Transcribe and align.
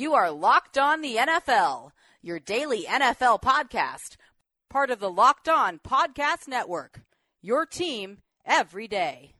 You 0.00 0.14
are 0.14 0.30
Locked 0.30 0.78
On 0.78 1.02
the 1.02 1.16
NFL, 1.16 1.90
your 2.22 2.40
daily 2.40 2.84
NFL 2.84 3.42
podcast, 3.42 4.16
part 4.70 4.90
of 4.90 4.98
the 4.98 5.10
Locked 5.10 5.46
On 5.46 5.78
Podcast 5.78 6.48
Network. 6.48 7.02
Your 7.42 7.66
team 7.66 8.22
every 8.46 8.88
day. 8.88 9.34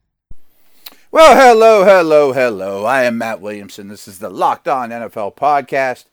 Well, 1.10 1.34
hello, 1.34 1.84
hello, 1.84 2.34
hello. 2.34 2.84
I 2.84 3.04
am 3.04 3.16
Matt 3.16 3.40
Williamson. 3.40 3.88
This 3.88 4.06
is 4.06 4.18
the 4.18 4.28
Locked 4.28 4.68
On 4.68 4.90
NFL 4.90 5.34
podcast. 5.34 6.04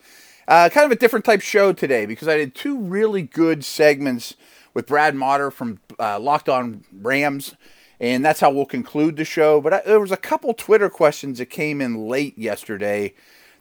Uh, 0.48 0.70
kind 0.70 0.86
of 0.86 0.94
a 0.94 1.00
different 1.00 1.26
type 1.26 1.42
show 1.42 1.74
today 1.74 2.06
because 2.06 2.30
I 2.30 2.38
did 2.38 2.56
two 2.56 2.80
really 2.80 3.24
good 3.24 3.66
segments 3.66 4.36
with 4.74 4.88
Brad 4.88 5.14
Mader 5.14 5.52
from 5.52 5.82
uh, 6.00 6.22
Locked 6.22 6.48
On 6.48 6.86
Rams, 6.94 7.54
and 8.00 8.24
that's 8.24 8.40
how 8.40 8.52
we'll 8.52 8.66
conclude 8.66 9.18
the 9.18 9.26
show. 9.26 9.60
But 9.60 9.74
I, 9.74 9.82
there 9.86 10.00
was 10.00 10.14
a 10.14 10.16
couple 10.16 10.54
Twitter 10.54 10.90
questions 10.90 11.40
that 11.40 11.48
came 11.48 11.82
in 11.82 12.08
late 12.08 12.38
yesterday 12.38 13.14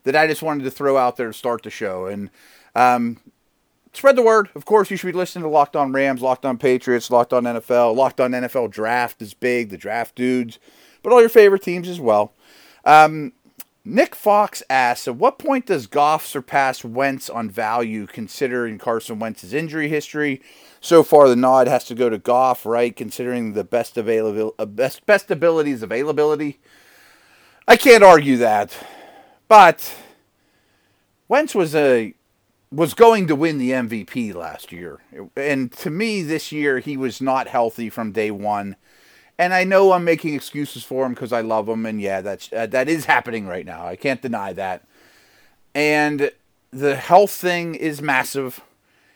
that 0.07 0.15
I 0.15 0.29
just 0.29 0.43
wanted 0.43 0.63
to 0.65 0.71
throw 0.71 0.97
out 0.97 1.17
there 1.17 1.27
to 1.27 1.33
start 1.33 1.65
the 1.65 1.71
show. 1.71 2.07
And 2.07 2.31
um, 2.77 3.19
spread 3.93 4.15
the 4.15 4.23
word. 4.23 4.49
Of 4.55 4.65
course, 4.65 4.89
you 4.89 4.97
should 4.97 5.09
be 5.09 5.13
listening 5.13 5.43
to 5.43 5.49
Locked 5.49 5.75
On 5.75 5.93
Rams, 5.93 6.23
Locked 6.23 6.45
On 6.45 6.57
Patriots, 6.57 7.11
Locked 7.11 7.33
On 7.33 7.43
NFL, 7.43 7.95
Locked 7.97 8.21
On 8.21 8.31
NFL 8.31 8.71
Draft 8.71 9.21
is 9.21 9.35
big, 9.35 9.71
the 9.71 9.77
draft 9.77 10.15
dudes, 10.15 10.61
but 11.03 11.13
all 11.13 11.21
your 11.21 11.29
favorite 11.29 11.63
teams 11.63 11.89
as 11.89 11.99
well. 12.01 12.35
Um, 12.85 13.33
Nick 13.85 14.15
Fox 14.15 14.63
asks, 14.71 15.09
at 15.09 15.17
what 15.17 15.41
point 15.41 15.67
does 15.67 15.89
Goff 15.89 16.25
surpass 16.25 16.85
Wentz 16.85 17.29
on 17.29 17.51
value 17.51 18.07
considering 18.07 18.79
Carson 18.79 19.19
Wentz's 19.19 19.53
injury 19.53 19.89
history? 19.89 20.41
So 20.81 21.03
far, 21.03 21.29
the 21.29 21.35
nod 21.35 21.67
has 21.67 21.85
to 21.87 21.97
go 21.97 22.09
to 22.09 22.19
Goff, 22.19 22.65
right? 22.65 22.95
Considering 22.95 23.55
the 23.55 23.65
best 23.65 23.97
available, 23.97 24.55
uh, 24.57 24.67
best 24.67 25.05
best 25.05 25.33
abilities 25.33 25.83
availability. 25.83 26.61
I 27.67 27.77
can't 27.77 28.05
argue 28.05 28.37
that, 28.37 28.77
but 29.49 29.95
Wentz 31.29 31.55
was 31.55 31.75
a 31.75 32.15
was 32.73 32.95
going 32.95 33.27
to 33.29 33.37
win 33.37 33.59
the 33.59 33.71
MVP 33.71 34.35
last 34.35 34.73
year, 34.73 35.01
and 35.37 35.73
to 35.73 35.91
me, 35.91 36.23
this 36.23 36.53
year 36.53 36.81
he 36.81 36.97
was 36.97 37.21
not 37.21 37.49
healthy 37.49 37.89
from 37.91 38.13
day 38.13 38.31
one. 38.31 38.77
And 39.39 39.53
I 39.53 39.65
know 39.65 39.93
I'm 39.93 40.05
making 40.05 40.35
excuses 40.35 40.83
for 40.83 41.05
him 41.05 41.13
because 41.13 41.33
I 41.33 41.43
love 41.43 41.69
him, 41.69 41.85
and 41.85 42.01
yeah, 42.01 42.23
that's 42.23 42.53
uh, 42.53 42.67
that 42.67 42.89
is 42.89 43.05
happening 43.05 43.47
right 43.47 43.67
now. 43.67 43.87
I 43.87 43.95
can't 43.95 44.23
deny 44.23 44.53
that. 44.55 44.85
And 45.75 46.31
the 46.71 46.97
health 46.97 47.31
thing 47.31 47.75
is 47.75 48.01
massive. 48.01 48.61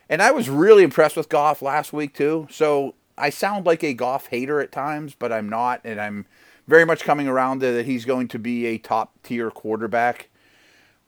And 0.09 0.21
I 0.21 0.31
was 0.31 0.51
really 0.51 0.83
impressed 0.83 1.17
with 1.17 1.29
Goff 1.29 1.63
last 1.63 1.93
week 1.93 2.15
too. 2.15 2.49
So 2.51 2.95
I 3.17 3.31
sound 3.31 3.67
like 3.67 3.85
a 3.85 3.95
Goff 3.95 4.27
hater 4.27 4.61
at 4.61 4.73
times, 4.73 5.15
but 5.17 5.33
I'm 5.33 5.49
not, 5.49 5.81
and 5.85 6.01
I'm 6.01 6.27
very 6.67 6.85
much 6.85 7.05
coming 7.05 7.29
around 7.29 7.61
that 7.61 7.87
he's 7.87 8.05
going 8.05 8.29
to 8.29 8.39
be 8.39 8.67
a 8.67 8.79
top 8.79 9.13
tier 9.23 9.51
quarterback. 9.51 10.29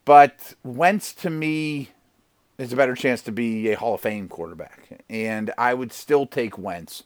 But 0.05 0.55
Wentz 0.64 1.12
to 1.14 1.31
me 1.31 1.91
is 2.58 2.72
a 2.72 2.77
better 2.77 2.95
chance 2.95 3.22
to 3.22 3.33
be 3.33 3.70
a 3.70 3.77
Hall 3.77 3.95
of 3.95 4.00
Fame 4.00 4.28
quarterback, 4.28 5.03
and 5.08 5.53
I 5.56 5.75
would 5.75 5.92
still 5.92 6.27
take 6.27 6.58
Wentz. 6.58 7.05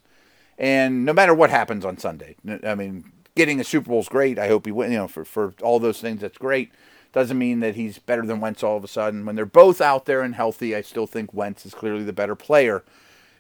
And 0.59 1.05
no 1.05 1.13
matter 1.13 1.35
what 1.35 1.51
happens 1.51 1.85
on 1.85 1.99
Sunday, 1.99 2.37
I 2.65 2.75
mean, 2.75 3.13
getting 3.35 3.61
a 3.61 3.65
Super 3.65 3.91
Bowl 3.91 4.01
is 4.01 4.09
great. 4.09 4.39
I 4.39 4.49
hope 4.49 4.67
he 4.67 4.73
win. 4.73 4.93
You 4.93 4.99
know, 4.99 5.09
for 5.09 5.25
for 5.25 5.55
all 5.63 5.79
those 5.79 6.01
things, 6.01 6.23
that's 6.23 6.39
great. 6.39 6.73
Doesn't 7.13 7.39
mean 7.39 7.61
that 7.61 7.77
he's 7.77 7.99
better 7.99 8.27
than 8.27 8.41
Wentz 8.41 8.63
all 8.63 8.77
of 8.77 8.85
a 8.85 8.89
sudden. 8.89 9.25
When 9.25 9.37
they're 9.37 9.47
both 9.47 9.81
out 9.81 10.07
there 10.07 10.23
and 10.23 10.35
healthy, 10.35 10.75
I 10.75 10.83
still 10.83 11.07
think 11.07 11.33
Wentz 11.33 11.65
is 11.65 11.75
clearly 11.75 12.05
the 12.05 12.13
better 12.13 12.35
player. 12.35 12.85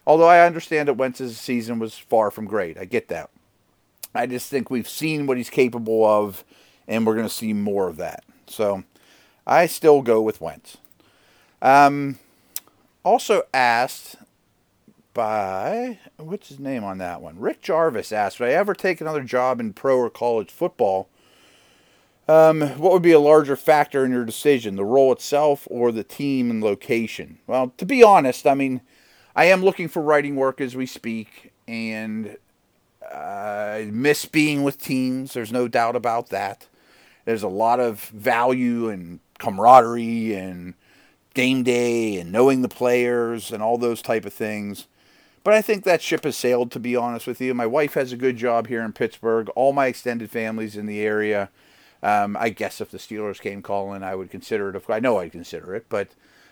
Although 0.07 0.29
I 0.29 0.47
understand 0.47 0.89
that 0.89 0.95
Wentz's 0.95 1.39
season 1.39 1.79
was 1.79 1.99
far 1.99 2.31
from 2.31 2.47
great. 2.47 2.79
I 2.79 2.85
get 2.85 3.09
that. 3.09 3.31
I 4.17 4.27
just 4.27 4.51
think 4.51 4.71
we've 4.71 4.89
seen 4.89 5.27
what 5.27 5.37
he's 5.37 5.51
capable 5.51 6.05
of, 6.05 6.45
and 6.89 7.07
we're 7.07 7.15
going 7.15 7.29
to 7.29 7.35
see 7.35 7.53
more 7.53 7.89
of 7.89 7.97
that. 7.97 8.25
So 8.47 8.85
I 9.47 9.67
still 9.67 10.03
go 10.03 10.21
with 10.21 10.41
Wentz. 10.41 10.79
Um, 11.63 12.19
also 13.05 13.43
asked 13.55 14.17
by 15.15 15.99
what's 16.19 16.49
his 16.49 16.61
name 16.61 16.85
on 16.85 16.99
that 16.99 17.23
one? 17.23 17.39
Rick 17.39 17.63
Jarvis 17.63 18.13
asked, 18.13 18.39
"Would 18.39 18.51
I 18.51 18.53
ever 18.53 18.75
take 18.75 19.01
another 19.01 19.23
job 19.23 19.61
in 19.61 19.73
pro 19.73 19.97
or 19.97 20.11
college 20.11 20.51
football? 20.51 21.09
Um, 22.29 22.61
what 22.61 22.93
would 22.93 23.03
be 23.03 23.13
a 23.13 23.21
larger 23.21 23.57
factor 23.57 24.05
in 24.05 24.11
your 24.11 24.25
decision, 24.25 24.77
the 24.77 24.85
role 24.85 25.13
itself 25.13 25.67
or 25.71 25.91
the 25.91 26.05
team 26.05 26.51
and 26.51 26.63
location?" 26.63 27.39
Well, 27.47 27.73
to 27.79 27.87
be 27.87 28.03
honest, 28.03 28.47
I 28.47 28.55
mean, 28.55 28.83
I 29.35 29.47
am 29.47 29.65
looking 29.65 29.89
for 29.89 30.03
writing 30.03 30.37
work 30.37 30.61
as 30.61 30.77
we 30.77 30.87
speak, 30.87 31.53
and 31.67 32.37
I 33.13 33.89
miss 33.93 34.25
being 34.25 34.63
with 34.63 34.81
teams. 34.81 35.35
There's 35.35 35.53
no 35.53 35.69
doubt 35.69 35.97
about 35.97 36.29
that. 36.31 36.67
There's 37.25 37.43
a 37.43 37.49
lot 37.49 37.81
of 37.81 38.05
value 38.07 38.89
and 38.89 39.21
camaraderie 39.39 40.35
and 40.35 40.75
game 41.35 41.63
day 41.63 42.19
and 42.19 42.33
knowing 42.33 42.63
the 42.63 42.69
players 42.69 43.53
and 43.53 43.63
all 43.63 43.79
those 43.79 44.01
type 44.01 44.25
of 44.25 44.33
things. 44.33 44.87
But 45.45 45.55
I 45.55 45.63
think 45.63 45.85
that 45.85 46.03
ship 46.03 46.25
has 46.25 46.37
sailed, 46.37 46.73
to 46.73 46.81
be 46.81 46.97
honest 46.97 47.27
with 47.27 47.41
you. 47.41 47.55
My 47.55 47.67
wife 47.67 47.95
has 47.95 48.13
a 48.13 48.17
good 48.17 48.37
job 48.37 48.67
here 48.67 48.83
in 48.83 48.93
Pittsburgh. 48.93 49.49
All 49.51 49.73
my 49.73 49.87
extended 49.87 50.31
family's 50.31 50.77
in 50.77 50.87
the 50.87 51.01
area. 51.01 51.51
Um, 52.03 52.37
I 52.39 52.49
guess 52.49 52.81
if 52.81 52.91
the 52.91 52.99
Steelers 52.99 53.41
came 53.41 53.63
calling, 53.63 54.03
I 54.03 54.15
would 54.15 54.31
consider 54.31 54.75
it. 54.75 54.83
I 54.89 54.99
know 54.99 55.19
I'd 55.19 55.33
consider 55.33 55.75
it, 55.75 55.87
but 55.89 56.09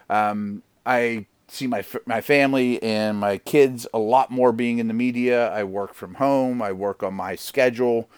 um, 0.09 0.63
I 0.87 1.27
see 1.55 1.67
my 1.67 1.85
my 2.07 2.21
family 2.21 2.83
and 2.83 3.19
my 3.19 3.39
kids 3.39 3.87
a 3.95 3.99
lot 3.99 4.31
more 4.31 4.53
being 4.53 4.79
in 4.79 4.89
the 4.89 4.95
media. 4.95 5.51
I 5.51 5.65
work 5.65 5.95
from 5.95 6.15
home. 6.15 6.61
I 6.61 6.73
work 6.73 7.03
on 7.03 7.15
my 7.15 7.35
schedule, 7.37 8.09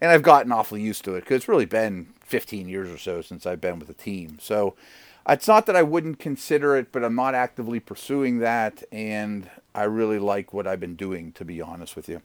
and 0.00 0.10
I've 0.10 0.22
gotten 0.22 0.52
awfully 0.52 0.82
used 0.82 1.04
to 1.04 1.14
it 1.14 1.20
because 1.20 1.36
it's 1.36 1.48
really 1.48 1.66
been 1.66 2.08
15 2.20 2.68
years 2.68 2.90
or 2.90 2.98
so 2.98 3.22
since 3.22 3.46
I've 3.46 3.60
been 3.60 3.78
with 3.78 3.88
the 3.88 3.94
team. 3.94 4.38
So 4.40 4.74
it's 5.28 5.48
not 5.48 5.66
that 5.66 5.76
I 5.76 5.82
wouldn't 5.82 6.18
consider 6.18 6.76
it, 6.76 6.92
but 6.92 7.04
I'm 7.04 7.14
not 7.14 7.34
actively 7.34 7.80
pursuing 7.80 8.38
that, 8.38 8.82
and 8.92 9.50
I 9.74 9.84
really 9.84 10.18
like 10.18 10.52
what 10.52 10.66
I've 10.66 10.80
been 10.80 10.96
doing, 10.96 11.32
to 11.32 11.44
be 11.44 11.60
honest 11.60 11.96
with 11.96 12.08
you. 12.08 12.22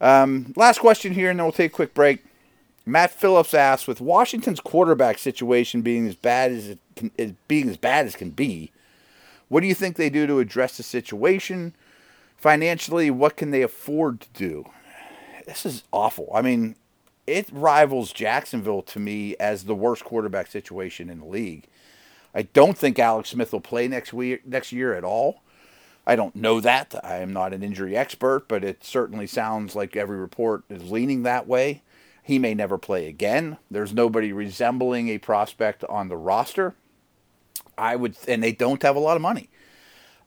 Um, 0.00 0.52
last 0.56 0.78
question 0.78 1.12
here, 1.12 1.30
and 1.30 1.38
then 1.38 1.44
we'll 1.44 1.52
take 1.52 1.72
a 1.72 1.74
quick 1.74 1.94
break. 1.94 2.24
Matt 2.86 3.10
Phillips 3.10 3.52
asks, 3.52 3.88
with 3.88 4.00
Washington's 4.00 4.60
quarterback 4.60 5.18
situation 5.18 5.82
being 5.82 6.06
as 6.06 6.14
bad 6.14 6.52
as 6.52 6.68
it 6.68 6.78
can, 6.94 7.36
being 7.48 7.68
as 7.68 7.76
bad 7.76 8.06
as 8.06 8.14
can 8.14 8.30
be, 8.30 8.70
what 9.48 9.60
do 9.60 9.66
you 9.66 9.74
think 9.74 9.96
they 9.96 10.10
do 10.10 10.26
to 10.26 10.38
address 10.38 10.76
the 10.76 10.82
situation? 10.82 11.74
Financially, 12.36 13.10
what 13.10 13.36
can 13.36 13.50
they 13.50 13.62
afford 13.62 14.20
to 14.20 14.28
do? 14.32 14.66
This 15.46 15.64
is 15.64 15.84
awful. 15.92 16.28
I 16.34 16.42
mean, 16.42 16.76
it 17.26 17.48
rivals 17.52 18.12
Jacksonville 18.12 18.82
to 18.82 18.98
me 18.98 19.36
as 19.36 19.64
the 19.64 19.74
worst 19.74 20.04
quarterback 20.04 20.48
situation 20.48 21.08
in 21.08 21.20
the 21.20 21.26
league. 21.26 21.66
I 22.34 22.42
don't 22.42 22.76
think 22.76 22.98
Alex 22.98 23.30
Smith 23.30 23.52
will 23.52 23.60
play 23.60 23.88
next 23.88 24.12
week 24.12 24.46
next 24.46 24.72
year 24.72 24.94
at 24.94 25.04
all. 25.04 25.42
I 26.06 26.14
don't 26.14 26.36
know 26.36 26.60
that. 26.60 26.94
I 27.02 27.16
am 27.16 27.32
not 27.32 27.52
an 27.52 27.62
injury 27.62 27.96
expert, 27.96 28.46
but 28.46 28.62
it 28.62 28.84
certainly 28.84 29.26
sounds 29.26 29.74
like 29.74 29.96
every 29.96 30.18
report 30.18 30.62
is 30.68 30.90
leaning 30.90 31.22
that 31.22 31.48
way. 31.48 31.82
He 32.22 32.38
may 32.38 32.54
never 32.54 32.78
play 32.78 33.08
again. 33.08 33.56
There's 33.70 33.92
nobody 33.94 34.32
resembling 34.32 35.08
a 35.08 35.18
prospect 35.18 35.84
on 35.84 36.08
the 36.08 36.16
roster. 36.16 36.74
I 37.78 37.96
would, 37.96 38.16
and 38.26 38.42
they 38.42 38.52
don't 38.52 38.82
have 38.82 38.96
a 38.96 39.00
lot 39.00 39.16
of 39.16 39.22
money. 39.22 39.48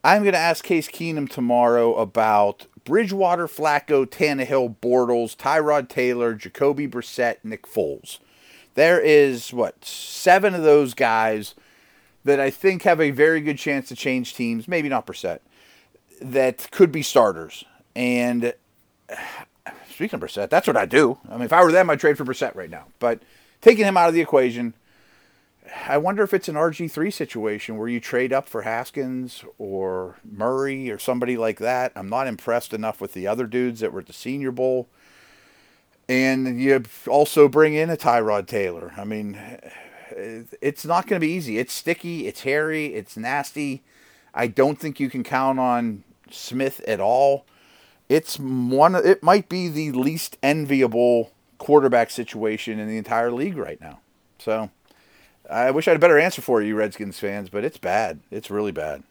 I'm 0.04 0.22
going 0.22 0.34
to 0.34 0.40
ask 0.40 0.64
Case 0.64 0.88
Keenum 0.88 1.30
tomorrow 1.30 1.96
about 1.96 2.68
Bridgewater, 2.86 3.48
Flacco, 3.48 4.06
Tannehill, 4.06 4.78
Bortles, 4.82 5.36
Tyrod 5.36 5.90
Taylor, 5.90 6.34
Jacoby 6.34 6.88
Brissett, 6.88 7.38
Nick 7.44 7.68
Foles. 7.68 8.20
There 8.76 9.00
is 9.00 9.52
what 9.52 9.84
seven 9.84 10.56
of 10.56 10.64
those 10.64 10.94
guys 10.94 11.54
that 12.24 12.40
I 12.40 12.50
think 12.50 12.84
have 12.84 13.02
a 13.02 13.12
very 13.12 13.42
good 13.42 13.58
chance 13.58 13.90
to 13.90 13.96
change 13.96 14.36
teams, 14.36 14.68
maybe 14.68 14.88
not 14.88 15.06
Brissett, 15.06 15.40
that 16.22 16.70
could 16.72 16.92
be 16.92 17.02
starters. 17.02 17.66
And 17.96 18.54
speaking 19.90 20.16
of 20.16 20.22
Brissett, 20.22 20.50
that's 20.50 20.68
what 20.68 20.78
I 20.78 20.86
do. 20.86 21.18
I 21.30 21.34
mean, 21.34 21.44
if 21.44 21.54
I 21.54 21.64
were 21.64 21.72
them, 21.72 21.90
I'd 21.90 22.00
trade 22.00 22.18
for 22.18 22.26
Brissett 22.26 22.56
right 22.56 22.70
now. 22.70 22.86
But 23.00 23.22
taking 23.62 23.86
him 23.86 23.98
out 23.98 24.08
of 24.08 24.14
the 24.14 24.22
equation, 24.22 24.74
I 25.88 25.98
wonder 25.98 26.24
if 26.24 26.34
it's 26.34 26.48
an 26.48 26.56
RG3 26.56 27.12
situation 27.12 27.78
where 27.78 27.88
you 27.88 28.00
trade 28.00 28.34
up 28.34 28.48
for 28.48 28.64
Haskins 28.64 29.44
or 29.58 30.18
Murray 30.24 30.90
or 30.90 30.98
somebody 31.00 31.38
like 31.38 31.60
that. 31.60 31.92
I'm 31.96 32.10
not 32.10 32.28
impressed 32.28 32.74
enough 32.74 33.02
with 33.02 33.14
the 33.14 33.28
other 33.28 33.48
dudes 33.48 33.80
that 33.80 33.92
were 33.92 34.00
at 34.00 34.08
the 34.08 34.14
Senior 34.14 34.52
Bowl. 34.52 34.88
And 36.08 36.60
you 36.60 36.84
also 37.08 37.48
bring 37.48 37.76
in 37.76 37.90
a 37.90 37.98
Tyrod 37.98 38.48
Taylor. 38.48 38.94
I 38.98 39.04
mean, 39.04 39.40
it's 40.12 40.86
not 40.86 41.08
going 41.08 41.20
to 41.20 41.26
be 41.26 41.32
easy. 41.32 41.60
It's 41.60 41.74
sticky, 41.74 42.28
it's 42.28 42.42
hairy, 42.42 42.96
it's 42.96 43.16
nasty. 43.16 43.84
I 44.34 44.48
don't 44.48 44.80
think 44.80 45.00
you 45.00 45.10
can 45.10 45.24
count 45.24 45.60
on 45.60 46.04
Smith 46.32 46.82
at 46.88 47.00
all. 47.00 47.46
It's 48.08 48.40
one. 48.40 48.96
It 48.96 49.22
might 49.22 49.50
be 49.50 49.68
the 49.68 49.92
least 49.92 50.38
enviable 50.42 51.32
quarterback 51.60 52.10
situation 52.10 52.80
in 52.80 52.88
the 52.88 52.98
entire 52.98 53.32
league 53.32 53.58
right 53.58 53.80
now. 53.80 54.00
So, 54.40 54.72
I 55.52 55.72
wish 55.72 55.88
I 55.88 55.92
had 55.92 55.98
a 55.98 56.00
better 56.00 56.20
answer 56.20 56.42
for 56.42 56.62
you, 56.62 56.76
Redskins 56.76 57.20
fans, 57.20 57.50
but 57.50 57.64
it's 57.64 57.78
bad. 57.78 58.20
It's 58.30 58.52
really 58.52 58.72
bad. 58.72 59.04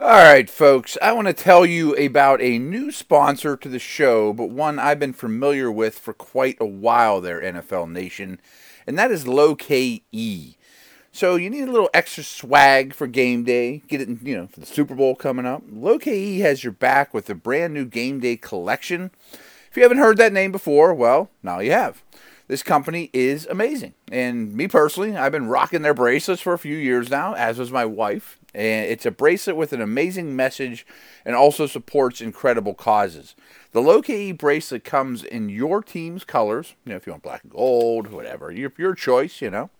All 0.00 0.08
right, 0.08 0.50
folks, 0.50 0.98
I 1.00 1.12
want 1.12 1.28
to 1.28 1.34
tell 1.34 1.64
you 1.64 1.94
about 1.94 2.40
a 2.40 2.58
new 2.58 2.90
sponsor 2.90 3.56
to 3.56 3.68
the 3.68 3.78
show, 3.78 4.32
but 4.32 4.50
one 4.50 4.78
I've 4.78 4.98
been 4.98 5.12
familiar 5.12 5.70
with 5.70 5.98
for 5.98 6.12
quite 6.12 6.56
a 6.60 6.66
while 6.66 7.20
there, 7.20 7.40
NFL 7.40 7.90
Nation 7.90 8.40
and 8.86 8.98
that 8.98 9.10
is 9.10 9.24
Lokai. 9.24 10.54
So 11.12 11.36
you 11.36 11.50
need 11.50 11.68
a 11.68 11.72
little 11.72 11.90
extra 11.92 12.24
swag 12.24 12.94
for 12.94 13.06
game 13.06 13.44
day. 13.44 13.82
Get 13.86 14.00
it, 14.00 14.08
you 14.22 14.36
know, 14.36 14.46
for 14.46 14.60
the 14.60 14.66
Super 14.66 14.94
Bowl 14.94 15.14
coming 15.14 15.44
up. 15.44 15.62
Lokai 15.68 16.38
has 16.40 16.64
your 16.64 16.72
back 16.72 17.12
with 17.12 17.28
a 17.28 17.34
brand 17.34 17.74
new 17.74 17.84
game 17.84 18.20
day 18.20 18.36
collection. 18.36 19.10
If 19.70 19.76
you 19.76 19.82
haven't 19.82 19.98
heard 19.98 20.16
that 20.18 20.32
name 20.32 20.52
before, 20.52 20.94
well, 20.94 21.30
now 21.42 21.60
you 21.60 21.72
have. 21.72 22.02
This 22.52 22.62
company 22.62 23.08
is 23.14 23.46
amazing. 23.46 23.94
And 24.10 24.52
me 24.52 24.68
personally, 24.68 25.16
I've 25.16 25.32
been 25.32 25.48
rocking 25.48 25.80
their 25.80 25.94
bracelets 25.94 26.42
for 26.42 26.52
a 26.52 26.58
few 26.58 26.76
years 26.76 27.08
now, 27.08 27.32
as 27.32 27.56
was 27.56 27.72
my 27.72 27.86
wife. 27.86 28.38
And 28.52 28.84
it's 28.90 29.06
a 29.06 29.10
bracelet 29.10 29.56
with 29.56 29.72
an 29.72 29.80
amazing 29.80 30.36
message 30.36 30.86
and 31.24 31.34
also 31.34 31.66
supports 31.66 32.20
incredible 32.20 32.74
causes. 32.74 33.34
The 33.70 33.80
Lokai 33.80 34.36
bracelet 34.36 34.84
comes 34.84 35.24
in 35.24 35.48
your 35.48 35.82
team's 35.82 36.24
colors, 36.24 36.74
you 36.84 36.90
know, 36.90 36.96
if 36.96 37.06
you 37.06 37.14
want 37.14 37.22
black 37.22 37.42
and 37.42 37.52
gold, 37.52 38.08
whatever, 38.08 38.52
your, 38.52 38.70
your 38.76 38.94
choice, 38.94 39.40
you 39.40 39.48
know 39.48 39.70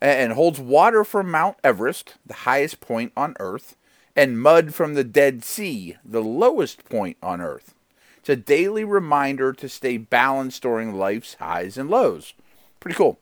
and 0.00 0.32
holds 0.34 0.60
water 0.60 1.02
from 1.02 1.28
Mount 1.28 1.56
Everest, 1.64 2.18
the 2.24 2.34
highest 2.34 2.80
point 2.80 3.10
on 3.16 3.34
Earth, 3.40 3.74
and 4.14 4.40
mud 4.40 4.74
from 4.74 4.94
the 4.94 5.02
Dead 5.02 5.42
Sea, 5.42 5.96
the 6.04 6.22
lowest 6.22 6.84
point 6.88 7.16
on 7.20 7.40
Earth. 7.40 7.74
It's 8.22 8.28
a 8.28 8.36
daily 8.36 8.84
reminder 8.84 9.52
to 9.52 9.68
stay 9.68 9.96
balanced 9.96 10.62
during 10.62 10.94
life's 10.94 11.34
highs 11.34 11.76
and 11.76 11.90
lows. 11.90 12.34
Pretty 12.78 12.94
cool. 12.94 13.18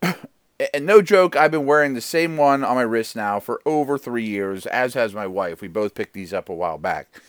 and 0.02 0.86
no 0.86 1.02
joke, 1.02 1.36
I've 1.36 1.50
been 1.50 1.66
wearing 1.66 1.92
the 1.92 2.00
same 2.00 2.38
one 2.38 2.64
on 2.64 2.74
my 2.74 2.82
wrist 2.82 3.14
now 3.14 3.38
for 3.38 3.60
over 3.66 3.98
three 3.98 4.24
years, 4.24 4.64
as 4.64 4.94
has 4.94 5.12
my 5.12 5.26
wife. 5.26 5.60
We 5.60 5.68
both 5.68 5.94
picked 5.94 6.14
these 6.14 6.32
up 6.32 6.48
a 6.48 6.54
while 6.54 6.78
back. 6.78 7.20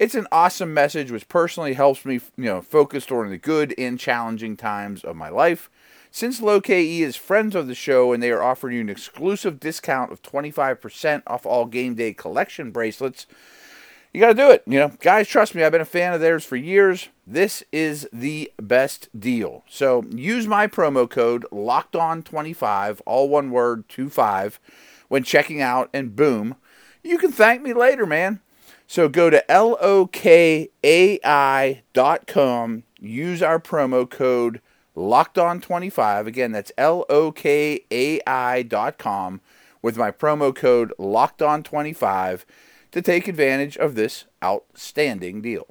It's 0.00 0.16
an 0.16 0.26
awesome 0.32 0.74
message 0.74 1.12
which 1.12 1.28
personally 1.28 1.74
helps 1.74 2.04
me, 2.04 2.14
you 2.36 2.46
know, 2.46 2.62
focus 2.62 3.06
during 3.06 3.30
the 3.30 3.38
good 3.38 3.72
and 3.78 3.96
challenging 3.96 4.56
times 4.56 5.04
of 5.04 5.14
my 5.14 5.28
life. 5.28 5.70
Since 6.10 6.40
Lokai 6.40 6.98
is 6.98 7.14
friends 7.14 7.54
of 7.54 7.68
the 7.68 7.76
show 7.76 8.12
and 8.12 8.20
they 8.20 8.32
are 8.32 8.42
offering 8.42 8.74
you 8.74 8.80
an 8.80 8.88
exclusive 8.88 9.60
discount 9.60 10.10
of 10.10 10.20
25% 10.22 11.22
off 11.28 11.46
all 11.46 11.66
game 11.66 11.94
day 11.94 12.12
collection 12.12 12.72
bracelets, 12.72 13.28
you 14.14 14.20
got 14.20 14.28
to 14.28 14.34
do 14.34 14.50
it. 14.50 14.62
You 14.66 14.78
know, 14.78 14.92
guys, 15.00 15.26
trust 15.26 15.56
me, 15.56 15.64
I've 15.64 15.72
been 15.72 15.80
a 15.80 15.84
fan 15.84 16.14
of 16.14 16.20
theirs 16.20 16.44
for 16.44 16.54
years. 16.54 17.08
This 17.26 17.64
is 17.72 18.08
the 18.12 18.52
best 18.62 19.08
deal. 19.18 19.64
So 19.68 20.04
use 20.10 20.46
my 20.46 20.68
promo 20.68 21.10
code 21.10 21.44
locked 21.50 21.96
on 21.96 22.22
25, 22.22 23.02
all 23.04 23.28
one 23.28 23.50
word, 23.50 23.88
25, 23.88 24.60
when 25.08 25.24
checking 25.24 25.60
out, 25.60 25.90
and 25.92 26.14
boom, 26.14 26.54
you 27.02 27.18
can 27.18 27.32
thank 27.32 27.60
me 27.60 27.74
later, 27.74 28.06
man. 28.06 28.38
So 28.86 29.08
go 29.08 29.30
to 29.30 29.44
lokai.com, 29.48 30.12
use 33.00 33.42
our 33.42 33.58
promo 33.58 34.08
code 34.08 34.60
Locked 34.96 35.38
On 35.38 35.60
25. 35.60 36.28
Again, 36.28 36.52
that's 36.52 36.70
L 36.78 37.04
O 37.08 37.32
K 37.32 37.84
A 37.90 38.20
I 38.28 38.62
dot 38.62 38.96
com 38.96 39.40
with 39.82 39.96
my 39.96 40.12
promo 40.12 40.54
code 40.54 40.92
Locked 40.98 41.42
On 41.42 41.64
25 41.64 42.46
to 42.94 43.02
take 43.02 43.26
advantage 43.26 43.76
of 43.76 43.96
this 43.96 44.24
outstanding 44.42 45.42
deal. 45.42 45.66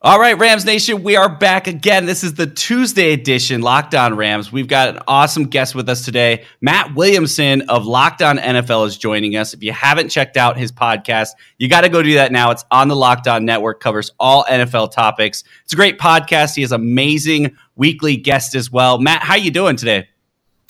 All 0.00 0.20
right, 0.20 0.38
Rams 0.38 0.64
Nation, 0.64 1.02
we 1.02 1.16
are 1.16 1.28
back 1.28 1.66
again. 1.66 2.06
This 2.06 2.22
is 2.22 2.34
the 2.34 2.46
Tuesday 2.46 3.12
edition 3.12 3.60
Locked 3.60 3.96
On 3.96 4.14
Rams. 4.14 4.52
We've 4.52 4.68
got 4.68 4.90
an 4.90 5.00
awesome 5.08 5.46
guest 5.48 5.74
with 5.74 5.88
us 5.88 6.04
today. 6.04 6.44
Matt 6.60 6.94
Williamson 6.94 7.62
of 7.62 7.86
Locked 7.86 8.22
On 8.22 8.38
NFL 8.38 8.86
is 8.86 8.96
joining 8.96 9.34
us. 9.34 9.52
If 9.52 9.64
you 9.64 9.72
haven't 9.72 10.10
checked 10.10 10.36
out 10.36 10.56
his 10.56 10.70
podcast, 10.70 11.30
you 11.58 11.68
got 11.68 11.80
to 11.80 11.88
go 11.88 12.04
do 12.04 12.14
that 12.14 12.30
now. 12.30 12.52
It's 12.52 12.64
on 12.70 12.86
the 12.86 12.94
Locked 12.94 13.26
On 13.26 13.44
Network, 13.44 13.80
covers 13.80 14.12
all 14.20 14.44
NFL 14.44 14.92
topics. 14.92 15.42
It's 15.64 15.72
a 15.72 15.76
great 15.76 15.98
podcast. 15.98 16.54
He 16.54 16.62
has 16.62 16.70
amazing 16.70 17.56
weekly 17.74 18.16
guests 18.16 18.54
as 18.54 18.70
well. 18.70 19.00
Matt, 19.00 19.24
how 19.24 19.34
you 19.34 19.50
doing 19.50 19.74
today? 19.74 20.08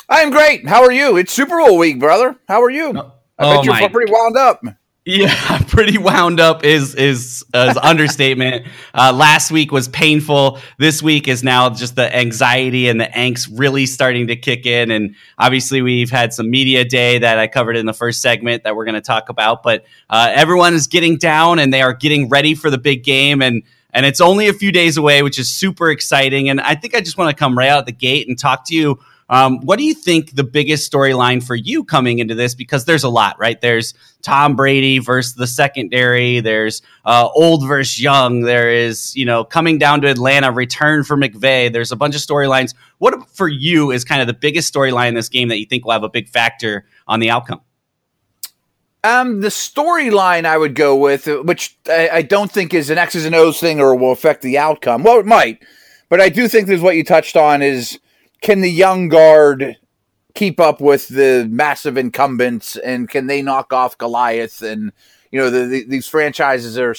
I'm 0.09 0.31
great. 0.31 0.67
How 0.67 0.83
are 0.83 0.93
you? 0.93 1.19
It's 1.19 1.33
Super 1.33 1.59
Bowl 1.59 1.77
week, 1.77 2.01
brother. 2.01 2.37
How 2.49 2.63
are 2.63 2.71
you? 2.71 2.97
Oh, 2.97 3.13
I 3.39 3.45
bet 3.45 3.69
oh 3.69 3.81
you're 3.81 3.91
pretty 3.91 4.13
wound 4.13 4.37
up. 4.37 4.63
Yeah, 5.09 5.59
pretty 5.69 5.99
wound 5.99 6.41
up 6.41 6.65
is 6.65 6.97
is, 6.97 7.45
is 7.55 7.77
understatement. 7.77 8.67
Uh, 8.93 9.13
last 9.15 9.53
week 9.53 9.71
was 9.71 9.87
painful. 9.87 10.59
This 10.79 11.01
week 11.01 11.29
is 11.29 11.45
now 11.45 11.71
just 11.71 11.95
the 11.95 12.15
anxiety 12.15 12.89
and 12.89 13.01
the 13.01 13.05
angst 13.05 13.49
really 13.57 13.87
starting 13.87 14.27
to 14.27 14.37
kick 14.37 14.67
in. 14.67 14.91
And 14.91 15.15
obviously, 15.39 15.81
we've 15.81 16.11
had 16.11 16.33
some 16.35 16.51
media 16.51 16.85
day 16.85 17.19
that 17.19 17.39
I 17.39 17.47
covered 17.47 17.77
in 17.77 17.87
the 17.87 17.93
first 17.93 18.21
segment 18.21 18.65
that 18.65 18.75
we're 18.75 18.85
going 18.85 18.97
to 18.97 19.01
talk 19.01 19.29
about. 19.29 19.63
But 19.63 19.85
uh, 20.11 20.33
everyone 20.35 20.75
is 20.75 20.89
getting 20.89 21.19
down 21.19 21.61
and 21.61 21.73
they 21.73 21.83
are 21.83 21.95
getting 21.95 22.29
ready 22.29 22.57
for 22.57 22.69
the 22.69 22.79
big 22.79 23.05
game. 23.05 23.43
And 23.43 23.63
and 23.93 24.05
it's 24.05 24.21
only 24.21 24.49
a 24.49 24.53
few 24.53 24.73
days 24.73 24.97
away, 24.97 25.23
which 25.23 25.39
is 25.39 25.49
super 25.49 25.89
exciting. 25.89 26.49
And 26.49 26.61
I 26.61 26.75
think 26.75 26.97
I 26.97 27.01
just 27.01 27.17
want 27.17 27.31
to 27.31 27.37
come 27.37 27.57
right 27.57 27.69
out 27.69 27.87
the 27.87 27.93
gate 27.93 28.27
and 28.27 28.37
talk 28.37 28.67
to 28.67 28.75
you 28.75 28.99
um, 29.29 29.59
what 29.61 29.79
do 29.79 29.85
you 29.85 29.95
think 29.95 30.35
the 30.35 30.45
biggest 30.45 30.91
storyline 30.91 31.43
for 31.43 31.57
you 31.57 31.83
coming 31.83 32.21
into 32.21 32.35
this? 32.35 32.55
Because 32.55 32.85
there's 32.85 33.03
a 33.03 33.09
lot, 33.09 33.39
right? 33.39 33.61
There's 33.61 33.95
Tom 34.23 34.55
Brady 34.55 34.99
versus 34.99 35.35
the 35.35 35.47
secondary. 35.47 36.41
There's 36.41 36.83
uh, 37.05 37.29
old 37.35 37.67
versus 37.67 38.01
young. 38.01 38.43
There 38.43 38.71
is, 38.71 39.17
you 39.17 39.25
know, 39.25 39.45
coming 39.45 39.79
down 39.79 40.01
to 40.03 40.09
Atlanta, 40.09 40.53
return 40.53 41.03
for 41.03 41.17
McVay. 41.17 41.73
There's 41.73 41.91
a 41.91 41.97
bunch 41.97 42.15
of 42.15 42.21
storylines. 42.21 42.75
What 42.99 43.29
for 43.31 43.49
you 43.49 43.91
is 43.91 44.05
kind 44.05 44.21
of 44.21 44.29
the 44.29 44.35
biggest 44.35 44.73
storyline 44.73 45.09
in 45.09 45.15
this 45.15 45.29
game 45.29 45.49
that 45.49 45.59
you 45.59 45.67
think 45.67 45.85
will 45.85 45.93
have 45.93 46.05
a 46.05 46.09
big 46.09 46.29
factor 46.29 46.87
on 47.09 47.19
the 47.19 47.31
outcome? 47.31 47.61
Um, 49.03 49.41
the 49.41 49.49
storyline 49.49 50.45
I 50.47 50.59
would 50.59 50.75
go 50.75 50.97
with, 50.97 51.27
which 51.27 51.77
I, 51.89 52.09
I, 52.09 52.23
don't 52.23 52.51
think 52.51 52.75
is 52.75 52.91
an 52.91 52.99
X's 52.99 53.25
and 53.25 53.37
O's 53.37 53.61
thing 53.61 53.79
or 53.79 53.95
will 53.95 54.11
affect 54.11 54.43
the 54.43 54.59
outcome. 54.59 55.05
Well, 55.05 55.21
it 55.21 55.27
might, 55.27 55.63
but 56.09 56.21
I 56.21 56.29
do 56.29 56.49
think 56.49 56.67
there's 56.67 56.81
what 56.81 56.97
you 56.97 57.05
touched 57.05 57.37
on 57.37 57.63
is 57.63 58.01
can 58.41 58.61
the 58.61 58.71
young 58.71 59.09
guard 59.09 59.77
keep 60.35 60.61
up 60.61 60.81
with 60.81 61.09
the 61.09 61.47
massive 61.51 61.97
incumbents 61.97 62.77
and 62.77 63.09
can 63.09 63.27
they 63.27 63.43
knock 63.43 63.73
off 63.73 63.99
Goliath? 63.99 64.63
And, 64.63 64.93
you 65.31 65.41
know, 65.41 65.51
the, 65.51 65.67
the, 65.67 65.85
these 65.85 66.07
franchises 66.07 66.79
are 66.79 66.95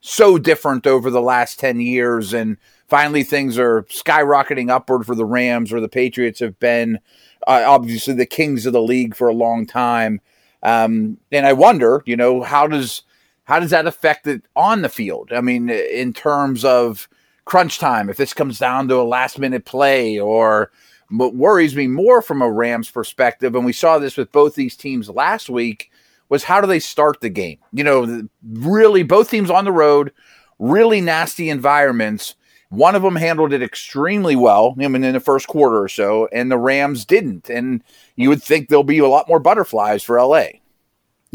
so 0.00 0.38
different 0.38 0.86
over 0.86 1.10
the 1.10 1.22
last 1.22 1.58
10 1.58 1.80
years. 1.80 2.32
And 2.32 2.58
finally, 2.88 3.22
things 3.22 3.58
are 3.58 3.84
skyrocketing 3.84 4.70
upward 4.70 5.06
for 5.06 5.14
the 5.14 5.24
Rams, 5.24 5.72
where 5.72 5.80
the 5.80 5.88
Patriots 5.88 6.40
have 6.40 6.58
been 6.58 6.98
uh, 7.46 7.64
obviously 7.66 8.14
the 8.14 8.26
kings 8.26 8.66
of 8.66 8.72
the 8.72 8.82
league 8.82 9.14
for 9.14 9.28
a 9.28 9.34
long 9.34 9.66
time. 9.66 10.20
Um, 10.62 11.18
and 11.30 11.46
I 11.46 11.54
wonder, 11.54 12.02
you 12.06 12.16
know, 12.16 12.42
how 12.42 12.66
does 12.66 13.02
how 13.44 13.58
does 13.58 13.70
that 13.70 13.86
affect 13.86 14.26
it 14.26 14.46
on 14.54 14.82
the 14.82 14.88
field? 14.88 15.32
I 15.32 15.40
mean, 15.40 15.68
in 15.68 16.12
terms 16.12 16.64
of 16.64 17.08
crunch 17.44 17.78
time, 17.78 18.08
if 18.08 18.16
this 18.16 18.34
comes 18.34 18.58
down 18.58 18.88
to 18.88 19.00
a 19.00 19.02
last 19.02 19.38
minute 19.38 19.64
play 19.64 20.18
or 20.18 20.70
what 21.10 21.34
worries 21.34 21.76
me 21.76 21.86
more 21.86 22.22
from 22.22 22.42
a 22.42 22.50
Rams 22.50 22.90
perspective, 22.90 23.54
and 23.54 23.64
we 23.64 23.72
saw 23.72 23.98
this 23.98 24.16
with 24.16 24.32
both 24.32 24.54
these 24.54 24.76
teams 24.76 25.08
last 25.08 25.50
week, 25.50 25.90
was 26.28 26.44
how 26.44 26.60
do 26.60 26.66
they 26.66 26.80
start 26.80 27.20
the 27.20 27.28
game? 27.28 27.58
You 27.72 27.84
know, 27.84 28.26
really, 28.42 29.02
both 29.02 29.30
teams 29.30 29.50
on 29.50 29.64
the 29.64 29.72
road, 29.72 30.12
really 30.58 31.00
nasty 31.00 31.50
environments. 31.50 32.36
One 32.70 32.94
of 32.94 33.02
them 33.02 33.16
handled 33.16 33.52
it 33.52 33.62
extremely 33.62 34.34
well, 34.34 34.74
I 34.80 34.88
mean, 34.88 35.04
in 35.04 35.12
the 35.12 35.20
first 35.20 35.46
quarter 35.46 35.82
or 35.82 35.88
so, 35.88 36.28
and 36.32 36.50
the 36.50 36.56
Rams 36.56 37.04
didn't. 37.04 37.50
And 37.50 37.84
you 38.16 38.30
would 38.30 38.42
think 38.42 38.68
there'll 38.68 38.82
be 38.82 38.98
a 38.98 39.08
lot 39.08 39.28
more 39.28 39.40
butterflies 39.40 40.02
for 40.02 40.18
LA. 40.18 40.44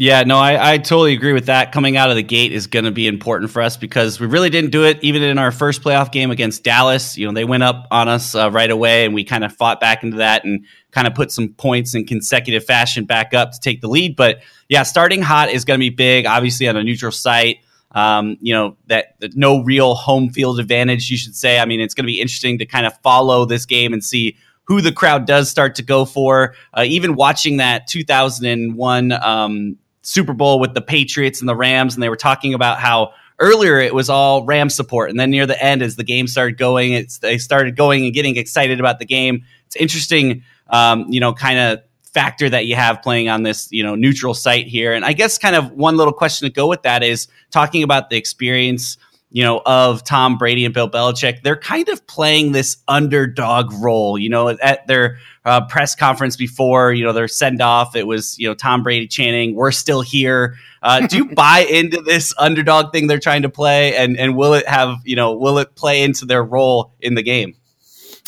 Yeah, 0.00 0.22
no, 0.22 0.38
I, 0.38 0.74
I 0.74 0.78
totally 0.78 1.12
agree 1.12 1.32
with 1.32 1.46
that. 1.46 1.72
Coming 1.72 1.96
out 1.96 2.08
of 2.08 2.14
the 2.14 2.22
gate 2.22 2.52
is 2.52 2.68
going 2.68 2.84
to 2.84 2.92
be 2.92 3.08
important 3.08 3.50
for 3.50 3.60
us 3.60 3.76
because 3.76 4.20
we 4.20 4.28
really 4.28 4.48
didn't 4.48 4.70
do 4.70 4.84
it 4.84 5.02
even 5.02 5.24
in 5.24 5.38
our 5.38 5.50
first 5.50 5.82
playoff 5.82 6.12
game 6.12 6.30
against 6.30 6.62
Dallas. 6.62 7.18
You 7.18 7.26
know, 7.26 7.32
they 7.32 7.44
went 7.44 7.64
up 7.64 7.88
on 7.90 8.06
us 8.06 8.36
uh, 8.36 8.48
right 8.52 8.70
away 8.70 9.04
and 9.04 9.12
we 9.12 9.24
kind 9.24 9.42
of 9.42 9.52
fought 9.52 9.80
back 9.80 10.04
into 10.04 10.18
that 10.18 10.44
and 10.44 10.64
kind 10.92 11.08
of 11.08 11.14
put 11.16 11.32
some 11.32 11.48
points 11.48 11.96
in 11.96 12.06
consecutive 12.06 12.64
fashion 12.64 13.06
back 13.06 13.34
up 13.34 13.50
to 13.50 13.58
take 13.58 13.80
the 13.80 13.88
lead. 13.88 14.14
But 14.14 14.38
yeah, 14.68 14.84
starting 14.84 15.20
hot 15.20 15.50
is 15.50 15.64
going 15.64 15.80
to 15.80 15.82
be 15.82 15.90
big, 15.90 16.26
obviously 16.26 16.68
on 16.68 16.76
a 16.76 16.84
neutral 16.84 17.10
site. 17.10 17.56
Um, 17.90 18.36
you 18.40 18.54
know, 18.54 18.76
that, 18.86 19.18
that 19.18 19.36
no 19.36 19.64
real 19.64 19.96
home 19.96 20.30
field 20.30 20.60
advantage, 20.60 21.10
you 21.10 21.16
should 21.16 21.34
say. 21.34 21.58
I 21.58 21.64
mean, 21.64 21.80
it's 21.80 21.94
going 21.94 22.04
to 22.04 22.12
be 22.12 22.20
interesting 22.20 22.58
to 22.58 22.66
kind 22.66 22.86
of 22.86 22.96
follow 22.98 23.46
this 23.46 23.66
game 23.66 23.92
and 23.92 24.04
see 24.04 24.36
who 24.62 24.80
the 24.80 24.92
crowd 24.92 25.26
does 25.26 25.50
start 25.50 25.74
to 25.76 25.82
go 25.82 26.04
for. 26.04 26.54
Uh, 26.72 26.84
even 26.86 27.16
watching 27.16 27.56
that 27.56 27.88
2001 27.88 29.12
um, 29.12 29.76
Super 30.08 30.32
Bowl 30.32 30.58
with 30.58 30.72
the 30.72 30.80
Patriots 30.80 31.40
and 31.40 31.48
the 31.48 31.54
Rams, 31.54 31.92
and 31.92 32.02
they 32.02 32.08
were 32.08 32.16
talking 32.16 32.54
about 32.54 32.78
how 32.78 33.12
earlier 33.38 33.78
it 33.78 33.94
was 33.94 34.08
all 34.08 34.42
Ram 34.42 34.70
support, 34.70 35.10
and 35.10 35.20
then 35.20 35.30
near 35.30 35.44
the 35.44 35.62
end, 35.62 35.82
as 35.82 35.96
the 35.96 36.02
game 36.02 36.26
started 36.26 36.56
going, 36.56 36.94
it's 36.94 37.18
they 37.18 37.36
started 37.36 37.76
going 37.76 38.06
and 38.06 38.14
getting 38.14 38.38
excited 38.38 38.80
about 38.80 39.00
the 39.00 39.04
game. 39.04 39.44
It's 39.66 39.76
interesting, 39.76 40.44
um, 40.70 41.04
you 41.10 41.20
know, 41.20 41.34
kind 41.34 41.58
of 41.58 41.82
factor 42.04 42.48
that 42.48 42.64
you 42.64 42.74
have 42.74 43.02
playing 43.02 43.28
on 43.28 43.42
this 43.42 43.70
you 43.70 43.82
know 43.82 43.94
neutral 43.96 44.32
site 44.32 44.66
here, 44.66 44.94
and 44.94 45.04
I 45.04 45.12
guess 45.12 45.36
kind 45.36 45.54
of 45.54 45.72
one 45.72 45.98
little 45.98 46.14
question 46.14 46.48
to 46.48 46.54
go 46.54 46.68
with 46.68 46.84
that 46.84 47.02
is 47.02 47.28
talking 47.50 47.82
about 47.82 48.08
the 48.08 48.16
experience 48.16 48.96
you 49.30 49.42
know, 49.42 49.60
of 49.66 50.04
Tom 50.04 50.38
Brady 50.38 50.64
and 50.64 50.72
Bill 50.72 50.88
Belichick, 50.88 51.42
they're 51.42 51.56
kind 51.56 51.88
of 51.88 52.06
playing 52.06 52.52
this 52.52 52.78
underdog 52.88 53.72
role. 53.74 54.18
You 54.18 54.30
know, 54.30 54.48
at 54.48 54.86
their 54.86 55.18
uh, 55.44 55.66
press 55.66 55.94
conference 55.94 56.36
before, 56.36 56.92
you 56.92 57.04
know, 57.04 57.12
their 57.12 57.28
send 57.28 57.60
off, 57.60 57.94
it 57.94 58.06
was, 58.06 58.38
you 58.38 58.48
know, 58.48 58.54
Tom 58.54 58.82
Brady 58.82 59.06
chanting, 59.06 59.54
"We're 59.54 59.72
still 59.72 60.00
here." 60.00 60.56
Uh, 60.82 61.06
do 61.06 61.16
you 61.18 61.24
buy 61.34 61.60
into 61.60 62.00
this 62.00 62.32
underdog 62.38 62.92
thing 62.92 63.06
they're 63.06 63.18
trying 63.18 63.42
to 63.42 63.50
play, 63.50 63.94
and 63.96 64.16
and 64.16 64.36
will 64.36 64.54
it 64.54 64.66
have, 64.66 64.96
you 65.04 65.16
know, 65.16 65.32
will 65.34 65.58
it 65.58 65.74
play 65.74 66.02
into 66.02 66.24
their 66.24 66.42
role 66.42 66.92
in 67.00 67.14
the 67.14 67.22
game? 67.22 67.54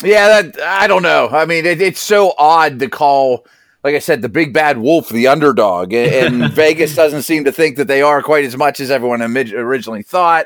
Yeah, 0.03 0.41
that 0.41 0.61
I 0.61 0.87
don't 0.87 1.03
know. 1.03 1.29
I 1.29 1.45
mean, 1.45 1.65
it, 1.65 1.81
it's 1.81 1.99
so 1.99 2.33
odd 2.37 2.79
to 2.79 2.89
call, 2.89 3.45
like 3.83 3.95
I 3.95 3.99
said, 3.99 4.21
the 4.21 4.29
big 4.29 4.53
bad 4.53 4.77
wolf 4.77 5.09
the 5.09 5.27
underdog, 5.27 5.93
and, 5.93 6.43
and 6.43 6.53
Vegas 6.53 6.95
doesn't 6.95 7.23
seem 7.23 7.45
to 7.45 7.51
think 7.51 7.77
that 7.77 7.87
they 7.87 8.01
are 8.01 8.21
quite 8.21 8.45
as 8.45 8.55
much 8.55 8.79
as 8.79 8.91
everyone 8.91 9.21
originally 9.21 10.03
thought. 10.03 10.45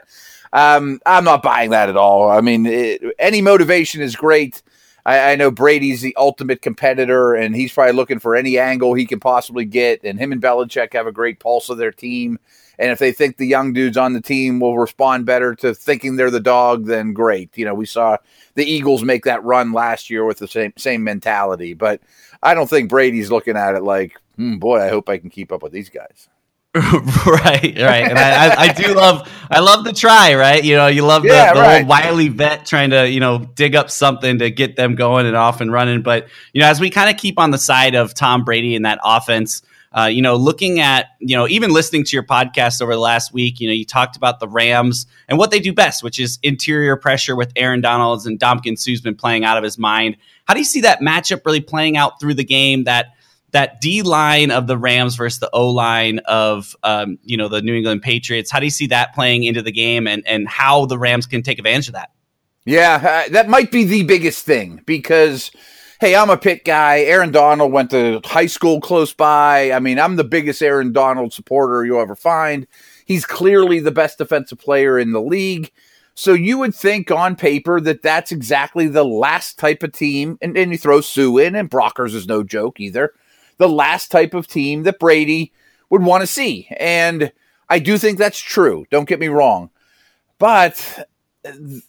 Um, 0.54 1.00
I'm 1.06 1.24
not 1.24 1.44
buying 1.44 1.72
that 1.72 1.90
at 1.90 1.98
all. 1.98 2.30
I 2.30 2.42
mean, 2.42 2.66
it, 2.66 3.02
any 3.20 3.42
motivation 3.42 4.02
is 4.02 4.16
great. 4.16 4.62
I, 5.06 5.34
I, 5.34 5.36
know 5.36 5.52
Brady's 5.52 6.02
the 6.02 6.16
ultimate 6.18 6.62
competitor, 6.62 7.36
and 7.36 7.56
he's 7.56 7.74
probably 7.74 7.94
looking 7.94 8.20
for 8.20 8.36
any 8.36 8.58
angle 8.58 8.94
he 8.94 9.06
can 9.06 9.20
possibly 9.20 9.66
get. 9.66 10.04
And 10.04 10.18
him 10.18 10.32
and 10.32 10.42
Belichick 10.42 10.94
have 10.94 11.08
a 11.08 11.12
great 11.12 11.40
pulse 11.40 11.70
of 11.70 11.78
their 11.78 11.92
team. 11.92 12.40
And 12.78 12.92
if 12.92 13.00
they 13.00 13.12
think 13.12 13.38
the 13.38 13.48
young 13.48 13.72
dudes 13.74 13.98
on 13.98 14.14
the 14.14 14.22
team 14.22 14.60
will 14.60 14.78
respond 14.78 15.26
better 15.26 15.56
to 15.56 15.74
thinking 15.74 16.16
they're 16.16 16.32
the 16.32 16.40
dog, 16.40 16.86
then 16.86 17.14
great. 17.14 17.58
You 17.58 17.66
know, 17.66 17.74
we 17.74 17.86
saw 17.86 18.18
the 18.56 18.66
Eagles 18.66 19.04
make 19.04 19.26
that 19.26 19.44
run 19.44 19.72
last 19.72 20.10
year 20.10 20.26
with 20.26 20.40
the 20.40 20.48
same 20.48 20.74
same 20.76 21.04
mentality, 21.04 21.74
but 21.74 22.02
I 22.44 22.54
don't 22.54 22.70
think 22.70 22.90
Brady's 22.90 23.32
looking 23.32 23.56
at 23.56 23.76
it 23.76 23.84
like, 23.84 24.20
hmm, 24.36 24.58
boy, 24.58 24.82
I 24.82 24.90
hope 24.90 25.08
I 25.08 25.18
can 25.18 25.30
keep 25.30 25.52
up 25.52 25.64
with 25.64 25.72
these 25.72 25.90
guys. 25.90 26.28
right, 27.26 27.74
right, 27.78 28.04
and 28.04 28.20
I, 28.20 28.48
I, 28.48 28.56
I, 28.64 28.74
do 28.74 28.94
love, 28.94 29.32
I 29.50 29.62
love 29.62 29.86
the 29.86 29.94
try, 29.94 30.36
right? 30.36 30.62
You 30.62 30.76
know, 30.76 30.88
you 30.88 31.04
love 31.04 31.22
the, 31.22 31.30
yeah, 31.30 31.54
the 31.54 31.62
right. 31.62 31.80
old 31.80 31.88
wily 31.88 32.28
vet 32.28 32.66
trying 32.66 32.90
to, 32.90 33.10
you 33.10 33.22
know, 33.22 33.40
dig 33.40 33.78
up 33.78 33.90
something 33.90 34.40
to 34.40 34.52
get 34.52 34.76
them 34.76 34.96
going 34.96 35.26
and 35.26 35.38
off 35.38 35.62
and 35.62 35.72
running. 35.72 36.02
But 36.02 36.28
you 36.52 36.60
know, 36.60 36.68
as 36.68 36.82
we 36.82 36.90
kind 36.90 37.10
of 37.10 37.16
keep 37.16 37.40
on 37.40 37.52
the 37.52 37.58
side 37.58 37.96
of 37.96 38.14
Tom 38.14 38.44
Brady 38.44 38.76
and 38.76 38.84
that 38.84 39.00
offense, 39.06 39.62
uh, 39.98 40.08
you 40.08 40.22
know, 40.22 40.36
looking 40.36 40.82
at, 40.82 41.12
you 41.20 41.38
know, 41.38 41.48
even 41.48 41.72
listening 41.72 42.04
to 42.04 42.14
your 42.14 42.24
podcast 42.24 42.82
over 42.82 42.94
the 42.94 43.00
last 43.00 43.32
week, 43.32 43.62
you 43.62 43.70
know, 43.70 43.74
you 43.74 43.86
talked 43.86 44.18
about 44.18 44.42
the 44.42 44.48
Rams 44.48 45.08
and 45.30 45.38
what 45.38 45.52
they 45.52 45.62
do 45.62 45.72
best, 45.72 46.04
which 46.04 46.20
is 46.20 46.40
interior 46.44 46.98
pressure 46.98 47.38
with 47.38 47.54
Aaron 47.56 47.80
Donalds 47.80 48.26
and 48.26 48.38
Ndamukong 48.38 48.78
Suh's 48.78 49.00
been 49.00 49.16
playing 49.16 49.46
out 49.46 49.58
of 49.58 49.64
his 49.64 49.78
mind. 49.78 50.18
How 50.44 50.54
do 50.54 50.60
you 50.60 50.66
see 50.66 50.82
that 50.82 51.00
matchup 51.00 51.46
really 51.46 51.62
playing 51.62 51.96
out 51.96 52.20
through 52.20 52.34
the 52.34 52.44
game? 52.44 52.84
That 52.84 53.16
that 53.56 53.80
D 53.80 54.02
line 54.02 54.52
of 54.52 54.68
the 54.68 54.78
Rams 54.78 55.16
versus 55.16 55.40
the 55.40 55.50
O 55.54 55.70
line 55.70 56.20
of 56.26 56.76
um, 56.84 57.18
you 57.24 57.38
know 57.38 57.48
the 57.48 57.62
New 57.62 57.74
England 57.74 58.02
Patriots. 58.02 58.52
How 58.52 58.60
do 58.60 58.66
you 58.66 58.72
see 58.72 58.88
that 58.88 59.16
playing 59.16 59.46
into 59.46 59.62
the 59.62 59.72
game, 59.72 60.08
and 60.08 60.28
and 60.28 60.46
how 60.48 60.86
the 60.86 61.00
Rams 61.00 61.26
can 61.26 61.42
take 61.42 61.58
advantage 61.58 61.88
of 61.88 61.94
that? 61.94 62.12
Yeah, 62.66 63.24
uh, 63.28 63.32
that 63.32 63.48
might 63.48 63.72
be 63.72 63.86
the 63.86 64.04
biggest 64.04 64.46
thing 64.46 64.82
because 64.86 65.52
hey, 66.02 66.18
I'm 66.18 66.30
a 66.30 66.36
Pitt 66.38 66.66
guy. 66.66 67.00
Aaron 67.00 67.32
Donald 67.32 67.72
went 67.72 67.92
to 67.92 68.20
high 68.26 68.48
school 68.48 68.82
close 68.82 69.14
by. 69.14 69.72
I 69.72 69.80
mean, 69.80 70.00
I'm 70.00 70.18
the 70.18 70.26
biggest 70.26 70.62
Aaron 70.62 70.92
Donald 70.92 71.32
supporter 71.32 71.86
you'll 71.86 72.02
ever 72.02 72.16
find. 72.16 72.68
He's 73.06 73.26
clearly 73.26 73.80
the 73.80 73.92
best 73.92 74.18
defensive 74.18 74.60
player 74.60 75.00
in 75.00 75.14
the 75.14 75.22
league. 75.22 75.72
So 76.14 76.34
you 76.34 76.58
would 76.58 76.76
think 76.76 77.10
on 77.10 77.38
paper 77.38 77.80
that 77.80 78.02
that's 78.02 78.34
exactly 78.34 78.88
the 78.88 79.06
last 79.06 79.58
type 79.58 79.82
of 79.82 79.94
team. 79.94 80.38
And 80.42 80.56
then 80.58 80.72
you 80.72 80.78
throw 80.78 81.00
Suh 81.00 81.38
in, 81.38 81.56
and 81.56 81.70
Brockers 81.70 82.14
is 82.14 82.28
no 82.28 82.44
joke 82.44 82.82
either. 82.82 83.14
The 83.58 83.70
last 83.70 84.12
type 84.12 84.34
of 84.34 84.48
team 84.48 84.84
that 84.84 85.00
Brady 85.00 85.54
would 85.90 86.04
want 86.04 86.22
to 86.22 86.28
see. 86.28 86.68
And 86.78 87.32
I 87.70 87.80
do 87.80 87.98
think 87.98 88.18
that's 88.18 88.40
true. 88.40 88.86
Don't 88.92 89.08
get 89.08 89.20
me 89.20 89.28
wrong. 89.28 89.70
But 90.38 91.08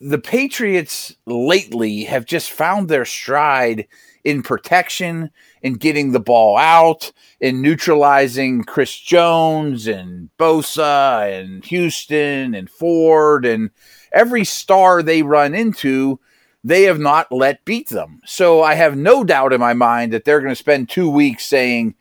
the 0.01 0.19
Patriots 0.19 1.17
lately 1.27 2.05
have 2.05 2.27
just 2.27 2.51
found 2.51 2.89
their 2.89 3.05
stride 3.05 3.87
in 4.25 4.43
protection, 4.43 5.31
in 5.63 5.75
getting 5.75 6.13
the 6.13 6.21
ball 6.21 6.57
out, 6.57 7.13
in 7.41 7.63
neutralizing 7.63 8.65
Chris 8.65 8.99
Jones 8.99 9.87
and 9.87 10.29
Bosa 10.39 11.41
and 11.41 11.65
Houston 11.65 12.55
and 12.55 12.69
Ford 12.69 13.47
and 13.47 13.71
every 14.13 14.45
star 14.45 15.03
they 15.03 15.23
run 15.23 15.55
into, 15.55 16.19
they 16.65 16.83
have 16.85 16.99
not 16.99 17.31
let 17.31 17.65
beat 17.65 17.89
them. 17.89 18.21
So 18.25 18.63
I 18.63 18.75
have 18.75 18.97
no 18.97 19.25
doubt 19.25 19.53
in 19.53 19.61
my 19.61 19.73
mind 19.73 20.13
that 20.13 20.25
they're 20.25 20.41
going 20.41 20.51
to 20.51 20.57
spend 20.57 20.89
two 20.89 21.11
weeks 21.11 21.45
saying, 21.45 21.95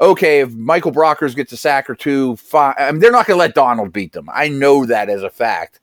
okay, 0.00 0.40
if 0.40 0.52
Michael 0.52 0.92
Brockers 0.92 1.36
gets 1.36 1.52
a 1.52 1.56
sack 1.56 1.88
or 1.88 1.94
two, 1.94 2.36
fine. 2.36 2.74
I 2.78 2.90
mean, 2.90 3.00
they're 3.00 3.12
not 3.12 3.26
going 3.26 3.36
to 3.36 3.40
let 3.40 3.54
Donald 3.54 3.92
beat 3.92 4.12
them. 4.12 4.28
I 4.32 4.48
know 4.48 4.84
that 4.86 5.08
as 5.08 5.22
a 5.22 5.30
fact. 5.30 5.80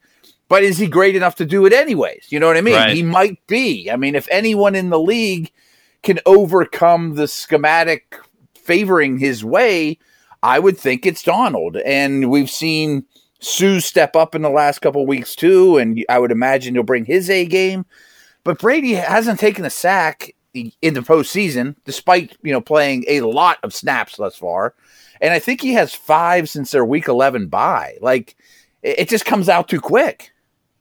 But 0.50 0.64
is 0.64 0.78
he 0.78 0.88
great 0.88 1.16
enough 1.16 1.36
to 1.36 1.46
do 1.46 1.66
it 1.66 1.72
anyways? 1.72 2.28
You 2.30 2.40
know 2.40 2.48
what 2.48 2.58
I 2.58 2.62
mean? 2.62 2.76
Right. 2.76 2.94
He 2.94 3.04
might 3.04 3.46
be. 3.48 3.90
I 3.90 3.96
mean, 3.96 4.16
if 4.16 4.28
anyone 4.30 4.76
in 4.76 4.90
the 4.90 5.00
league 5.00 5.50
can 6.04 6.20
overcome 6.26 7.16
the 7.16 7.28
schematic 7.28 8.18
favoring 8.54 9.18
his 9.18 9.46
way, 9.46 9.98
I 10.44 10.60
would 10.60 10.78
think 10.78 11.06
it's 11.06 11.24
Donald. 11.24 11.78
And 11.78 12.30
we've 12.30 12.50
seen 12.50 13.06
Suh 13.42 13.80
step 13.80 14.16
up 14.16 14.36
in 14.36 14.44
the 14.44 14.50
last 14.50 14.80
couple 14.80 15.06
weeks 15.06 15.36
too, 15.36 15.78
and 15.78 16.06
I 16.10 16.20
would 16.20 16.32
imagine 16.32 16.76
he'll 16.76 16.84
bring 16.84 17.06
his 17.06 17.30
A 17.30 17.46
game. 17.46 17.86
But 18.44 18.60
Brady 18.60 18.94
hasn't 18.94 19.40
taken 19.40 19.66
a 19.66 19.70
sack 19.70 20.36
in 20.54 20.94
the 20.94 21.02
postseason, 21.02 21.76
despite 21.86 22.38
you 22.44 22.52
know 22.52 22.62
playing 22.62 23.06
a 23.08 23.22
lot 23.22 23.58
of 23.64 23.74
snaps 23.74 24.18
thus 24.18 24.36
far. 24.36 24.76
And 25.22 25.34
I 25.34 25.40
think 25.40 25.62
he 25.62 25.74
has 25.74 25.94
five 25.94 26.50
since 26.50 26.72
their 26.72 26.86
week 26.86 27.08
eleven 27.08 27.48
bye. 27.48 27.98
Like 28.02 28.36
it 28.84 29.10
just 29.10 29.26
comes 29.26 29.50
out 29.50 29.68
too 29.68 29.82
quick. 29.82 30.32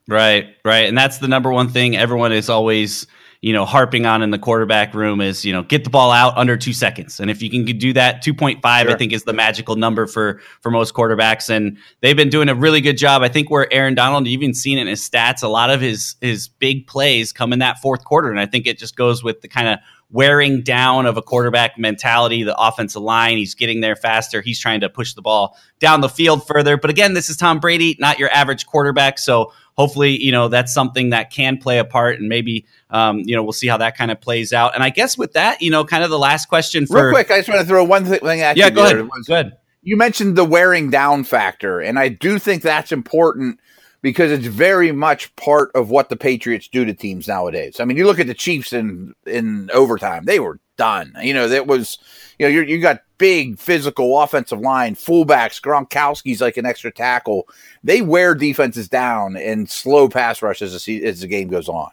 Right, 0.09 0.57
right. 0.65 0.89
And 0.89 0.99
that's 0.99 1.19
the 1.19 1.29
number 1.29 1.53
one 1.53 1.69
thing 1.69 1.97
everyone 1.97 2.33
is 2.33 2.51
always, 2.51 3.07
you 3.43 3.55
know, 3.55 3.65
harping 3.65 4.05
on 4.05 4.21
in 4.21 4.31
the 4.31 4.39
quarterback 4.39 4.93
room 4.93 5.23
is, 5.23 5.47
you 5.47 5.53
know, 5.53 5.63
get 5.63 5.83
the 5.85 5.91
ball 5.91 6.11
out 6.11 6.37
under 6.37 6.59
two 6.59 6.75
seconds. 6.75 7.21
And 7.21 7.31
if 7.31 7.41
you 7.41 7.49
can 7.49 7.65
do 7.79 7.95
that, 7.95 8.23
2.5, 8.23 8.61
sure. 8.61 8.91
I 8.91 8.95
think 8.97 9.15
is 9.15 9.25
the 9.25 9.33
magical 9.33 9.77
number 9.77 10.07
for, 10.07 10.43
for 10.61 10.71
most 10.71 10.93
quarterbacks. 10.93 11.49
And 11.49 11.79
they've 12.03 12.17
been 12.17 12.29
doing 12.29 12.51
a 12.51 12.55
really 12.55 12.83
good 12.83 12.99
job. 12.99 13.23
I 13.23 13.29
think 13.29 13.51
where 13.51 13.73
Aaron 13.73 13.95
Donald, 13.95 14.27
you've 14.27 14.43
even 14.43 14.53
seen 14.53 14.77
in 14.77 14.87
his 14.87 15.01
stats, 15.01 15.43
a 15.43 15.49
lot 15.49 15.71
of 15.71 15.81
his, 15.81 16.17
his 16.21 16.49
big 16.49 16.87
plays 16.87 17.33
come 17.33 17.55
in 17.55 17.61
that 17.61 17.79
fourth 17.79 18.05
quarter. 18.05 18.31
And 18.31 18.39
I 18.39 18.45
think 18.45 18.67
it 18.67 18.79
just 18.79 18.95
goes 18.95 19.25
with 19.25 19.41
the 19.41 19.49
kind 19.49 19.69
of 19.69 19.79
wearing 20.11 20.61
down 20.61 21.07
of 21.07 21.17
a 21.17 21.23
quarterback 21.23 21.79
mentality, 21.79 22.43
the 22.43 22.57
offensive 22.59 23.01
line. 23.01 23.39
He's 23.39 23.55
getting 23.55 23.81
there 23.81 23.97
faster. 23.97 24.43
He's 24.43 24.61
trying 24.61 24.81
to 24.81 24.91
push 24.91 25.15
the 25.15 25.23
ball 25.23 25.57
down 25.79 26.01
the 26.01 26.09
field 26.09 26.47
further. 26.47 26.77
But 26.77 26.91
again, 26.91 27.15
this 27.15 27.31
is 27.31 27.37
Tom 27.37 27.61
Brady, 27.61 27.97
not 27.99 28.19
your 28.19 28.29
average 28.31 28.67
quarterback. 28.67 29.19
So 29.19 29.53
hopefully, 29.75 30.23
you 30.23 30.33
know, 30.33 30.49
that's 30.49 30.75
something 30.75 31.11
that 31.11 31.31
can 31.31 31.59
play 31.59 31.79
a 31.79 31.85
part 31.85 32.19
and 32.19 32.29
maybe, 32.29 32.67
um, 32.91 33.21
you 33.21 33.37
know, 33.37 33.43
we'll 33.43 33.53
see 33.53 33.69
how 33.69 33.77
that 33.79 33.97
kind 33.97 34.11
of 34.11 34.21
plays 34.21 34.53
out. 34.53 34.75
And 34.75 34.83
I 34.83 34.91
guess 34.91 35.17
with 35.17 35.33
that, 35.35 35.63
you 35.63 35.71
know, 35.71 35.85
kind 35.85 36.05
of 36.05 36.11
the 36.11 36.19
last 36.19 36.47
question 36.47 36.87
for. 36.87 37.07
Real 37.07 37.15
quick, 37.15 37.31
I 37.31 37.39
just 37.39 37.49
want 37.49 37.61
to 37.61 37.67
throw 37.67 37.85
one 37.85 38.05
thing 38.05 38.41
at 38.41 38.57
yeah, 38.57 38.67
you. 38.67 38.71
Yeah, 38.71 38.71
go 38.71 38.85
ahead. 38.85 39.09
Go 39.27 39.35
ahead. 39.35 39.57
You 39.83 39.97
mentioned 39.97 40.37
the 40.37 40.45
wearing 40.45 40.91
down 40.91 41.25
factor, 41.25 41.81
and 41.81 41.99
I 41.99 42.09
do 42.09 42.39
think 42.39 42.63
that's 42.63 42.93
important 42.93 43.59
because 44.03 44.31
it's 44.31 44.47
very 44.47 44.93
much 44.93 45.35
part 45.37 45.71
of 45.75 45.91
what 45.91 46.09
the 46.09 46.17
Patriots 46.17 46.69
do 46.69 46.85
to 46.85 46.93
teams 46.93 47.29
nowadays. 47.29 47.81
I 47.81 47.85
mean, 47.85 47.97
you 47.97 48.07
look 48.07 48.19
at 48.19 48.27
the 48.27 48.35
Chiefs 48.35 48.73
in 48.73 49.15
in 49.27 49.71
overtime; 49.73 50.25
they 50.25 50.41
were 50.41 50.61
done. 50.77 51.15
You 51.23 51.33
know, 51.33 51.49
that 51.49 51.67
was 51.67 51.99
you 52.39 52.47
know 52.47 52.51
you 52.51 52.63
you 52.63 52.81
got 52.81 53.03
big 53.21 53.59
physical 53.59 54.21
offensive 54.21 54.61
line, 54.61 54.97
fullbacks, 54.97 55.61
Gronkowski's 55.61 56.41
like 56.41 56.57
an 56.57 56.67
extra 56.67 56.91
tackle. 56.91 57.47
They 57.85 58.01
wear 58.01 58.35
defenses 58.35 58.89
down 58.89 59.37
and 59.37 59.71
slow 59.71 60.09
pass 60.09 60.41
rushes 60.43 60.75
as, 60.75 60.89
as 60.89 61.21
the 61.21 61.27
game 61.27 61.49
goes 61.49 61.69
on. 61.69 61.91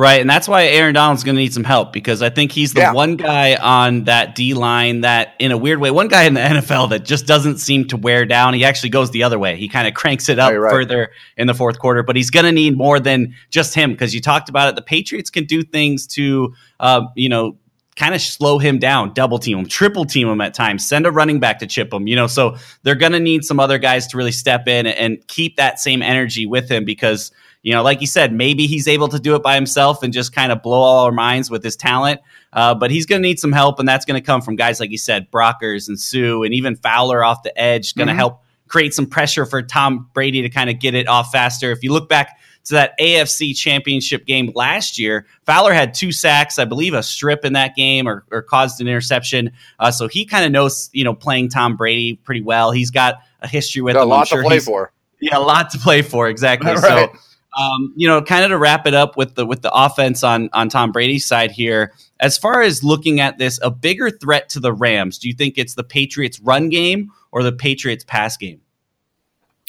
Right, 0.00 0.22
and 0.22 0.30
that's 0.30 0.48
why 0.48 0.64
Aaron 0.64 0.94
Donald's 0.94 1.24
going 1.24 1.36
to 1.36 1.42
need 1.42 1.52
some 1.52 1.62
help 1.62 1.92
because 1.92 2.22
I 2.22 2.30
think 2.30 2.52
he's 2.52 2.72
the 2.72 2.80
yeah. 2.80 2.92
one 2.94 3.16
guy 3.16 3.56
on 3.56 4.04
that 4.04 4.34
D 4.34 4.54
line 4.54 5.02
that, 5.02 5.34
in 5.38 5.52
a 5.52 5.58
weird 5.58 5.78
way, 5.78 5.90
one 5.90 6.08
guy 6.08 6.22
in 6.22 6.32
the 6.32 6.40
NFL 6.40 6.88
that 6.88 7.04
just 7.04 7.26
doesn't 7.26 7.58
seem 7.58 7.86
to 7.88 7.98
wear 7.98 8.24
down. 8.24 8.54
He 8.54 8.64
actually 8.64 8.88
goes 8.88 9.10
the 9.10 9.22
other 9.24 9.38
way. 9.38 9.56
He 9.56 9.68
kind 9.68 9.86
of 9.86 9.92
cranks 9.92 10.30
it 10.30 10.38
up 10.38 10.52
right, 10.52 10.56
right. 10.56 10.70
further 10.70 11.10
in 11.36 11.48
the 11.48 11.52
fourth 11.52 11.78
quarter, 11.78 12.02
but 12.02 12.16
he's 12.16 12.30
going 12.30 12.46
to 12.46 12.52
need 12.52 12.78
more 12.78 12.98
than 12.98 13.34
just 13.50 13.74
him 13.74 13.90
because 13.90 14.14
you 14.14 14.22
talked 14.22 14.48
about 14.48 14.70
it. 14.70 14.74
The 14.74 14.80
Patriots 14.80 15.28
can 15.28 15.44
do 15.44 15.62
things 15.62 16.06
to, 16.14 16.54
uh, 16.80 17.02
you 17.14 17.28
know, 17.28 17.58
kind 17.96 18.14
of 18.14 18.22
slow 18.22 18.58
him 18.58 18.78
down, 18.78 19.12
double 19.12 19.38
team 19.38 19.58
him, 19.58 19.66
triple 19.66 20.06
team 20.06 20.28
him 20.28 20.40
at 20.40 20.54
times, 20.54 20.88
send 20.88 21.04
a 21.04 21.12
running 21.12 21.40
back 21.40 21.58
to 21.58 21.66
chip 21.66 21.92
him, 21.92 22.06
you 22.06 22.16
know. 22.16 22.26
So 22.26 22.56
they're 22.84 22.94
going 22.94 23.12
to 23.12 23.20
need 23.20 23.44
some 23.44 23.60
other 23.60 23.76
guys 23.76 24.06
to 24.06 24.16
really 24.16 24.32
step 24.32 24.66
in 24.66 24.86
and 24.86 25.18
keep 25.26 25.56
that 25.56 25.78
same 25.78 26.00
energy 26.00 26.46
with 26.46 26.70
him 26.70 26.86
because 26.86 27.32
you 27.62 27.74
know, 27.74 27.82
like 27.82 28.00
you 28.00 28.06
said, 28.06 28.32
maybe 28.32 28.66
he's 28.66 28.88
able 28.88 29.08
to 29.08 29.18
do 29.18 29.34
it 29.34 29.42
by 29.42 29.54
himself 29.54 30.02
and 30.02 30.12
just 30.12 30.32
kind 30.32 30.50
of 30.50 30.62
blow 30.62 30.78
all 30.80 31.04
our 31.04 31.12
minds 31.12 31.50
with 31.50 31.62
his 31.62 31.76
talent. 31.76 32.20
Uh, 32.52 32.74
but 32.74 32.90
he's 32.90 33.06
going 33.06 33.22
to 33.22 33.28
need 33.28 33.38
some 33.38 33.52
help, 33.52 33.78
and 33.78 33.88
that's 33.88 34.04
going 34.04 34.20
to 34.20 34.24
come 34.24 34.40
from 34.40 34.56
guys 34.56 34.80
like 34.80 34.90
you 34.90 34.98
said, 34.98 35.30
Brockers 35.30 35.88
and 35.88 36.00
Suh, 36.00 36.42
and 36.42 36.54
even 36.54 36.76
Fowler 36.76 37.22
off 37.22 37.42
the 37.42 37.56
edge, 37.60 37.94
going 37.94 38.06
to 38.06 38.12
mm-hmm. 38.12 38.18
help 38.18 38.42
create 38.68 38.94
some 38.94 39.06
pressure 39.06 39.44
for 39.44 39.62
Tom 39.62 40.08
Brady 40.14 40.42
to 40.42 40.48
kind 40.48 40.70
of 40.70 40.78
get 40.78 40.94
it 40.94 41.08
off 41.08 41.32
faster. 41.32 41.70
If 41.70 41.82
you 41.82 41.92
look 41.92 42.08
back 42.08 42.38
to 42.64 42.74
that 42.74 42.98
AFC 42.98 43.54
championship 43.56 44.24
game 44.26 44.52
last 44.54 44.98
year, 44.98 45.26
Fowler 45.44 45.72
had 45.72 45.92
two 45.92 46.12
sacks, 46.12 46.58
I 46.58 46.64
believe 46.64 46.94
a 46.94 47.02
strip 47.02 47.44
in 47.44 47.52
that 47.54 47.74
game 47.74 48.08
or, 48.08 48.24
or 48.30 48.42
caused 48.42 48.80
an 48.80 48.88
interception. 48.88 49.52
Uh, 49.78 49.90
so 49.90 50.08
he 50.08 50.24
kind 50.24 50.44
of 50.44 50.52
knows, 50.52 50.88
you 50.92 51.04
know, 51.04 51.14
playing 51.14 51.50
Tom 51.50 51.76
Brady 51.76 52.14
pretty 52.14 52.42
well. 52.42 52.70
He's 52.70 52.90
got 52.90 53.16
a 53.40 53.48
history 53.48 53.82
with 53.82 53.94
got 53.94 54.02
him. 54.02 54.08
A 54.08 54.10
lot 54.10 54.28
sure 54.28 54.42
to 54.42 54.48
play 54.48 54.60
for. 54.60 54.92
Yeah, 55.20 55.36
a 55.36 55.40
lot 55.40 55.70
to 55.70 55.78
play 55.78 56.02
for. 56.02 56.28
Exactly. 56.28 56.72
right. 56.74 57.10
So 57.12 57.18
um, 57.58 57.92
you 57.96 58.06
know, 58.06 58.22
kind 58.22 58.44
of 58.44 58.50
to 58.50 58.58
wrap 58.58 58.86
it 58.86 58.94
up 58.94 59.16
with 59.16 59.34
the 59.34 59.44
with 59.44 59.62
the 59.62 59.72
offense 59.72 60.22
on 60.22 60.50
on 60.52 60.68
Tom 60.68 60.92
Brady's 60.92 61.26
side 61.26 61.50
here. 61.50 61.92
As 62.20 62.38
far 62.38 62.62
as 62.62 62.84
looking 62.84 63.20
at 63.20 63.38
this, 63.38 63.58
a 63.62 63.70
bigger 63.70 64.10
threat 64.10 64.48
to 64.50 64.60
the 64.60 64.72
Rams, 64.72 65.18
do 65.18 65.28
you 65.28 65.34
think 65.34 65.56
it's 65.56 65.74
the 65.74 65.84
Patriots 65.84 66.38
run 66.40 66.68
game 66.68 67.10
or 67.32 67.42
the 67.42 67.52
Patriots 67.52 68.04
pass 68.04 68.36
game? 68.36 68.60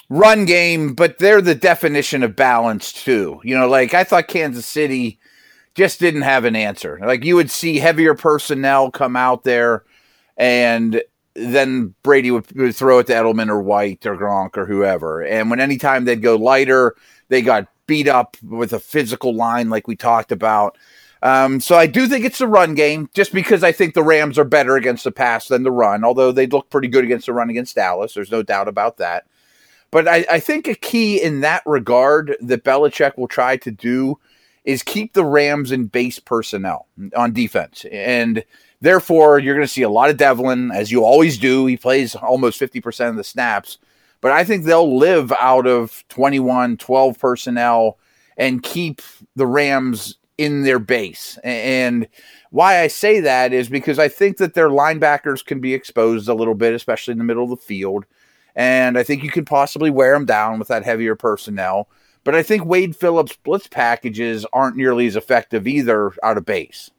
Run 0.10 0.46
game, 0.46 0.94
but 0.94 1.20
they're 1.20 1.42
the 1.42 1.56
definition 1.56 2.22
of 2.22 2.36
balance 2.36 2.92
too. 2.92 3.40
You 3.44 3.58
know, 3.58 3.68
like 3.68 3.94
I 3.94 4.04
thought 4.04 4.28
Kansas 4.28 4.66
City 4.66 5.20
just 5.74 6.00
didn't 6.00 6.24
have 6.24 6.46
an 6.46 6.56
answer. 6.56 7.00
Like 7.02 7.24
you 7.24 7.36
would 7.36 7.50
see 7.50 7.80
heavier 7.80 8.14
personnel 8.14 8.92
come 8.92 9.16
out 9.16 9.44
there, 9.44 9.86
and 10.38 11.02
then 11.34 11.96
Brady 12.04 12.32
would, 12.32 12.52
would 12.56 12.76
throw 12.76 13.00
it 13.00 13.08
to 13.08 13.14
Edelman 13.14 13.50
or 13.50 13.62
White 13.62 14.06
or 14.06 14.18
Gronk 14.18 14.58
or 14.58 14.66
whoever. 14.66 15.22
And 15.22 15.50
when 15.50 15.60
anytime 15.60 16.06
they'd 16.06 16.22
go 16.22 16.36
lighter, 16.36 16.96
they 17.30 17.42
got 17.42 17.68
beat 17.88 18.08
up 18.08 18.38
with 18.44 18.74
a 18.74 18.80
physical 18.80 19.34
line 19.36 19.70
like 19.70 19.88
we 19.88 19.96
talked 19.96 20.32
about. 20.32 20.78
Um, 21.24 21.60
so 21.60 21.76
I 21.76 21.86
do 21.86 22.08
think 22.08 22.26
it's 22.26 22.40
the 22.40 22.48
run 22.48 22.74
game, 22.74 23.10
just 23.14 23.32
because 23.32 23.64
I 23.64 23.72
think 23.72 23.94
the 23.94 24.04
Rams 24.04 24.40
are 24.40 24.44
better 24.44 24.76
against 24.76 25.04
the 25.04 25.12
pass 25.12 25.48
than 25.48 25.64
the 25.64 25.72
run, 25.72 26.04
although 26.04 26.32
they 26.32 26.48
look 26.48 26.70
pretty 26.70 26.88
good 26.88 27.04
against 27.04 27.28
the 27.28 27.34
run 27.34 27.50
against 27.50 27.76
Dallas. 27.76 28.14
There's 28.14 28.32
no 28.32 28.42
doubt 28.42 28.68
about 28.68 28.98
that. 28.98 29.26
But 29.92 30.08
I, 30.08 30.26
I 30.32 30.40
think 30.40 30.68
a 30.68 30.74
key 30.74 31.22
in 31.22 31.42
that 31.42 31.64
regard 31.66 32.36
that 32.42 32.64
Belichick 32.64 33.18
will 33.18 33.28
try 33.28 33.58
to 33.58 33.72
do 33.72 34.18
is 34.64 34.84
keep 34.84 35.14
the 35.14 35.26
Rams 35.26 35.72
in 35.72 35.88
base 35.88 36.20
personnel 36.20 36.88
on 37.16 37.34
defense. 37.34 37.86
And 37.92 38.44
therefore, 38.82 39.40
you're 39.40 39.56
going 39.56 39.66
to 39.66 39.74
see 39.74 39.84
a 39.84 39.90
lot 39.90 40.10
of 40.10 40.18
Develin, 40.18 40.72
as 40.74 40.92
you 40.92 41.04
always 41.04 41.38
do. 41.38 41.66
He 41.66 41.78
plays 41.78 42.16
almost 42.16 42.60
50% 42.60 43.10
of 43.10 43.16
the 43.16 43.24
snaps. 43.24 43.78
But 44.20 44.32
I 44.32 44.44
think 44.44 44.66
they'll 44.66 44.98
live 44.98 45.32
out 45.40 45.66
of 45.66 46.04
21, 46.10 46.78
12 46.78 47.20
personnel 47.20 47.98
and 48.38 48.62
keep 48.62 49.02
the 49.36 49.48
Rams 49.48 50.18
in 50.38 50.64
their 50.64 50.80
base. 50.80 51.38
And 51.44 52.08
why 52.52 52.82
I 52.82 52.88
say 52.88 53.20
that 53.20 53.54
is 53.54 53.70
because 53.70 54.00
I 54.00 54.08
think 54.08 54.38
that 54.38 54.54
their 54.54 54.70
linebackers 54.70 55.44
can 55.44 55.60
be 55.60 55.74
exposed 55.74 56.28
a 56.28 56.34
little 56.34 56.56
bit, 56.56 56.74
especially 56.74 57.14
in 57.14 57.18
the 57.18 57.24
middle 57.24 57.44
of 57.44 57.50
the 57.50 57.58
field. 57.58 58.06
And 58.56 58.98
I 58.98 59.04
think 59.04 59.24
you 59.24 59.30
can 59.30 59.46
possibly 59.46 59.90
wear 59.90 60.14
them 60.14 60.26
down 60.26 60.60
with 60.60 60.68
that 60.68 60.84
heavier 60.84 61.16
personnel. 61.16 61.90
But 62.24 62.36
I 62.36 62.44
think 62.44 62.66
Wade 62.66 62.96
Phillips 62.96 63.36
blitz 63.36 63.68
packages 63.68 64.46
aren't 64.54 64.78
nearly 64.78 65.08
as 65.08 65.16
effective 65.16 65.68
either 65.68 66.12
out 66.22 66.38
of 66.38 66.46
base. 66.46 66.92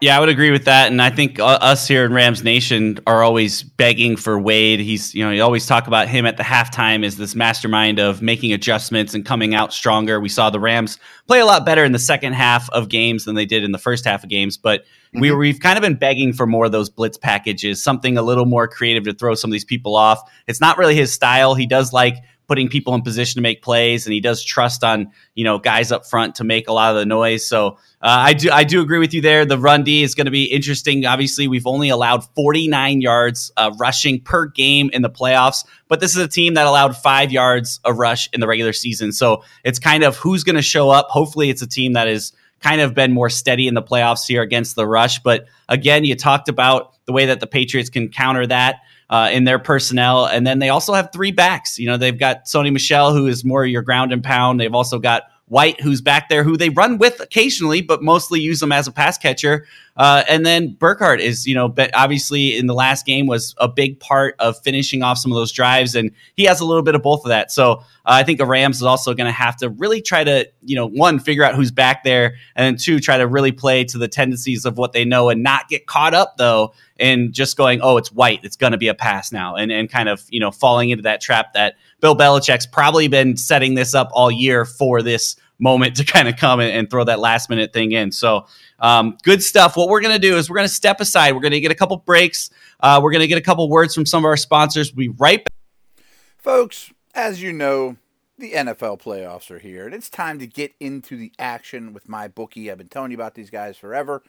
Yeah, 0.00 0.16
I 0.16 0.20
would 0.20 0.28
agree 0.28 0.52
with 0.52 0.66
that, 0.66 0.92
and 0.92 1.02
I 1.02 1.10
think 1.10 1.40
us 1.40 1.88
here 1.88 2.04
in 2.04 2.12
Rams 2.12 2.44
Nation 2.44 3.00
are 3.04 3.24
always 3.24 3.64
begging 3.64 4.14
for 4.14 4.38
Wade. 4.38 4.78
He's, 4.78 5.12
you 5.12 5.24
know, 5.24 5.32
you 5.32 5.42
always 5.42 5.66
talk 5.66 5.88
about 5.88 6.06
him 6.06 6.24
at 6.24 6.36
the 6.36 6.44
halftime 6.44 7.04
as 7.04 7.16
this 7.16 7.34
mastermind 7.34 7.98
of 7.98 8.22
making 8.22 8.52
adjustments 8.52 9.12
and 9.12 9.26
coming 9.26 9.56
out 9.56 9.72
stronger. 9.72 10.20
We 10.20 10.28
saw 10.28 10.50
the 10.50 10.60
Rams 10.60 11.00
play 11.26 11.40
a 11.40 11.46
lot 11.46 11.66
better 11.66 11.84
in 11.84 11.90
the 11.90 11.98
second 11.98 12.34
half 12.34 12.70
of 12.70 12.88
games 12.88 13.24
than 13.24 13.34
they 13.34 13.44
did 13.44 13.64
in 13.64 13.72
the 13.72 13.78
first 13.78 14.04
half 14.04 14.22
of 14.22 14.30
games, 14.30 14.56
but 14.56 14.82
mm-hmm. 14.82 15.20
we 15.20 15.34
we've 15.34 15.58
kind 15.58 15.76
of 15.76 15.82
been 15.82 15.96
begging 15.96 16.32
for 16.32 16.46
more 16.46 16.66
of 16.66 16.72
those 16.72 16.88
blitz 16.88 17.18
packages, 17.18 17.82
something 17.82 18.16
a 18.16 18.22
little 18.22 18.46
more 18.46 18.68
creative 18.68 19.02
to 19.02 19.14
throw 19.14 19.34
some 19.34 19.50
of 19.50 19.52
these 19.52 19.64
people 19.64 19.96
off. 19.96 20.20
It's 20.46 20.60
not 20.60 20.78
really 20.78 20.94
his 20.94 21.12
style. 21.12 21.56
He 21.56 21.66
does 21.66 21.92
like 21.92 22.18
putting 22.48 22.68
people 22.68 22.94
in 22.94 23.02
position 23.02 23.36
to 23.36 23.42
make 23.42 23.62
plays, 23.62 24.06
and 24.06 24.14
he 24.14 24.20
does 24.20 24.42
trust 24.42 24.82
on 24.82 25.12
you 25.34 25.44
know 25.44 25.58
guys 25.58 25.92
up 25.92 26.06
front 26.06 26.36
to 26.36 26.44
make 26.44 26.66
a 26.66 26.72
lot 26.72 26.90
of 26.90 26.98
the 26.98 27.06
noise. 27.06 27.46
So 27.46 27.78
uh, 28.02 28.16
I 28.20 28.32
do 28.32 28.50
I 28.50 28.64
do 28.64 28.80
agree 28.80 28.98
with 28.98 29.14
you 29.14 29.20
there. 29.20 29.44
The 29.44 29.58
run 29.58 29.84
D 29.84 30.02
is 30.02 30.14
going 30.14 30.24
to 30.24 30.30
be 30.30 30.44
interesting. 30.44 31.04
Obviously, 31.06 31.46
we've 31.46 31.66
only 31.66 31.90
allowed 31.90 32.24
49 32.34 33.00
yards 33.00 33.52
uh, 33.56 33.70
rushing 33.78 34.20
per 34.20 34.46
game 34.46 34.90
in 34.92 35.02
the 35.02 35.10
playoffs, 35.10 35.64
but 35.86 36.00
this 36.00 36.16
is 36.16 36.22
a 36.22 36.28
team 36.28 36.54
that 36.54 36.66
allowed 36.66 36.96
five 36.96 37.30
yards 37.30 37.78
a 37.84 37.92
rush 37.92 38.28
in 38.32 38.40
the 38.40 38.48
regular 38.48 38.72
season. 38.72 39.12
So 39.12 39.44
it's 39.62 39.78
kind 39.78 40.02
of 40.02 40.16
who's 40.16 40.42
going 40.42 40.56
to 40.56 40.62
show 40.62 40.90
up. 40.90 41.08
Hopefully, 41.10 41.50
it's 41.50 41.62
a 41.62 41.68
team 41.68 41.92
that 41.92 42.08
is 42.08 42.32
kind 42.60 42.80
of 42.80 42.94
been 42.94 43.12
more 43.12 43.30
steady 43.30 43.68
in 43.68 43.74
the 43.74 43.82
playoffs 43.82 44.26
here 44.26 44.42
against 44.42 44.74
the 44.74 44.86
rush. 44.86 45.20
But 45.20 45.46
again, 45.68 46.04
you 46.04 46.16
talked 46.16 46.48
about 46.48 46.94
the 47.04 47.12
way 47.12 47.26
that 47.26 47.40
the 47.40 47.46
Patriots 47.46 47.90
can 47.90 48.08
counter 48.08 48.46
that 48.46 48.80
uh, 49.10 49.30
in 49.32 49.44
their 49.44 49.58
personnel. 49.58 50.26
And 50.26 50.46
then 50.46 50.58
they 50.58 50.68
also 50.68 50.92
have 50.94 51.10
three 51.12 51.32
backs. 51.32 51.78
You 51.78 51.86
know, 51.86 51.96
they've 51.96 52.18
got 52.18 52.44
Sony 52.44 52.72
Michel, 52.72 53.14
who 53.14 53.26
is 53.26 53.44
more 53.44 53.64
your 53.64 53.82
ground 53.82 54.12
and 54.12 54.22
pound. 54.22 54.60
They've 54.60 54.74
also 54.74 54.98
got 54.98 55.24
White, 55.48 55.80
who's 55.80 56.00
back 56.00 56.28
there, 56.28 56.44
who 56.44 56.56
they 56.56 56.68
run 56.68 56.98
with 56.98 57.20
occasionally, 57.20 57.80
but 57.80 58.02
mostly 58.02 58.40
use 58.40 58.60
them 58.60 58.72
as 58.72 58.86
a 58.86 58.92
pass 58.92 59.16
catcher. 59.16 59.66
Uh, 59.96 60.22
and 60.28 60.46
then 60.46 60.76
Burkhead 60.76 61.18
is, 61.18 61.46
you 61.46 61.54
know, 61.54 61.74
obviously 61.92 62.56
in 62.56 62.66
the 62.66 62.74
last 62.74 63.04
game 63.04 63.26
was 63.26 63.54
a 63.58 63.66
big 63.66 63.98
part 63.98 64.36
of 64.38 64.56
finishing 64.62 65.02
off 65.02 65.18
some 65.18 65.32
of 65.32 65.36
those 65.36 65.50
drives, 65.50 65.94
and 65.96 66.12
he 66.36 66.44
has 66.44 66.60
a 66.60 66.64
little 66.64 66.82
bit 66.82 66.94
of 66.94 67.02
both 67.02 67.24
of 67.24 67.30
that. 67.30 67.50
So 67.50 67.72
uh, 67.72 67.82
I 68.04 68.22
think 68.22 68.38
the 68.38 68.46
Rams 68.46 68.76
is 68.76 68.84
also 68.84 69.12
going 69.14 69.26
to 69.26 69.32
have 69.32 69.56
to 69.56 69.70
really 69.70 70.00
try 70.00 70.22
to, 70.22 70.48
you 70.62 70.76
know, 70.76 70.86
one 70.86 71.18
figure 71.18 71.42
out 71.42 71.56
who's 71.56 71.72
back 71.72 72.04
there, 72.04 72.36
and 72.54 72.64
then 72.64 72.76
two 72.76 73.00
try 73.00 73.18
to 73.18 73.26
really 73.26 73.50
play 73.50 73.84
to 73.84 73.98
the 73.98 74.08
tendencies 74.08 74.64
of 74.64 74.78
what 74.78 74.92
they 74.92 75.04
know 75.04 75.30
and 75.30 75.42
not 75.42 75.68
get 75.68 75.86
caught 75.86 76.14
up 76.14 76.36
though 76.36 76.74
in 76.98 77.32
just 77.32 77.56
going, 77.56 77.80
oh, 77.80 77.96
it's 77.96 78.12
White, 78.12 78.40
it's 78.44 78.56
going 78.56 78.72
to 78.72 78.78
be 78.78 78.88
a 78.88 78.94
pass 78.94 79.32
now, 79.32 79.56
and 79.56 79.72
and 79.72 79.90
kind 79.90 80.08
of 80.08 80.24
you 80.30 80.40
know 80.40 80.50
falling 80.50 80.90
into 80.90 81.02
that 81.02 81.20
trap 81.20 81.54
that 81.54 81.74
Bill 82.00 82.16
Belichick's 82.16 82.66
probably 82.66 83.08
been 83.08 83.36
setting 83.36 83.74
this 83.74 83.94
up 83.94 84.10
all 84.12 84.30
year 84.30 84.64
for 84.64 85.02
this 85.02 85.36
moment 85.58 85.96
to 85.96 86.04
kind 86.12 86.28
of 86.28 86.36
come 86.36 86.60
and, 86.60 86.70
and 86.70 86.90
throw 86.90 87.04
that 87.04 87.18
last 87.18 87.50
minute 87.50 87.72
thing 87.72 87.92
in. 87.92 88.12
So 88.12 88.46
um, 88.80 89.16
good 89.22 89.42
stuff. 89.42 89.76
What 89.76 89.88
we're 89.88 90.00
going 90.00 90.14
to 90.14 90.20
do 90.20 90.36
is 90.36 90.48
we're 90.48 90.56
going 90.56 90.68
to 90.68 90.74
step 90.74 91.00
aside. 91.00 91.34
We're 91.34 91.40
going 91.40 91.52
to 91.52 91.60
get 91.60 91.72
a 91.72 91.76
couple 91.76 91.96
breaks. 91.98 92.50
Uh, 92.80 93.00
we're 93.02 93.10
going 93.10 93.22
to 93.22 93.26
get 93.26 93.38
a 93.38 93.42
couple 93.42 93.68
words 93.68 93.94
from 93.94 94.06
some 94.06 94.24
of 94.24 94.26
our 94.26 94.36
sponsors. 94.36 94.92
We'll 94.92 95.08
be 95.12 95.16
right 95.18 95.44
back. 95.44 96.04
Folks, 96.36 96.92
as 97.14 97.42
you 97.42 97.52
know, 97.52 97.96
the 98.38 98.52
NFL 98.52 99.02
playoffs 99.02 99.50
are 99.50 99.58
here, 99.58 99.84
and 99.84 99.94
it's 99.94 100.08
time 100.08 100.38
to 100.38 100.46
get 100.46 100.72
into 100.78 101.16
the 101.16 101.32
action 101.38 101.92
with 101.92 102.08
my 102.08 102.28
bookie. 102.28 102.70
I've 102.70 102.78
been 102.78 102.88
telling 102.88 103.10
you 103.10 103.16
about 103.16 103.34
these 103.34 103.50
guys 103.50 103.76
forever. 103.76 104.22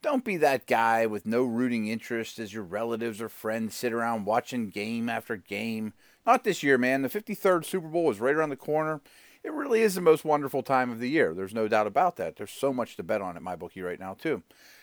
Don't 0.00 0.24
be 0.24 0.36
that 0.36 0.66
guy 0.66 1.06
with 1.06 1.26
no 1.26 1.42
rooting 1.42 1.88
interest 1.88 2.38
as 2.38 2.54
your 2.54 2.62
relatives 2.62 3.20
or 3.20 3.28
friends 3.28 3.74
sit 3.74 3.92
around 3.92 4.26
watching 4.26 4.68
game 4.68 5.08
after 5.08 5.36
game. 5.36 5.92
Not 6.24 6.44
this 6.44 6.62
year, 6.62 6.78
man. 6.78 7.02
The 7.02 7.08
53rd 7.08 7.64
Super 7.64 7.88
Bowl 7.88 8.10
is 8.10 8.20
right 8.20 8.34
around 8.34 8.50
the 8.50 8.56
corner, 8.56 9.00
it 9.44 9.52
really 9.52 9.82
is 9.82 9.94
the 9.94 10.00
most 10.00 10.24
wonderful 10.24 10.62
time 10.62 10.90
of 10.90 10.98
the 10.98 11.08
year. 11.08 11.32
There's 11.32 11.54
no 11.54 11.68
doubt 11.68 11.86
about 11.86 12.16
that. 12.16 12.36
There's 12.36 12.50
so 12.50 12.72
much 12.72 12.96
to 12.96 13.02
bet 13.02 13.22
on 13.22 13.36
at 13.36 13.42
MyBookie 13.42 13.84
right 13.84 14.00
now, 14.00 14.14
too. 14.14 14.42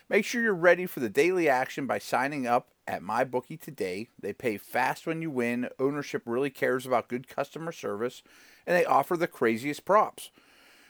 Make 0.09 0.23
sure 0.23 0.41
you're 0.41 0.53
ready 0.53 0.85
for 0.85 1.01
the 1.01 1.09
daily 1.09 1.49
action 1.49 1.87
by 1.87 1.99
signing 1.99 2.47
up 2.47 2.69
at 2.87 3.01
MyBookie 3.01 3.59
today. 3.59 4.09
They 4.19 4.33
pay 4.33 4.57
fast 4.57 5.05
when 5.05 5.21
you 5.21 5.29
win, 5.29 5.69
ownership 5.79 6.23
really 6.25 6.49
cares 6.49 6.85
about 6.85 7.09
good 7.09 7.27
customer 7.27 7.71
service, 7.71 8.23
and 8.65 8.75
they 8.75 8.85
offer 8.85 9.17
the 9.17 9.27
craziest 9.27 9.83
props. 9.83 10.31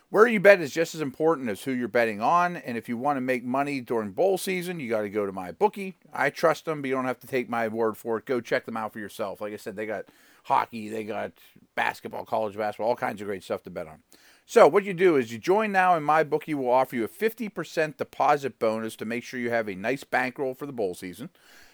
Where 0.09 0.27
you 0.27 0.39
bet 0.39 0.61
is 0.61 0.71
just 0.71 0.95
as 0.95 1.01
important 1.01 1.49
as 1.49 1.63
who 1.63 1.71
you're 1.71 1.87
betting 1.87 2.21
on, 2.21 2.55
and 2.57 2.77
if 2.77 2.87
you 2.87 2.97
want 2.97 3.17
to 3.17 3.21
make 3.21 3.43
money 3.43 3.81
during 3.81 4.11
bowl 4.11 4.37
season, 4.37 4.79
you 4.79 4.89
got 4.89 5.01
to 5.01 5.09
go 5.09 5.25
to 5.25 5.31
my 5.31 5.51
bookie. 5.51 5.97
I 6.13 6.29
trust 6.29 6.65
them, 6.65 6.81
but 6.81 6.87
you 6.87 6.93
don't 6.93 7.05
have 7.05 7.19
to 7.21 7.27
take 7.27 7.49
my 7.49 7.67
word 7.67 7.97
for 7.97 8.17
it. 8.17 8.25
Go 8.25 8.39
check 8.39 8.65
them 8.65 8.77
out 8.77 8.93
for 8.93 8.99
yourself. 8.99 9.41
Like 9.41 9.53
I 9.53 9.57
said, 9.57 9.75
they 9.75 9.87
got 9.87 10.05
hockey, 10.43 10.89
they 10.89 11.03
got 11.03 11.31
basketball, 11.73 12.23
college 12.23 12.55
basketball, 12.55 12.89
all 12.89 12.95
kinds 12.95 13.19
of 13.19 13.27
great 13.27 13.43
stuff 13.43 13.63
to 13.63 13.71
bet 13.71 13.87
on. 13.87 14.03
So 14.45 14.67
what 14.67 14.83
you 14.83 14.93
do 14.93 15.15
is 15.15 15.33
you 15.33 15.39
join 15.39 15.71
now, 15.71 15.95
and 15.95 16.05
my 16.05 16.23
bookie 16.23 16.53
will 16.53 16.69
offer 16.69 16.95
you 16.95 17.03
a 17.03 17.09
50% 17.09 17.97
deposit 17.97 18.59
bonus 18.59 18.95
to 18.97 19.05
make 19.05 19.23
sure 19.23 19.39
you 19.39 19.49
have 19.49 19.67
a 19.67 19.75
nice 19.75 20.03
bankroll 20.03 20.53
for 20.53 20.67
the 20.67 20.71
bowl 20.71 20.93
season. 20.93 21.29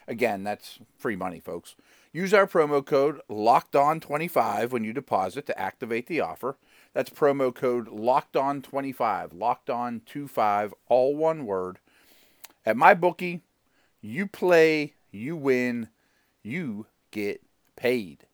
Again, 0.07 0.43
that's 0.43 0.79
free 0.97 1.17
money, 1.17 1.41
folks. 1.41 1.75
Use 2.13 2.33
our 2.33 2.47
promo 2.47 2.85
code 2.85 3.19
LOCKEDON25 3.29 4.71
when 4.71 4.85
you 4.85 4.93
deposit 4.93 5.45
to 5.47 5.59
activate 5.59 6.07
the 6.07 6.21
offer. 6.21 6.55
That's 6.93 7.09
promo 7.09 7.53
code 7.53 7.87
Locked 7.87 8.35
On 8.35 8.61
25, 8.61 9.33
Locked 9.33 9.69
On 9.69 10.01
25, 10.05 10.73
all 10.87 11.15
one 11.15 11.45
word. 11.45 11.79
At 12.65 12.77
my 12.77 12.93
bookie, 12.93 13.41
you 14.01 14.27
play, 14.27 14.95
you 15.11 15.35
win, 15.35 15.89
you 16.43 16.87
get 17.11 17.41
paid. 17.75 18.25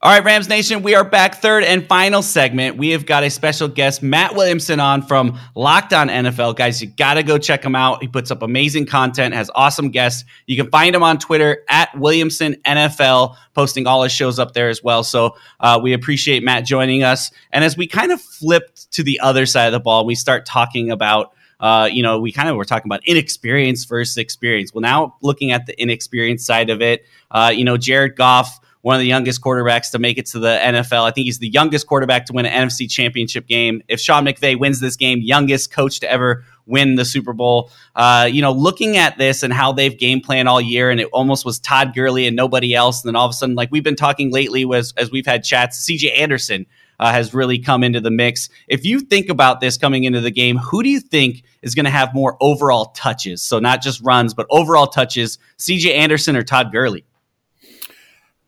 All 0.00 0.12
right, 0.12 0.22
Rams 0.22 0.48
Nation, 0.48 0.84
we 0.84 0.94
are 0.94 1.02
back. 1.02 1.42
Third 1.42 1.64
and 1.64 1.84
final 1.84 2.22
segment. 2.22 2.76
We 2.76 2.90
have 2.90 3.04
got 3.04 3.24
a 3.24 3.30
special 3.30 3.66
guest, 3.66 4.00
Matt 4.00 4.36
Williamson, 4.36 4.78
on 4.78 5.02
from 5.02 5.36
Locked 5.56 5.92
On 5.92 6.06
NFL. 6.06 6.54
Guys, 6.54 6.80
you 6.80 6.86
got 6.86 7.14
to 7.14 7.24
go 7.24 7.36
check 7.36 7.64
him 7.64 7.74
out. 7.74 8.00
He 8.00 8.06
puts 8.06 8.30
up 8.30 8.42
amazing 8.42 8.86
content, 8.86 9.34
has 9.34 9.50
awesome 9.56 9.90
guests. 9.90 10.24
You 10.46 10.56
can 10.56 10.70
find 10.70 10.94
him 10.94 11.02
on 11.02 11.18
Twitter 11.18 11.64
at 11.68 11.98
Williamson 11.98 12.54
NFL, 12.64 13.34
posting 13.54 13.88
all 13.88 14.04
his 14.04 14.12
shows 14.12 14.38
up 14.38 14.54
there 14.54 14.68
as 14.68 14.84
well. 14.84 15.02
So 15.02 15.34
uh, 15.58 15.80
we 15.82 15.94
appreciate 15.94 16.44
Matt 16.44 16.64
joining 16.64 17.02
us. 17.02 17.32
And 17.50 17.64
as 17.64 17.76
we 17.76 17.88
kind 17.88 18.12
of 18.12 18.20
flipped 18.20 18.92
to 18.92 19.02
the 19.02 19.18
other 19.18 19.46
side 19.46 19.66
of 19.66 19.72
the 19.72 19.80
ball, 19.80 20.06
we 20.06 20.14
start 20.14 20.46
talking 20.46 20.92
about 20.92 21.32
uh, 21.58 21.88
you 21.90 22.04
know, 22.04 22.20
we 22.20 22.30
kind 22.30 22.48
of 22.48 22.54
were 22.54 22.64
talking 22.64 22.88
about 22.88 23.04
inexperience 23.04 23.84
versus 23.84 24.16
experience. 24.16 24.72
Well, 24.72 24.82
now 24.82 25.16
looking 25.22 25.50
at 25.50 25.66
the 25.66 25.82
inexperienced 25.82 26.46
side 26.46 26.70
of 26.70 26.80
it, 26.80 27.04
uh, 27.32 27.52
you 27.52 27.64
know, 27.64 27.76
Jared 27.76 28.14
Goff 28.14 28.60
one 28.82 28.94
of 28.94 29.00
the 29.00 29.06
youngest 29.06 29.40
quarterbacks 29.40 29.90
to 29.90 29.98
make 29.98 30.18
it 30.18 30.26
to 30.26 30.38
the 30.38 30.58
NFL. 30.60 31.04
I 31.04 31.10
think 31.10 31.26
he's 31.26 31.38
the 31.38 31.48
youngest 31.48 31.86
quarterback 31.86 32.26
to 32.26 32.32
win 32.32 32.46
an 32.46 32.68
NFC 32.68 32.88
championship 32.90 33.46
game. 33.46 33.82
If 33.88 34.00
Sean 34.00 34.24
McVay 34.24 34.58
wins 34.58 34.80
this 34.80 34.96
game, 34.96 35.20
youngest 35.20 35.72
coach 35.72 36.00
to 36.00 36.10
ever 36.10 36.44
win 36.66 36.94
the 36.94 37.04
Super 37.04 37.32
Bowl. 37.32 37.70
Uh, 37.96 38.28
you 38.30 38.42
know, 38.42 38.52
looking 38.52 38.96
at 38.96 39.18
this 39.18 39.42
and 39.42 39.52
how 39.52 39.72
they've 39.72 39.98
game 39.98 40.20
planned 40.20 40.48
all 40.48 40.60
year, 40.60 40.90
and 40.90 41.00
it 41.00 41.08
almost 41.12 41.44
was 41.44 41.58
Todd 41.58 41.94
Gurley 41.94 42.26
and 42.26 42.36
nobody 42.36 42.74
else. 42.74 43.02
And 43.02 43.08
then 43.08 43.16
all 43.16 43.26
of 43.26 43.30
a 43.30 43.34
sudden, 43.34 43.54
like 43.54 43.70
we've 43.72 43.82
been 43.82 43.96
talking 43.96 44.30
lately, 44.30 44.64
was 44.64 44.92
as 44.96 45.10
we've 45.10 45.26
had 45.26 45.42
chats, 45.42 45.84
CJ 45.88 46.16
Anderson 46.16 46.66
uh, 47.00 47.10
has 47.10 47.34
really 47.34 47.58
come 47.58 47.82
into 47.82 48.00
the 48.00 48.10
mix. 48.10 48.48
If 48.68 48.84
you 48.84 49.00
think 49.00 49.28
about 49.28 49.60
this 49.60 49.76
coming 49.76 50.04
into 50.04 50.20
the 50.20 50.30
game, 50.30 50.56
who 50.58 50.82
do 50.82 50.88
you 50.88 51.00
think 51.00 51.42
is 51.62 51.74
going 51.74 51.84
to 51.84 51.90
have 51.90 52.14
more 52.14 52.36
overall 52.40 52.86
touches? 52.86 53.42
So 53.42 53.58
not 53.58 53.82
just 53.82 54.00
runs, 54.02 54.34
but 54.34 54.46
overall 54.50 54.86
touches, 54.86 55.38
CJ 55.58 55.94
Anderson 55.94 56.36
or 56.36 56.42
Todd 56.42 56.70
Gurley? 56.72 57.04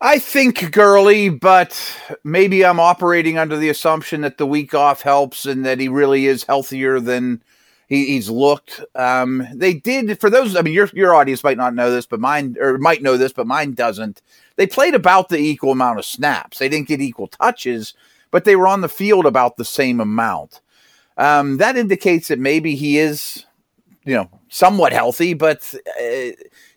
I 0.03 0.17
think 0.17 0.71
Gurley, 0.71 1.29
but 1.29 1.79
maybe 2.23 2.65
I'm 2.65 2.79
operating 2.79 3.37
under 3.37 3.55
the 3.55 3.69
assumption 3.69 4.21
that 4.21 4.39
the 4.39 4.47
week 4.47 4.73
off 4.73 5.03
helps 5.03 5.45
and 5.45 5.63
that 5.63 5.79
he 5.79 5.87
really 5.89 6.25
is 6.25 6.43
healthier 6.43 6.99
than 6.99 7.43
he, 7.87 8.07
he's 8.07 8.27
looked. 8.27 8.83
Um, 8.95 9.47
they 9.53 9.75
did 9.75 10.19
for 10.19 10.31
those. 10.31 10.55
I 10.55 10.63
mean, 10.63 10.73
your 10.73 10.89
your 10.93 11.13
audience 11.13 11.43
might 11.43 11.57
not 11.57 11.75
know 11.75 11.91
this, 11.91 12.07
but 12.07 12.19
mine 12.19 12.57
or 12.59 12.79
might 12.79 13.03
know 13.03 13.15
this, 13.15 13.31
but 13.31 13.45
mine 13.45 13.73
doesn't. 13.73 14.23
They 14.55 14.65
played 14.65 14.95
about 14.95 15.29
the 15.29 15.37
equal 15.37 15.71
amount 15.71 15.99
of 15.99 16.05
snaps. 16.05 16.57
They 16.57 16.67
didn't 16.69 16.87
get 16.87 16.99
equal 16.99 17.27
touches, 17.27 17.93
but 18.31 18.43
they 18.43 18.55
were 18.55 18.67
on 18.67 18.81
the 18.81 18.89
field 18.89 19.27
about 19.27 19.57
the 19.57 19.65
same 19.65 19.99
amount. 19.99 20.61
Um, 21.15 21.57
that 21.57 21.77
indicates 21.77 22.29
that 22.29 22.39
maybe 22.39 22.73
he 22.73 22.97
is, 22.97 23.45
you 24.03 24.15
know, 24.15 24.31
somewhat 24.49 24.93
healthy, 24.93 25.35
but. 25.35 25.75
Uh, 26.01 26.31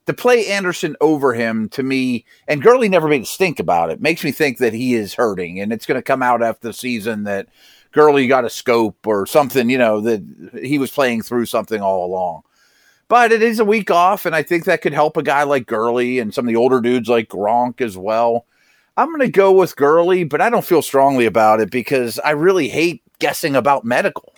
to 0.06 0.12
play 0.12 0.46
Anderson 0.46 0.96
over 1.00 1.32
him 1.32 1.68
to 1.70 1.82
me, 1.82 2.24
and 2.46 2.62
Gurley 2.62 2.88
never 2.88 3.08
made 3.08 3.22
a 3.22 3.26
stink 3.26 3.58
about 3.58 3.90
it, 3.90 4.00
makes 4.00 4.22
me 4.22 4.32
think 4.32 4.58
that 4.58 4.74
he 4.74 4.94
is 4.94 5.14
hurting, 5.14 5.60
and 5.60 5.72
it's 5.72 5.86
going 5.86 5.98
to 5.98 6.02
come 6.02 6.22
out 6.22 6.42
after 6.42 6.68
the 6.68 6.74
season 6.74 7.24
that 7.24 7.48
Gurley 7.92 8.26
got 8.26 8.44
a 8.44 8.50
scope 8.50 9.06
or 9.06 9.24
something, 9.24 9.70
you 9.70 9.78
know, 9.78 10.00
that 10.00 10.60
he 10.62 10.78
was 10.78 10.90
playing 10.90 11.22
through 11.22 11.46
something 11.46 11.80
all 11.80 12.04
along. 12.04 12.42
But 13.08 13.32
it 13.32 13.42
is 13.42 13.60
a 13.60 13.64
week 13.64 13.90
off, 13.90 14.26
and 14.26 14.34
I 14.34 14.42
think 14.42 14.64
that 14.64 14.82
could 14.82 14.94
help 14.94 15.16
a 15.16 15.22
guy 15.22 15.44
like 15.44 15.66
Gurley 15.66 16.18
and 16.18 16.34
some 16.34 16.46
of 16.46 16.48
the 16.48 16.56
older 16.56 16.80
dudes 16.80 17.08
like 17.08 17.28
Gronk 17.28 17.80
as 17.80 17.96
well. 17.96 18.46
I'm 18.96 19.08
going 19.08 19.20
to 19.20 19.28
go 19.28 19.52
with 19.52 19.76
Gurley, 19.76 20.24
but 20.24 20.40
I 20.40 20.50
don't 20.50 20.64
feel 20.64 20.82
strongly 20.82 21.26
about 21.26 21.60
it 21.60 21.70
because 21.70 22.18
I 22.18 22.30
really 22.30 22.68
hate 22.68 23.02
guessing 23.18 23.56
about 23.56 23.84
medical. 23.84 24.33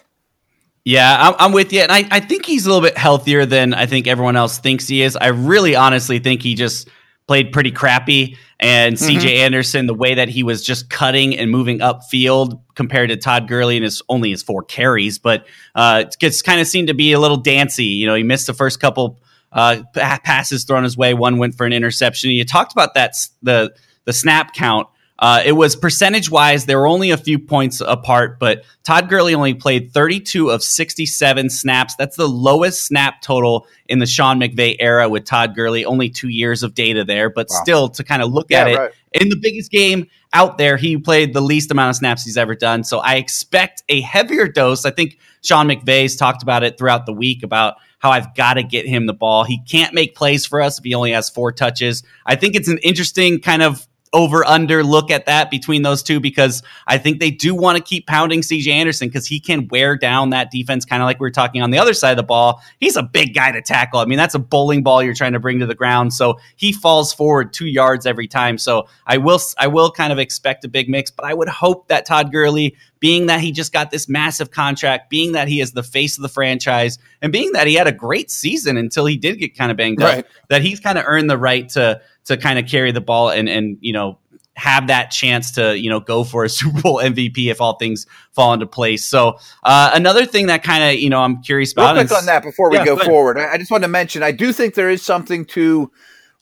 Yeah, 0.86 1.16
I'm, 1.18 1.34
I'm, 1.40 1.52
with 1.52 1.72
you. 1.72 1.80
And 1.80 1.90
I, 1.90 2.06
I 2.12 2.20
think 2.20 2.46
he's 2.46 2.64
a 2.64 2.68
little 2.68 2.80
bit 2.80 2.96
healthier 2.96 3.44
than 3.44 3.74
I 3.74 3.86
think 3.86 4.06
everyone 4.06 4.36
else 4.36 4.58
thinks 4.58 4.86
he 4.86 5.02
is. 5.02 5.16
I 5.16 5.28
really 5.28 5.74
honestly 5.74 6.20
think 6.20 6.42
he 6.42 6.54
just 6.54 6.88
played 7.26 7.50
pretty 7.50 7.72
crappy. 7.72 8.38
And 8.60 8.94
mm-hmm. 8.94 9.18
CJ 9.18 9.38
Anderson, 9.38 9.86
the 9.88 9.94
way 9.94 10.14
that 10.14 10.28
he 10.28 10.44
was 10.44 10.64
just 10.64 10.88
cutting 10.88 11.36
and 11.36 11.50
moving 11.50 11.80
upfield 11.80 12.60
compared 12.76 13.08
to 13.08 13.16
Todd 13.16 13.48
Gurley 13.48 13.76
and 13.76 13.82
his 13.82 14.00
only 14.08 14.30
his 14.30 14.44
four 14.44 14.62
carries, 14.62 15.18
but 15.18 15.48
uh, 15.74 16.04
it 16.06 16.16
gets 16.20 16.40
kind 16.40 16.60
of 16.60 16.68
seemed 16.68 16.86
to 16.86 16.94
be 16.94 17.10
a 17.10 17.18
little 17.18 17.36
dancy. 17.36 17.86
You 17.86 18.06
know, 18.06 18.14
he 18.14 18.22
missed 18.22 18.46
the 18.46 18.54
first 18.54 18.78
couple 18.78 19.18
uh, 19.50 19.82
passes 19.92 20.62
thrown 20.62 20.84
his 20.84 20.96
way. 20.96 21.14
One 21.14 21.38
went 21.38 21.56
for 21.56 21.66
an 21.66 21.72
interception. 21.72 22.30
You 22.30 22.44
talked 22.44 22.70
about 22.70 22.94
that 22.94 23.16
the 23.42 23.74
the 24.04 24.12
snap 24.12 24.54
count. 24.54 24.86
Uh, 25.18 25.42
it 25.44 25.52
was 25.52 25.74
percentage 25.74 26.30
wise, 26.30 26.66
they 26.66 26.76
were 26.76 26.86
only 26.86 27.10
a 27.10 27.16
few 27.16 27.38
points 27.38 27.80
apart, 27.80 28.38
but 28.38 28.64
Todd 28.84 29.08
Gurley 29.08 29.34
only 29.34 29.54
played 29.54 29.92
32 29.92 30.50
of 30.50 30.62
67 30.62 31.48
snaps. 31.48 31.94
That's 31.96 32.16
the 32.16 32.28
lowest 32.28 32.84
snap 32.84 33.22
total 33.22 33.66
in 33.86 33.98
the 33.98 34.06
Sean 34.06 34.38
McVay 34.38 34.76
era 34.78 35.08
with 35.08 35.24
Todd 35.24 35.54
Gurley. 35.54 35.86
Only 35.86 36.10
two 36.10 36.28
years 36.28 36.62
of 36.62 36.74
data 36.74 37.02
there, 37.02 37.30
but 37.30 37.46
wow. 37.48 37.60
still 37.62 37.88
to 37.90 38.04
kind 38.04 38.22
of 38.22 38.30
look 38.30 38.48
yeah, 38.50 38.60
at 38.60 38.68
it 38.68 38.76
right. 38.76 38.92
in 39.12 39.30
the 39.30 39.36
biggest 39.36 39.70
game 39.70 40.06
out 40.34 40.58
there, 40.58 40.76
he 40.76 40.98
played 40.98 41.32
the 41.32 41.40
least 41.40 41.70
amount 41.70 41.90
of 41.90 41.96
snaps 41.96 42.24
he's 42.24 42.36
ever 42.36 42.54
done. 42.54 42.84
So 42.84 42.98
I 42.98 43.14
expect 43.14 43.82
a 43.88 44.02
heavier 44.02 44.48
dose. 44.48 44.84
I 44.84 44.90
think 44.90 45.18
Sean 45.42 45.66
McVay's 45.66 46.14
talked 46.14 46.42
about 46.42 46.62
it 46.62 46.76
throughout 46.76 47.06
the 47.06 47.14
week 47.14 47.42
about 47.42 47.76
how 48.00 48.10
I've 48.10 48.34
got 48.34 48.54
to 48.54 48.62
get 48.62 48.86
him 48.86 49.06
the 49.06 49.14
ball. 49.14 49.44
He 49.44 49.62
can't 49.64 49.94
make 49.94 50.14
plays 50.14 50.44
for 50.44 50.60
us 50.60 50.78
if 50.78 50.84
he 50.84 50.94
only 50.94 51.12
has 51.12 51.30
four 51.30 51.52
touches. 51.52 52.02
I 52.26 52.36
think 52.36 52.54
it's 52.54 52.68
an 52.68 52.78
interesting 52.78 53.40
kind 53.40 53.62
of 53.62 53.86
over 54.16 54.46
under 54.46 54.82
look 54.82 55.10
at 55.10 55.26
that 55.26 55.50
between 55.50 55.82
those 55.82 56.02
two 56.02 56.20
because 56.20 56.62
I 56.86 56.96
think 56.96 57.20
they 57.20 57.30
do 57.30 57.54
want 57.54 57.76
to 57.76 57.84
keep 57.84 58.06
pounding 58.06 58.40
CJ 58.40 58.68
Anderson 58.68 59.08
because 59.08 59.26
he 59.26 59.38
can 59.38 59.68
wear 59.68 59.94
down 59.94 60.30
that 60.30 60.50
defense, 60.50 60.86
kind 60.86 61.02
of 61.02 61.06
like 61.06 61.20
we 61.20 61.24
were 61.24 61.30
talking 61.30 61.60
on 61.60 61.70
the 61.70 61.78
other 61.78 61.92
side 61.92 62.12
of 62.12 62.16
the 62.16 62.22
ball. 62.22 62.62
He's 62.80 62.96
a 62.96 63.02
big 63.02 63.34
guy 63.34 63.52
to 63.52 63.60
tackle. 63.60 64.00
I 64.00 64.06
mean, 64.06 64.16
that's 64.16 64.34
a 64.34 64.38
bowling 64.38 64.82
ball 64.82 65.02
you're 65.02 65.12
trying 65.12 65.34
to 65.34 65.38
bring 65.38 65.58
to 65.58 65.66
the 65.66 65.74
ground. 65.74 66.14
So 66.14 66.38
he 66.56 66.72
falls 66.72 67.12
forward 67.12 67.52
two 67.52 67.66
yards 67.66 68.06
every 68.06 68.26
time. 68.26 68.56
So 68.56 68.88
I 69.06 69.18
will, 69.18 69.38
I 69.58 69.66
will 69.66 69.90
kind 69.90 70.14
of 70.14 70.18
expect 70.18 70.64
a 70.64 70.68
big 70.68 70.88
mix, 70.88 71.10
but 71.10 71.26
I 71.26 71.34
would 71.34 71.50
hope 71.50 71.88
that 71.88 72.06
Todd 72.06 72.32
Gurley, 72.32 72.74
being 73.00 73.26
that 73.26 73.40
he 73.40 73.52
just 73.52 73.70
got 73.70 73.90
this 73.90 74.08
massive 74.08 74.50
contract, 74.50 75.10
being 75.10 75.32
that 75.32 75.46
he 75.46 75.60
is 75.60 75.72
the 75.72 75.82
face 75.82 76.16
of 76.16 76.22
the 76.22 76.30
franchise, 76.30 76.98
and 77.20 77.32
being 77.32 77.52
that 77.52 77.66
he 77.66 77.74
had 77.74 77.86
a 77.86 77.92
great 77.92 78.30
season 78.30 78.78
until 78.78 79.04
he 79.04 79.18
did 79.18 79.38
get 79.38 79.54
kind 79.54 79.70
of 79.70 79.76
banged 79.76 80.00
right. 80.00 80.20
up, 80.20 80.26
that 80.48 80.62
he's 80.62 80.80
kind 80.80 80.96
of 80.96 81.04
earned 81.06 81.28
the 81.28 81.36
right 81.36 81.68
to 81.68 82.00
to 82.26 82.36
kind 82.36 82.58
of 82.58 82.66
carry 82.66 82.92
the 82.92 83.00
ball 83.00 83.30
and 83.30 83.48
and 83.48 83.78
you 83.80 83.92
know 83.92 84.18
have 84.56 84.86
that 84.86 85.10
chance 85.10 85.52
to 85.52 85.78
you 85.78 85.90
know 85.90 86.00
go 86.00 86.24
for 86.24 86.44
a 86.44 86.48
Super 86.50 86.80
Bowl 86.82 86.98
MVP 86.98 87.50
if 87.50 87.60
all 87.60 87.76
things 87.76 88.06
fall 88.32 88.52
into 88.52 88.66
place. 88.66 89.04
So 89.04 89.38
uh, 89.62 89.90
another 89.94 90.26
thing 90.26 90.46
that 90.46 90.62
kind 90.62 90.84
of 90.84 91.00
you 91.00 91.10
know 91.10 91.20
I'm 91.20 91.42
curious 91.42 91.72
about. 91.72 91.96
Real 91.96 92.06
quick 92.06 92.18
on 92.18 92.26
that 92.26 92.42
before 92.42 92.70
we 92.70 92.76
yeah, 92.76 92.84
go, 92.84 92.96
forward, 92.98 93.38
I 93.38 93.58
just 93.58 93.70
want 93.70 93.84
to 93.84 93.88
mention 93.88 94.22
I 94.22 94.32
do 94.32 94.52
think 94.52 94.74
there 94.74 94.90
is 94.90 95.02
something 95.02 95.44
to 95.46 95.90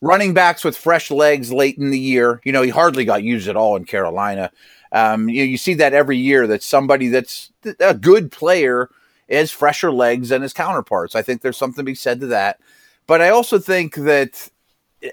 running 0.01 0.33
backs 0.33 0.63
with 0.63 0.77
fresh 0.77 1.09
legs 1.09 1.51
late 1.51 1.77
in 1.77 1.89
the 1.91 1.99
year. 1.99 2.41
You 2.43 2.51
know, 2.51 2.61
he 2.61 2.69
hardly 2.69 3.05
got 3.05 3.23
used 3.23 3.47
at 3.47 3.55
all 3.55 3.75
in 3.75 3.85
Carolina. 3.85 4.51
Um, 4.91 5.27
you, 5.29 5.43
you 5.43 5.57
see 5.57 5.73
that 5.75 5.93
every 5.93 6.17
year 6.17 6.47
that 6.47 6.63
somebody 6.63 7.09
that's 7.09 7.51
a 7.79 7.93
good 7.93 8.31
player 8.31 8.89
is 9.27 9.51
fresher 9.51 9.91
legs 9.91 10.29
than 10.29 10.41
his 10.41 10.53
counterparts. 10.53 11.15
I 11.15 11.21
think 11.21 11.41
there's 11.41 11.57
something 11.57 11.83
to 11.83 11.83
be 11.83 11.95
said 11.95 12.19
to 12.21 12.27
that. 12.27 12.59
But 13.07 13.21
I 13.21 13.29
also 13.29 13.59
think 13.59 13.95
that 13.95 14.49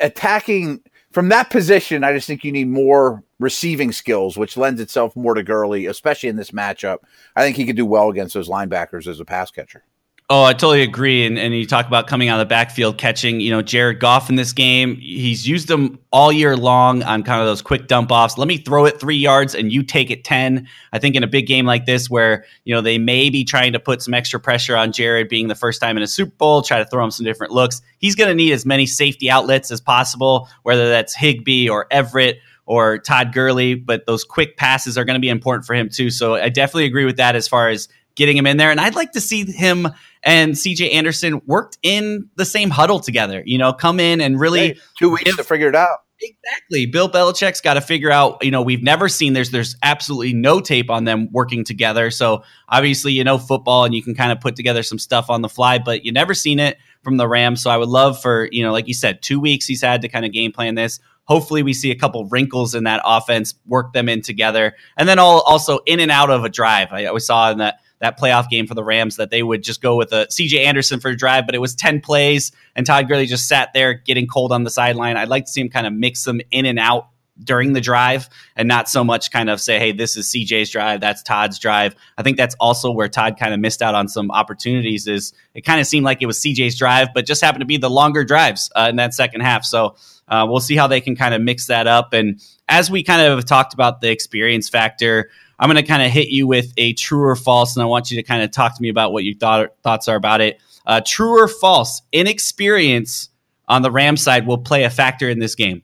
attacking 0.00 0.82
from 1.12 1.28
that 1.28 1.50
position, 1.50 2.04
I 2.04 2.12
just 2.12 2.26
think 2.26 2.42
you 2.42 2.52
need 2.52 2.68
more 2.68 3.22
receiving 3.38 3.92
skills, 3.92 4.36
which 4.38 4.56
lends 4.56 4.80
itself 4.80 5.14
more 5.14 5.34
to 5.34 5.42
Gurley, 5.42 5.86
especially 5.86 6.28
in 6.28 6.36
this 6.36 6.52
matchup. 6.52 6.98
I 7.36 7.42
think 7.42 7.56
he 7.56 7.66
could 7.66 7.76
do 7.76 7.86
well 7.86 8.08
against 8.08 8.34
those 8.34 8.48
linebackers 8.48 9.06
as 9.06 9.20
a 9.20 9.24
pass 9.24 9.50
catcher. 9.50 9.84
Oh, 10.34 10.44
I 10.44 10.54
totally 10.54 10.80
agree. 10.80 11.26
And, 11.26 11.38
and 11.38 11.54
you 11.54 11.66
talk 11.66 11.86
about 11.86 12.06
coming 12.06 12.30
out 12.30 12.40
of 12.40 12.48
the 12.48 12.48
backfield, 12.48 12.96
catching, 12.96 13.38
you 13.38 13.50
know, 13.50 13.60
Jared 13.60 14.00
Goff 14.00 14.30
in 14.30 14.36
this 14.36 14.54
game. 14.54 14.96
He's 14.96 15.46
used 15.46 15.68
them 15.68 15.98
all 16.10 16.32
year 16.32 16.56
long 16.56 17.02
on 17.02 17.22
kind 17.22 17.42
of 17.42 17.46
those 17.46 17.60
quick 17.60 17.86
dump 17.86 18.10
offs. 18.10 18.38
Let 18.38 18.48
me 18.48 18.56
throw 18.56 18.86
it 18.86 18.98
three 18.98 19.18
yards 19.18 19.54
and 19.54 19.70
you 19.70 19.82
take 19.82 20.10
it 20.10 20.24
10. 20.24 20.66
I 20.90 20.98
think 20.98 21.16
in 21.16 21.22
a 21.22 21.26
big 21.26 21.46
game 21.46 21.66
like 21.66 21.84
this, 21.84 22.08
where, 22.08 22.46
you 22.64 22.74
know, 22.74 22.80
they 22.80 22.96
may 22.96 23.28
be 23.28 23.44
trying 23.44 23.74
to 23.74 23.78
put 23.78 24.00
some 24.00 24.14
extra 24.14 24.40
pressure 24.40 24.74
on 24.74 24.90
Jared 24.90 25.28
being 25.28 25.48
the 25.48 25.54
first 25.54 25.82
time 25.82 25.98
in 25.98 26.02
a 26.02 26.06
Super 26.06 26.34
Bowl, 26.36 26.62
try 26.62 26.78
to 26.78 26.86
throw 26.86 27.04
him 27.04 27.10
some 27.10 27.26
different 27.26 27.52
looks. 27.52 27.82
He's 27.98 28.14
going 28.14 28.28
to 28.28 28.34
need 28.34 28.54
as 28.54 28.64
many 28.64 28.86
safety 28.86 29.30
outlets 29.30 29.70
as 29.70 29.82
possible, 29.82 30.48
whether 30.62 30.88
that's 30.88 31.14
Higbee 31.14 31.68
or 31.68 31.86
Everett 31.90 32.38
or 32.64 32.96
Todd 32.96 33.34
Gurley, 33.34 33.74
but 33.74 34.06
those 34.06 34.24
quick 34.24 34.56
passes 34.56 34.96
are 34.96 35.04
going 35.04 35.16
to 35.16 35.20
be 35.20 35.28
important 35.28 35.66
for 35.66 35.74
him 35.74 35.90
too. 35.90 36.08
So 36.08 36.36
I 36.36 36.48
definitely 36.48 36.86
agree 36.86 37.04
with 37.04 37.18
that 37.18 37.36
as 37.36 37.46
far 37.46 37.68
as 37.68 37.88
getting 38.14 38.36
him 38.36 38.46
in 38.46 38.56
there. 38.56 38.70
And 38.70 38.80
I'd 38.80 38.94
like 38.94 39.12
to 39.12 39.20
see 39.20 39.44
him 39.44 39.88
and 40.22 40.52
CJ 40.52 40.94
Anderson 40.94 41.42
worked 41.46 41.78
in 41.82 42.28
the 42.36 42.44
same 42.44 42.70
huddle 42.70 43.00
together. 43.00 43.42
You 43.44 43.58
know, 43.58 43.72
come 43.72 44.00
in 44.00 44.20
and 44.20 44.38
really 44.38 44.60
hey, 44.60 44.78
two 44.98 45.10
weeks 45.10 45.24
give, 45.24 45.36
to 45.36 45.44
figure 45.44 45.68
it 45.68 45.74
out. 45.74 45.98
Exactly. 46.20 46.86
Bill 46.86 47.08
Belichick's 47.08 47.60
got 47.60 47.74
to 47.74 47.80
figure 47.80 48.10
out, 48.10 48.44
you 48.44 48.50
know, 48.50 48.62
we've 48.62 48.82
never 48.82 49.08
seen 49.08 49.32
there's 49.32 49.50
there's 49.50 49.76
absolutely 49.82 50.32
no 50.32 50.60
tape 50.60 50.90
on 50.90 51.04
them 51.04 51.28
working 51.32 51.64
together. 51.64 52.10
So 52.10 52.44
obviously, 52.68 53.12
you 53.12 53.24
know, 53.24 53.38
football 53.38 53.84
and 53.84 53.94
you 53.94 54.02
can 54.02 54.14
kind 54.14 54.30
of 54.30 54.40
put 54.40 54.54
together 54.54 54.82
some 54.84 54.98
stuff 54.98 55.30
on 55.30 55.42
the 55.42 55.48
fly, 55.48 55.78
but 55.78 56.04
you 56.04 56.12
never 56.12 56.34
seen 56.34 56.60
it 56.60 56.78
from 57.02 57.16
the 57.16 57.26
Rams. 57.26 57.62
So 57.62 57.70
I 57.70 57.76
would 57.76 57.88
love 57.88 58.22
for, 58.22 58.48
you 58.52 58.62
know, 58.62 58.72
like 58.72 58.86
you 58.86 58.94
said, 58.94 59.22
two 59.22 59.40
weeks 59.40 59.66
he's 59.66 59.82
had 59.82 60.02
to 60.02 60.08
kind 60.08 60.24
of 60.24 60.32
game 60.32 60.52
plan 60.52 60.76
this. 60.76 61.00
Hopefully 61.24 61.62
we 61.62 61.72
see 61.72 61.90
a 61.90 61.96
couple 61.96 62.26
wrinkles 62.26 62.74
in 62.74 62.84
that 62.84 63.00
offense, 63.04 63.54
work 63.66 63.92
them 63.92 64.08
in 64.08 64.22
together. 64.22 64.74
And 64.96 65.08
then 65.08 65.18
all, 65.18 65.40
also 65.40 65.80
in 65.86 65.98
and 65.98 66.10
out 66.10 66.30
of 66.30 66.44
a 66.44 66.48
drive. 66.48 66.88
I, 66.92 67.08
I 67.08 67.18
saw 67.18 67.50
in 67.50 67.58
that 67.58 67.80
that 68.02 68.18
playoff 68.18 68.50
game 68.50 68.66
for 68.66 68.74
the 68.74 68.82
Rams 68.82 69.16
that 69.16 69.30
they 69.30 69.44
would 69.44 69.62
just 69.62 69.80
go 69.80 69.96
with 69.96 70.12
a 70.12 70.26
CJ 70.26 70.64
Anderson 70.64 70.98
for 70.98 71.08
a 71.08 71.16
drive, 71.16 71.46
but 71.46 71.54
it 71.54 71.58
was 71.58 71.74
10 71.76 72.00
plays 72.00 72.50
and 72.74 72.84
Todd 72.84 73.08
Gurley 73.08 73.26
just 73.26 73.46
sat 73.48 73.72
there 73.72 73.94
getting 73.94 74.26
cold 74.26 74.50
on 74.50 74.64
the 74.64 74.70
sideline. 74.70 75.16
I'd 75.16 75.28
like 75.28 75.46
to 75.46 75.50
see 75.50 75.60
him 75.60 75.68
kind 75.68 75.86
of 75.86 75.92
mix 75.92 76.24
them 76.24 76.40
in 76.50 76.66
and 76.66 76.80
out 76.80 77.08
during 77.42 77.72
the 77.72 77.80
drive 77.80 78.28
and 78.56 78.66
not 78.66 78.88
so 78.88 79.04
much 79.04 79.30
kind 79.30 79.48
of 79.48 79.60
say, 79.60 79.78
hey, 79.78 79.92
this 79.92 80.16
is 80.16 80.26
CJ's 80.28 80.70
drive, 80.70 81.00
that's 81.00 81.22
Todd's 81.22 81.60
drive. 81.60 81.94
I 82.18 82.24
think 82.24 82.36
that's 82.36 82.56
also 82.58 82.90
where 82.90 83.08
Todd 83.08 83.38
kind 83.38 83.54
of 83.54 83.60
missed 83.60 83.82
out 83.82 83.94
on 83.94 84.08
some 84.08 84.32
opportunities 84.32 85.06
is 85.06 85.32
it 85.54 85.62
kind 85.62 85.80
of 85.80 85.86
seemed 85.86 86.04
like 86.04 86.22
it 86.22 86.26
was 86.26 86.40
CJ's 86.40 86.76
drive, 86.76 87.08
but 87.14 87.24
just 87.24 87.40
happened 87.40 87.60
to 87.60 87.66
be 87.66 87.76
the 87.76 87.88
longer 87.88 88.24
drives 88.24 88.68
uh, 88.74 88.88
in 88.90 88.96
that 88.96 89.14
second 89.14 89.42
half. 89.42 89.64
So 89.64 89.94
uh, 90.26 90.46
we'll 90.48 90.60
see 90.60 90.76
how 90.76 90.88
they 90.88 91.00
can 91.00 91.14
kind 91.14 91.34
of 91.34 91.40
mix 91.40 91.66
that 91.66 91.86
up. 91.86 92.12
And 92.12 92.40
as 92.68 92.90
we 92.90 93.02
kind 93.02 93.22
of 93.22 93.44
talked 93.44 93.74
about 93.74 94.00
the 94.00 94.10
experience 94.10 94.68
factor, 94.68 95.30
I'm 95.58 95.68
going 95.68 95.82
to 95.82 95.88
kind 95.88 96.02
of 96.02 96.10
hit 96.10 96.28
you 96.28 96.46
with 96.46 96.72
a 96.76 96.92
true 96.94 97.22
or 97.22 97.36
false, 97.36 97.76
and 97.76 97.82
I 97.82 97.86
want 97.86 98.10
you 98.10 98.16
to 98.16 98.22
kind 98.22 98.42
of 98.42 98.50
talk 98.50 98.76
to 98.76 98.82
me 98.82 98.88
about 98.88 99.12
what 99.12 99.24
your 99.24 99.34
thought, 99.36 99.74
thoughts 99.82 100.08
are 100.08 100.16
about 100.16 100.40
it. 100.40 100.60
Uh, 100.86 101.00
true 101.04 101.40
or 101.40 101.48
false? 101.48 102.02
Inexperience 102.12 103.28
on 103.68 103.82
the 103.82 103.90
Ram 103.90 104.16
side 104.16 104.46
will 104.46 104.58
play 104.58 104.84
a 104.84 104.90
factor 104.90 105.28
in 105.28 105.38
this 105.38 105.54
game. 105.54 105.82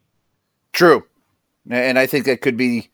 True, 0.72 1.04
and 1.70 1.98
I 1.98 2.06
think 2.06 2.26
that 2.26 2.40
could 2.40 2.56
be. 2.56 2.90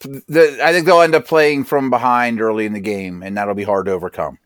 The, 0.00 0.58
I 0.62 0.72
think 0.72 0.84
they'll 0.84 1.00
end 1.00 1.14
up 1.14 1.26
playing 1.26 1.64
from 1.64 1.88
behind 1.88 2.40
early 2.40 2.66
in 2.66 2.72
the 2.72 2.80
game, 2.80 3.22
and 3.22 3.36
that'll 3.36 3.54
be 3.54 3.64
hard 3.64 3.86
to 3.86 3.92
overcome. 3.92 4.38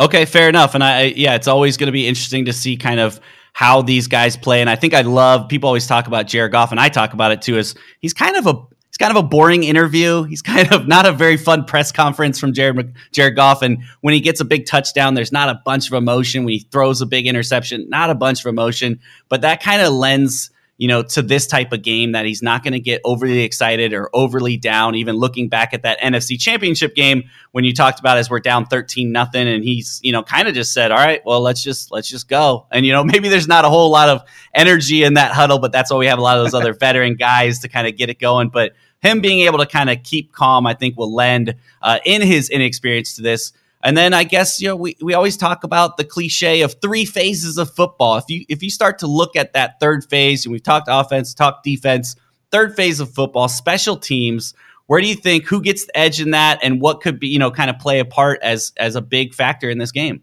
Okay, 0.00 0.24
fair 0.24 0.48
enough. 0.48 0.74
And 0.74 0.82
I, 0.82 1.04
yeah, 1.04 1.34
it's 1.34 1.48
always 1.48 1.76
going 1.76 1.88
to 1.88 1.92
be 1.92 2.06
interesting 2.06 2.46
to 2.46 2.52
see 2.52 2.76
kind 2.76 3.00
of 3.00 3.20
how 3.52 3.82
these 3.82 4.06
guys 4.06 4.36
play. 4.36 4.60
And 4.60 4.70
I 4.70 4.76
think 4.76 4.94
I 4.94 5.02
love 5.02 5.48
people 5.48 5.66
always 5.66 5.86
talk 5.86 6.06
about 6.06 6.26
Jared 6.26 6.52
Goff, 6.52 6.70
and 6.70 6.80
I 6.80 6.88
talk 6.88 7.12
about 7.12 7.32
it 7.32 7.42
too. 7.42 7.58
Is 7.58 7.74
he's 8.00 8.14
kind 8.14 8.36
of 8.36 8.46
a 8.46 8.54
kind 8.98 9.16
of 9.16 9.24
a 9.24 9.26
boring 9.26 9.64
interview. 9.64 10.24
He's 10.24 10.42
kind 10.50 10.72
of 10.72 10.86
not 10.86 11.06
a 11.06 11.12
very 11.12 11.36
fun 11.36 11.64
press 11.64 11.92
conference 11.92 12.38
from 12.38 12.52
Jared 12.52 12.94
Jared 13.12 13.36
Goff. 13.36 13.62
And 13.62 13.82
when 14.00 14.14
he 14.14 14.20
gets 14.20 14.40
a 14.40 14.44
big 14.44 14.66
touchdown, 14.66 15.14
there's 15.14 15.32
not 15.32 15.48
a 15.48 15.60
bunch 15.64 15.88
of 15.88 15.94
emotion. 15.94 16.44
When 16.44 16.52
he 16.52 16.60
throws 16.60 17.00
a 17.00 17.06
big 17.06 17.26
interception, 17.26 17.88
not 17.88 18.10
a 18.10 18.14
bunch 18.14 18.40
of 18.40 18.46
emotion. 18.46 19.00
But 19.28 19.42
that 19.42 19.62
kind 19.62 19.82
of 19.82 19.92
lends 19.92 20.50
you 20.80 20.88
know, 20.88 21.02
to 21.02 21.20
this 21.20 21.46
type 21.46 21.74
of 21.74 21.82
game 21.82 22.12
that 22.12 22.24
he's 22.24 22.40
not 22.40 22.64
going 22.64 22.72
to 22.72 22.80
get 22.80 23.02
overly 23.04 23.42
excited 23.42 23.92
or 23.92 24.08
overly 24.14 24.56
down. 24.56 24.94
Even 24.94 25.14
looking 25.14 25.50
back 25.50 25.74
at 25.74 25.82
that 25.82 26.00
NFC 26.00 26.40
Championship 26.40 26.94
game 26.94 27.24
when 27.52 27.64
you 27.64 27.74
talked 27.74 28.00
about 28.00 28.16
as 28.16 28.30
we're 28.30 28.40
down 28.40 28.64
thirteen 28.64 29.12
nothing, 29.12 29.46
and 29.46 29.62
he's 29.62 30.00
you 30.02 30.10
know 30.10 30.22
kind 30.22 30.48
of 30.48 30.54
just 30.54 30.72
said, 30.72 30.90
"All 30.90 30.96
right, 30.96 31.20
well 31.26 31.42
let's 31.42 31.62
just 31.62 31.92
let's 31.92 32.08
just 32.08 32.28
go." 32.28 32.66
And 32.70 32.86
you 32.86 32.92
know 32.92 33.04
maybe 33.12 33.28
there's 33.28 33.46
not 33.46 33.66
a 33.66 33.68
whole 33.68 33.90
lot 33.90 34.08
of 34.08 34.22
energy 34.54 35.02
in 35.02 35.14
that 35.14 35.32
huddle, 35.32 35.58
but 35.58 35.70
that's 35.70 35.90
why 35.90 35.98
we 35.98 36.06
have 36.06 36.18
a 36.18 36.22
lot 36.22 36.38
of 36.38 36.44
those 36.44 36.54
other 36.54 36.72
veteran 36.80 37.14
guys 37.14 37.58
to 37.58 37.68
kind 37.68 37.86
of 37.86 37.94
get 37.98 38.08
it 38.08 38.18
going. 38.18 38.48
But 38.48 38.72
him 39.02 39.20
being 39.20 39.40
able 39.40 39.58
to 39.58 39.66
kind 39.66 39.90
of 39.90 40.02
keep 40.02 40.32
calm, 40.32 40.66
I 40.66 40.72
think, 40.72 40.96
will 40.96 41.14
lend 41.14 41.56
uh, 41.82 41.98
in 42.06 42.22
his 42.22 42.48
inexperience 42.48 43.16
to 43.16 43.22
this. 43.22 43.52
And 43.82 43.96
then 43.96 44.12
I 44.12 44.24
guess 44.24 44.60
you 44.60 44.68
know 44.68 44.76
we, 44.76 44.96
we 45.00 45.14
always 45.14 45.36
talk 45.36 45.64
about 45.64 45.96
the 45.96 46.04
cliche 46.04 46.62
of 46.62 46.74
three 46.82 47.04
phases 47.04 47.56
of 47.56 47.74
football. 47.74 48.18
If 48.18 48.24
you 48.28 48.44
if 48.48 48.62
you 48.62 48.70
start 48.70 48.98
to 48.98 49.06
look 49.06 49.36
at 49.36 49.52
that 49.54 49.80
third 49.80 50.04
phase, 50.04 50.44
and 50.44 50.52
we've 50.52 50.62
talked 50.62 50.88
offense, 50.90 51.32
talked 51.32 51.64
defense, 51.64 52.16
third 52.50 52.76
phase 52.76 53.00
of 53.00 53.12
football, 53.12 53.48
special 53.48 53.96
teams. 53.96 54.54
Where 54.86 55.00
do 55.00 55.06
you 55.06 55.14
think 55.14 55.46
who 55.46 55.62
gets 55.62 55.86
the 55.86 55.96
edge 55.96 56.20
in 56.20 56.32
that, 56.32 56.58
and 56.62 56.80
what 56.80 57.00
could 57.00 57.20
be 57.20 57.28
you 57.28 57.38
know 57.38 57.50
kind 57.50 57.70
of 57.70 57.78
play 57.78 58.00
a 58.00 58.04
part 58.04 58.40
as 58.42 58.72
as 58.76 58.96
a 58.96 59.00
big 59.00 59.34
factor 59.34 59.70
in 59.70 59.78
this 59.78 59.92
game? 59.92 60.22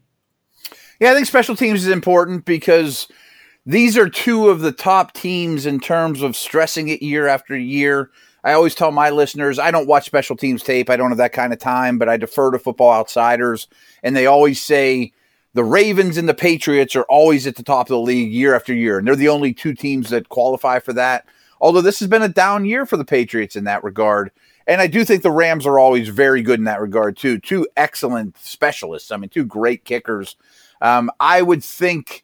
Yeah, 1.00 1.12
I 1.12 1.14
think 1.14 1.28
special 1.28 1.56
teams 1.56 1.86
is 1.86 1.92
important 1.92 2.46
because 2.46 3.08
these 3.66 3.98
are 3.98 4.10
two 4.10 4.50
of 4.50 4.62
the 4.62 4.72
top 4.72 5.14
teams 5.14 5.66
in 5.66 5.80
terms 5.80 6.22
of 6.22 6.36
stressing 6.36 6.90
it 6.90 7.02
year 7.02 7.28
after 7.28 7.58
year. 7.58 8.12
I 8.48 8.54
always 8.54 8.76
tell 8.76 8.94
my 8.94 9.10
listeners 9.10 9.60
I 9.60 9.72
don't 9.72 9.90
watch 9.90 10.06
special 10.06 10.38
teams 10.38 10.64
tape. 10.64 10.90
I 10.90 10.96
don't 10.96 11.10
have 11.10 11.18
that 11.18 11.34
kind 11.34 11.52
of 11.52 11.60
time, 11.60 11.98
but 11.98 12.08
I 12.08 12.16
defer 12.16 12.50
to 12.52 12.58
football 12.58 12.94
outsiders. 12.94 13.68
And 14.04 14.16
they 14.16 14.26
always 14.26 14.62
say 14.62 15.12
the 15.54 15.66
Ravens 15.66 16.16
and 16.16 16.30
the 16.30 16.34
Patriots 16.34 16.96
are 16.96 17.04
always 17.10 17.46
at 17.46 17.58
the 17.58 17.64
top 17.64 17.88
of 17.88 17.90
the 17.90 18.00
league 18.00 18.32
year 18.32 18.56
after 18.56 18.74
year. 18.74 19.00
And 19.00 19.06
they're 19.06 19.18
the 19.18 19.28
only 19.28 19.54
two 19.54 19.74
teams 19.74 20.12
that 20.12 20.30
qualify 20.30 20.80
for 20.80 20.94
that. 20.94 21.26
Although 21.60 21.82
this 21.82 22.00
has 22.00 22.08
been 22.08 22.22
a 22.22 22.30
down 22.30 22.64
year 22.64 22.86
for 22.86 22.96
the 22.96 23.04
Patriots 23.04 23.58
in 23.58 23.66
that 23.66 23.84
regard. 23.84 24.32
And 24.66 24.80
I 24.80 24.88
do 24.88 25.04
think 25.04 25.24
the 25.24 25.32
Rams 25.32 25.68
are 25.68 25.78
always 25.78 26.08
very 26.08 26.42
good 26.42 26.60
in 26.60 26.66
that 26.66 26.80
regard, 26.80 27.18
too. 27.18 27.40
Two 27.40 27.68
excellent 27.76 28.38
specialists. 28.38 29.12
I 29.12 29.18
mean, 29.18 29.30
two 29.30 29.44
great 29.44 29.84
kickers. 29.84 30.38
Um, 30.82 31.12
I 31.20 31.42
would 31.42 31.66
think 31.66 32.24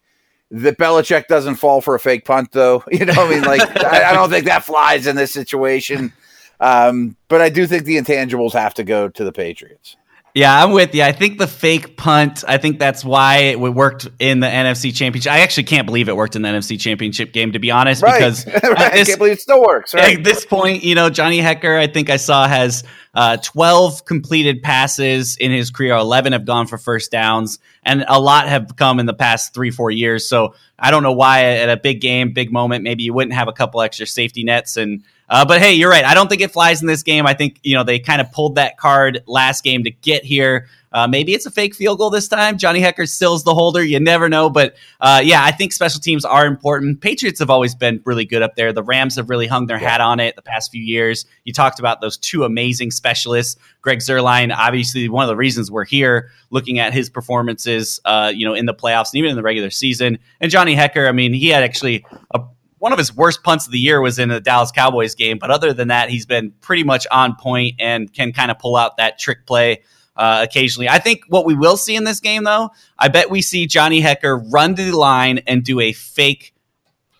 that 0.53 0.77
Belichick 0.77 1.27
doesn't 1.27 1.55
fall 1.55 1.81
for 1.81 1.95
a 1.95 1.99
fake 1.99 2.25
punt, 2.25 2.51
though. 2.51 2.83
You 2.91 3.05
know, 3.05 3.13
I 3.17 3.29
mean, 3.29 3.41
like 3.41 3.61
I, 3.83 4.11
I, 4.11 4.13
don't 4.13 4.29
think 4.29 4.45
that 4.45 4.63
flies 4.63 5.07
in 5.07 5.15
this 5.15 5.31
situation. 5.31 6.13
Um, 6.59 7.17
but 7.27 7.41
I 7.41 7.49
do 7.49 7.65
think 7.65 7.85
the 7.85 7.97
intangibles 7.97 8.53
have 8.53 8.75
to 8.75 8.83
go 8.83 9.09
to 9.09 9.23
the 9.23 9.31
Patriots. 9.31 9.97
Yeah, 10.35 10.63
I'm 10.63 10.71
with 10.71 10.95
you. 10.95 11.03
I 11.03 11.11
think 11.11 11.37
the 11.37 11.45
fake 11.45 11.95
punt, 11.95 12.43
I 12.47 12.57
think 12.57 12.79
that's 12.79 13.05
why 13.05 13.37
it 13.37 13.59
worked 13.59 14.07
in 14.17 14.39
the 14.39 14.47
NFC 14.47 14.93
Championship. 14.93 15.31
I 15.31 15.41
actually 15.41 15.65
can't 15.65 15.85
believe 15.85 16.09
it 16.09 16.15
worked 16.15 16.35
in 16.35 16.41
the 16.41 16.49
NFC 16.49 16.79
Championship 16.79 17.33
game, 17.33 17.51
to 17.51 17.59
be 17.59 17.69
honest, 17.69 18.01
right. 18.01 18.17
because 18.17 18.47
right. 18.47 18.93
This, 18.93 19.09
I 19.09 19.11
can't 19.11 19.17
believe 19.19 19.33
it 19.33 19.41
still 19.41 19.61
works. 19.61 19.93
Right? 19.93 20.17
At 20.17 20.23
this 20.23 20.43
point, 20.43 20.83
you 20.83 20.95
know, 20.95 21.11
Johnny 21.11 21.39
Hekker, 21.39 21.77
I 21.77 21.85
think 21.85 22.09
I 22.09 22.17
saw 22.17 22.47
has 22.47 22.83
uh, 23.13 23.37
12 23.37 24.05
completed 24.05 24.63
passes 24.63 25.35
in 25.35 25.51
his 25.51 25.69
career. 25.69 25.93
11 25.93 26.33
have 26.33 26.45
gone 26.45 26.65
for 26.65 26.79
first 26.79 27.11
downs, 27.11 27.59
and 27.83 28.03
a 28.07 28.19
lot 28.19 28.47
have 28.47 28.75
come 28.75 28.99
in 28.99 29.05
the 29.05 29.13
past 29.13 29.53
three, 29.53 29.69
four 29.69 29.91
years. 29.91 30.27
So 30.27 30.55
I 30.79 30.89
don't 30.89 31.03
know 31.03 31.13
why 31.13 31.43
at 31.57 31.69
a 31.69 31.77
big 31.77 32.01
game, 32.01 32.33
big 32.33 32.51
moment, 32.51 32.83
maybe 32.83 33.03
you 33.03 33.13
wouldn't 33.13 33.35
have 33.35 33.47
a 33.47 33.53
couple 33.53 33.81
extra 33.81 34.07
safety 34.07 34.43
nets 34.43 34.77
and 34.77 35.03
uh, 35.33 35.43
but 35.43 35.59
hey, 35.59 35.73
you're 35.73 35.89
right. 35.89 36.05
I 36.05 36.13
don't 36.13 36.27
think 36.27 36.43
it 36.43 36.51
flies 36.51 36.81
in 36.81 36.87
this 36.87 37.01
game. 37.01 37.25
I 37.25 37.33
think 37.33 37.59
you 37.63 37.73
know 37.75 37.83
they 37.83 37.97
kind 37.97 38.21
of 38.21 38.31
pulled 38.31 38.53
that 38.55 38.77
card 38.77 39.23
last 39.25 39.63
game 39.63 39.83
to 39.83 39.89
get 39.89 40.23
here. 40.23 40.67
Uh, 40.91 41.07
maybe 41.07 41.33
it's 41.33 41.47
a 41.47 41.49
fake 41.49 41.73
field 41.73 41.97
goal 41.97 42.11
this 42.11 42.27
time. 42.27 42.55
Johnny 42.55 42.79
Hekker 42.79 43.09
still's 43.09 43.43
the 43.43 43.55
holder. 43.55 43.83
You 43.83 43.99
never 43.99 44.29
know. 44.29 44.51
But 44.51 44.75
uh, 45.01 45.21
yeah, 45.23 45.43
I 45.43 45.49
think 45.49 45.73
special 45.73 45.99
teams 45.99 46.23
are 46.23 46.45
important. 46.45 47.01
Patriots 47.01 47.39
have 47.39 47.49
always 47.49 47.73
been 47.73 47.99
really 48.05 48.25
good 48.25 48.43
up 48.43 48.55
there. 48.55 48.71
The 48.71 48.83
Rams 48.83 49.15
have 49.15 49.27
really 49.27 49.47
hung 49.47 49.65
their 49.65 49.79
hat 49.79 50.01
on 50.01 50.19
it 50.19 50.35
the 50.35 50.43
past 50.43 50.71
few 50.71 50.83
years. 50.83 51.25
You 51.45 51.51
talked 51.51 51.79
about 51.79 51.99
those 51.99 52.15
two 52.15 52.43
amazing 52.43 52.91
specialists. 52.91 53.59
Greg 53.81 53.99
Zuerlein, 53.99 54.55
obviously 54.55 55.09
one 55.09 55.23
of 55.23 55.29
the 55.29 55.35
reasons 55.35 55.71
we're 55.71 55.83
here 55.83 56.29
looking 56.51 56.77
at 56.77 56.93
his 56.93 57.09
performances, 57.09 57.99
uh, 58.05 58.31
you 58.33 58.45
know, 58.45 58.53
in 58.53 58.67
the 58.67 58.73
playoffs 58.73 59.09
and 59.13 59.15
even 59.15 59.31
in 59.31 59.35
the 59.35 59.41
regular 59.41 59.71
season. 59.71 60.19
And 60.39 60.51
Johnny 60.51 60.75
Hekker, 60.75 61.09
I 61.09 61.11
mean, 61.11 61.33
he 61.33 61.47
had 61.47 61.63
actually 61.63 62.05
a 62.35 62.39
one 62.83 62.91
of 62.91 62.97
his 62.97 63.15
worst 63.15 63.43
punts 63.43 63.65
of 63.65 63.71
the 63.71 63.79
year 63.79 64.01
was 64.01 64.19
in 64.19 64.27
the 64.27 64.41
Dallas 64.41 64.69
Cowboys 64.69 65.15
game, 65.15 65.37
but 65.37 65.49
other 65.49 65.71
than 65.71 65.87
that, 65.87 66.09
he's 66.09 66.25
been 66.25 66.51
pretty 66.59 66.83
much 66.83 67.07
on 67.09 67.33
point 67.37 67.75
and 67.79 68.11
can 68.11 68.33
kind 68.33 68.51
of 68.51 68.59
pull 68.59 68.75
out 68.75 68.97
that 68.97 69.17
trick 69.17 69.45
play 69.45 69.83
uh, 70.17 70.41
occasionally. 70.43 70.89
I 70.89 70.99
think 70.99 71.21
what 71.29 71.45
we 71.45 71.55
will 71.55 71.77
see 71.77 71.95
in 71.95 72.03
this 72.03 72.19
game, 72.19 72.43
though, 72.43 72.71
I 72.99 73.07
bet 73.07 73.29
we 73.29 73.41
see 73.41 73.67
Johnny 73.67 74.01
Hekker 74.01 74.51
run 74.51 74.75
to 74.75 74.83
the 74.83 74.97
line 74.97 75.39
and 75.47 75.63
do 75.63 75.79
a 75.79 75.93
fake, 75.93 76.53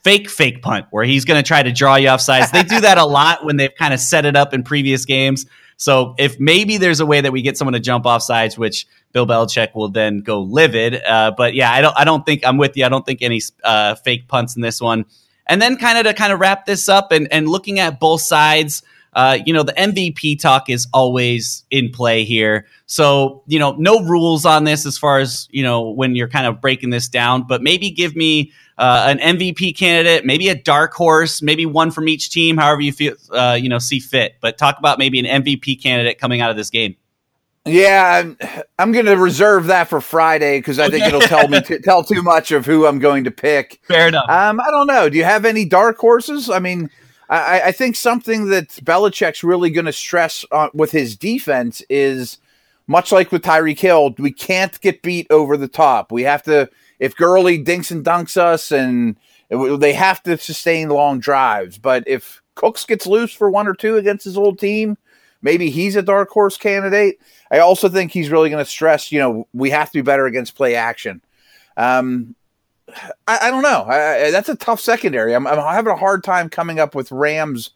fake, 0.04 0.30
fake 0.30 0.62
punt 0.62 0.88
where 0.92 1.06
he's 1.06 1.24
going 1.24 1.42
to 1.42 1.48
try 1.48 1.64
to 1.64 1.72
draw 1.72 1.96
you 1.96 2.10
off 2.10 2.20
sides. 2.20 2.52
they 2.52 2.64
do 2.64 2.82
that 2.82 2.98
a 2.98 3.06
lot 3.06 3.46
when 3.46 3.56
they've 3.56 3.74
kind 3.74 3.94
of 3.94 4.02
set 4.02 4.26
it 4.26 4.36
up 4.36 4.54
in 4.54 4.64
previous 4.64 5.06
games. 5.06 5.46
So 5.78 6.14
if 6.20 6.38
maybe 6.42 6.76
there's 6.76 7.00
a 7.00 7.06
way 7.06 7.22
that 7.22 7.32
we 7.32 7.42
get 7.42 7.58
someone 7.58 7.74
to 7.74 7.80
jump 7.80 8.06
off 8.06 8.22
sides, 8.22 8.58
which 8.58 8.86
Bill 9.14 9.26
Belichick 9.26 9.76
will 9.76 9.88
then 9.88 10.20
go 10.20 10.42
livid. 10.42 11.02
Uh, 11.02 11.32
but 11.32 11.54
yeah, 11.54 11.72
I 11.72 11.80
don't. 11.80 11.98
I 11.98 12.04
don't 12.04 12.26
think 12.26 12.46
I'm 12.46 12.58
with 12.58 12.76
you. 12.76 12.86
I 12.86 12.90
don't 12.90 13.06
think 13.06 13.22
any 13.22 13.40
uh, 13.64 13.96
fake 13.96 14.28
punts 14.28 14.58
in 14.58 14.62
this 14.62 14.82
one. 14.82 15.06
And 15.48 15.62
then 15.62 15.78
kind 15.78 15.98
of 15.98 16.06
to 16.06 16.14
kind 16.14 16.32
of 16.32 16.40
wrap 16.40 16.66
this 16.66 16.88
up 16.88 17.12
and, 17.12 17.32
and 17.32 17.48
looking 17.48 17.80
at 17.80 18.00
both 18.00 18.22
sides, 18.22 18.82
uh, 19.14 19.38
you 19.46 19.54
know, 19.54 19.64
the 19.64 19.74
MVP 19.74 20.40
talk 20.40 20.70
is 20.70 20.88
always 20.94 21.66
in 21.70 21.92
play 21.92 22.24
here. 22.24 22.66
So, 22.86 23.44
you 23.48 23.60
know, 23.60 23.74
no 23.74 24.02
rules 24.02 24.46
on 24.46 24.64
this 24.64 24.86
as 24.86 24.98
far 24.98 25.20
as, 25.20 25.48
you 25.52 25.64
know, 25.64 25.90
when 25.90 26.16
you're 26.16 26.30
kind 26.30 26.48
of 26.48 26.62
breaking 26.62 26.90
this 26.90 27.08
down, 27.08 27.46
but 27.48 27.62
maybe 27.62 27.92
give 27.92 28.16
me 28.16 28.52
uh, 28.78 29.06
an 29.08 29.38
MVP 29.38 29.78
candidate, 29.78 30.26
maybe 30.26 30.50
a 30.50 30.56
dark 30.56 30.94
horse, 30.94 31.42
maybe 31.42 31.66
one 31.66 31.92
from 31.92 32.08
each 32.08 32.32
team, 32.32 32.58
however 32.58 32.82
you 32.82 32.92
feel, 32.92 33.16
uh, 33.32 33.58
you 33.60 33.70
know, 33.70 33.80
see 33.80 34.00
fit. 34.00 34.36
But 34.42 34.58
talk 34.58 34.80
about 34.80 34.98
maybe 34.98 35.20
an 35.20 35.44
MVP 35.44 35.82
candidate 35.82 36.18
coming 36.18 36.42
out 36.42 36.50
of 36.50 36.58
this 36.58 36.70
game. 36.70 36.96
Yeah, 37.66 38.22
I'm, 38.24 38.38
I'm 38.78 38.92
going 38.92 39.06
to 39.06 39.18
reserve 39.18 39.68
that 39.68 39.88
for 39.88 40.02
Friday 40.02 40.60
because 40.60 40.80
I 40.80 40.90
think 40.90 41.06
it'll 41.06 41.22
tell 41.22 41.48
me 41.48 41.62
to, 41.68 41.80
tell 41.80 42.04
too 42.04 42.22
much 42.22 42.52
of 42.52 42.66
who 42.66 42.86
I'm 42.86 43.00
going 43.00 43.24
to 43.24 43.32
pick. 43.32 43.80
Fair 43.88 44.10
enough. 44.10 44.30
Um, 44.30 44.60
I 44.60 44.70
don't 44.70 44.88
know. 44.88 45.10
Do 45.10 45.18
you 45.18 45.24
have 45.24 45.46
any 45.46 45.64
dark 45.64 45.98
horses? 45.98 46.50
I 46.50 46.60
mean, 46.60 46.90
I, 47.30 47.62
I 47.62 47.72
think 47.72 47.96
something 47.96 48.50
that 48.50 48.70
Belichick's 48.70 49.44
really 49.44 49.70
going 49.70 49.86
to 49.86 49.94
stress 49.94 50.44
on, 50.52 50.72
with 50.74 50.92
his 50.92 51.16
defense 51.16 51.82
is 51.90 52.38
much 52.88 53.12
like 53.12 53.32
with 53.32 53.44
Tyreek 53.44 53.80
Hill, 53.80 54.14
we 54.18 54.32
can't 54.32 54.80
get 54.82 55.02
beat 55.02 55.28
over 55.30 55.56
the 55.56 55.70
top. 55.70 56.12
We 56.12 56.24
have 56.24 56.44
to 56.44 56.70
if 57.00 57.16
Gurley 57.16 57.58
dinks 57.58 57.92
and 57.92 58.06
dunks 58.06 58.38
us, 58.38 58.72
and 58.72 59.18
they 59.50 59.94
have 59.94 60.22
to 60.24 60.38
sustain 60.38 60.90
long 60.90 61.20
drives. 61.20 61.78
But 61.78 62.04
if 62.08 62.42
Cooks 62.56 62.86
gets 62.86 63.08
loose 63.08 63.34
for 63.34 63.50
one 63.50 63.68
or 63.68 63.74
two 63.74 63.98
against 63.98 64.26
his 64.26 64.38
old 64.38 64.60
team, 64.60 64.98
maybe 65.44 65.70
he's 65.70 65.96
a 65.96 66.02
dark 66.02 66.30
horse 66.30 66.58
candidate. 66.58 67.20
I 67.52 67.60
also 67.60 67.90
think 67.90 68.12
he's 68.12 68.32
really 68.32 68.50
going 68.50 68.64
to 68.64 68.70
stress, 68.70 69.12
you 69.12 69.20
know, 69.20 69.48
we 69.54 69.70
have 69.70 69.90
to 69.90 69.94
be 69.94 70.02
better 70.02 70.26
against 70.26 70.56
play 70.56 70.74
action. 70.74 71.22
Um, 71.78 72.36
I, 73.28 73.40
I 73.44 73.50
don't 73.52 73.62
know. 73.62 73.84
I, 73.84 74.26
I, 74.26 74.32
that's 74.32 74.50
a 74.50 74.56
tough 74.56 74.80
secondary. 74.80 75.36
I'm, 75.36 75.46
I'm, 75.46 75.58
having 75.58 75.92
a 75.92 75.98
hard 75.98 76.24
time 76.24 76.50
coming 76.50 76.80
up 76.80 76.96
with 76.96 77.12
Rams 77.12 77.72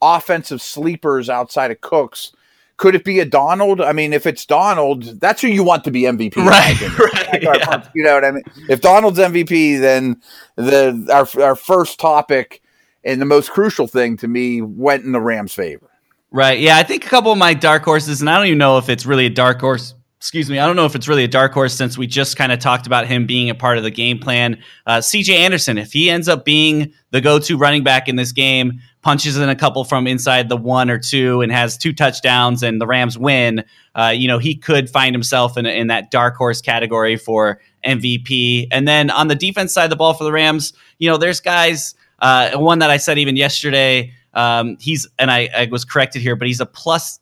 offensive 0.00 0.60
sleepers 0.60 1.30
outside 1.30 1.70
of 1.70 1.80
Cooks. 1.80 2.32
Could 2.76 2.94
it 2.94 3.04
be 3.04 3.20
a 3.20 3.24
Donald? 3.24 3.80
I 3.80 3.92
mean, 3.92 4.12
if 4.12 4.26
it's 4.26 4.44
Donald, 4.44 5.04
that's 5.20 5.40
who 5.40 5.48
you 5.48 5.62
want 5.62 5.84
to 5.84 5.90
be 5.90 6.02
MVP. 6.02 6.36
Right, 6.36 6.98
right. 6.98 7.42
Yeah. 7.42 7.86
You 7.94 8.02
know 8.02 8.14
what 8.14 8.24
I 8.24 8.30
mean? 8.32 8.42
If 8.68 8.80
Donald's 8.80 9.18
MVP, 9.18 9.78
then 9.78 10.20
the 10.56 11.08
our 11.12 11.44
our 11.44 11.54
first 11.54 12.00
topic 12.00 12.60
and 13.04 13.20
the 13.20 13.26
most 13.26 13.50
crucial 13.50 13.86
thing 13.86 14.16
to 14.16 14.26
me 14.26 14.62
went 14.62 15.04
in 15.04 15.12
the 15.12 15.20
Rams' 15.20 15.54
favor. 15.54 15.91
Right. 16.32 16.60
Yeah, 16.60 16.78
I 16.78 16.82
think 16.82 17.04
a 17.04 17.08
couple 17.08 17.30
of 17.30 17.36
my 17.36 17.52
dark 17.52 17.84
horses, 17.84 18.22
and 18.22 18.30
I 18.30 18.38
don't 18.38 18.46
even 18.46 18.58
know 18.58 18.78
if 18.78 18.88
it's 18.88 19.04
really 19.04 19.26
a 19.26 19.30
dark 19.30 19.60
horse. 19.60 19.94
Excuse 20.16 20.48
me. 20.48 20.58
I 20.58 20.66
don't 20.66 20.76
know 20.76 20.86
if 20.86 20.94
it's 20.94 21.06
really 21.06 21.24
a 21.24 21.28
dark 21.28 21.52
horse 21.52 21.74
since 21.74 21.98
we 21.98 22.06
just 22.06 22.36
kind 22.36 22.52
of 22.52 22.58
talked 22.58 22.86
about 22.86 23.06
him 23.06 23.26
being 23.26 23.50
a 23.50 23.54
part 23.54 23.76
of 23.76 23.82
the 23.82 23.90
game 23.90 24.18
plan. 24.18 24.62
Uh, 24.86 24.98
CJ 24.98 25.34
Anderson, 25.34 25.76
if 25.76 25.92
he 25.92 26.08
ends 26.08 26.28
up 26.28 26.44
being 26.44 26.94
the 27.10 27.20
go 27.20 27.38
to 27.40 27.58
running 27.58 27.82
back 27.82 28.08
in 28.08 28.16
this 28.16 28.32
game, 28.32 28.80
punches 29.02 29.36
in 29.36 29.48
a 29.48 29.56
couple 29.56 29.84
from 29.84 30.06
inside 30.06 30.48
the 30.48 30.56
one 30.56 30.88
or 30.90 30.98
two 30.98 31.42
and 31.42 31.50
has 31.50 31.76
two 31.76 31.92
touchdowns 31.92 32.62
and 32.62 32.80
the 32.80 32.86
Rams 32.86 33.18
win, 33.18 33.64
uh, 33.96 34.14
you 34.16 34.28
know, 34.28 34.38
he 34.38 34.54
could 34.54 34.88
find 34.88 35.12
himself 35.12 35.58
in, 35.58 35.66
in 35.66 35.88
that 35.88 36.10
dark 36.12 36.36
horse 36.36 36.62
category 36.62 37.16
for 37.16 37.60
MVP. 37.84 38.68
And 38.70 38.86
then 38.86 39.10
on 39.10 39.26
the 39.26 39.34
defense 39.34 39.72
side 39.74 39.84
of 39.84 39.90
the 39.90 39.96
ball 39.96 40.14
for 40.14 40.24
the 40.24 40.32
Rams, 40.32 40.72
you 40.98 41.10
know, 41.10 41.16
there's 41.16 41.40
guys, 41.40 41.96
uh, 42.20 42.56
one 42.56 42.78
that 42.78 42.90
I 42.90 42.98
said 42.98 43.18
even 43.18 43.34
yesterday, 43.34 44.14
um, 44.34 44.76
he's 44.80 45.06
and 45.18 45.30
I, 45.30 45.48
I, 45.56 45.68
was 45.70 45.84
corrected 45.84 46.22
here, 46.22 46.36
but 46.36 46.48
he's 46.48 46.60
a 46.60 46.66
plus 46.66 47.20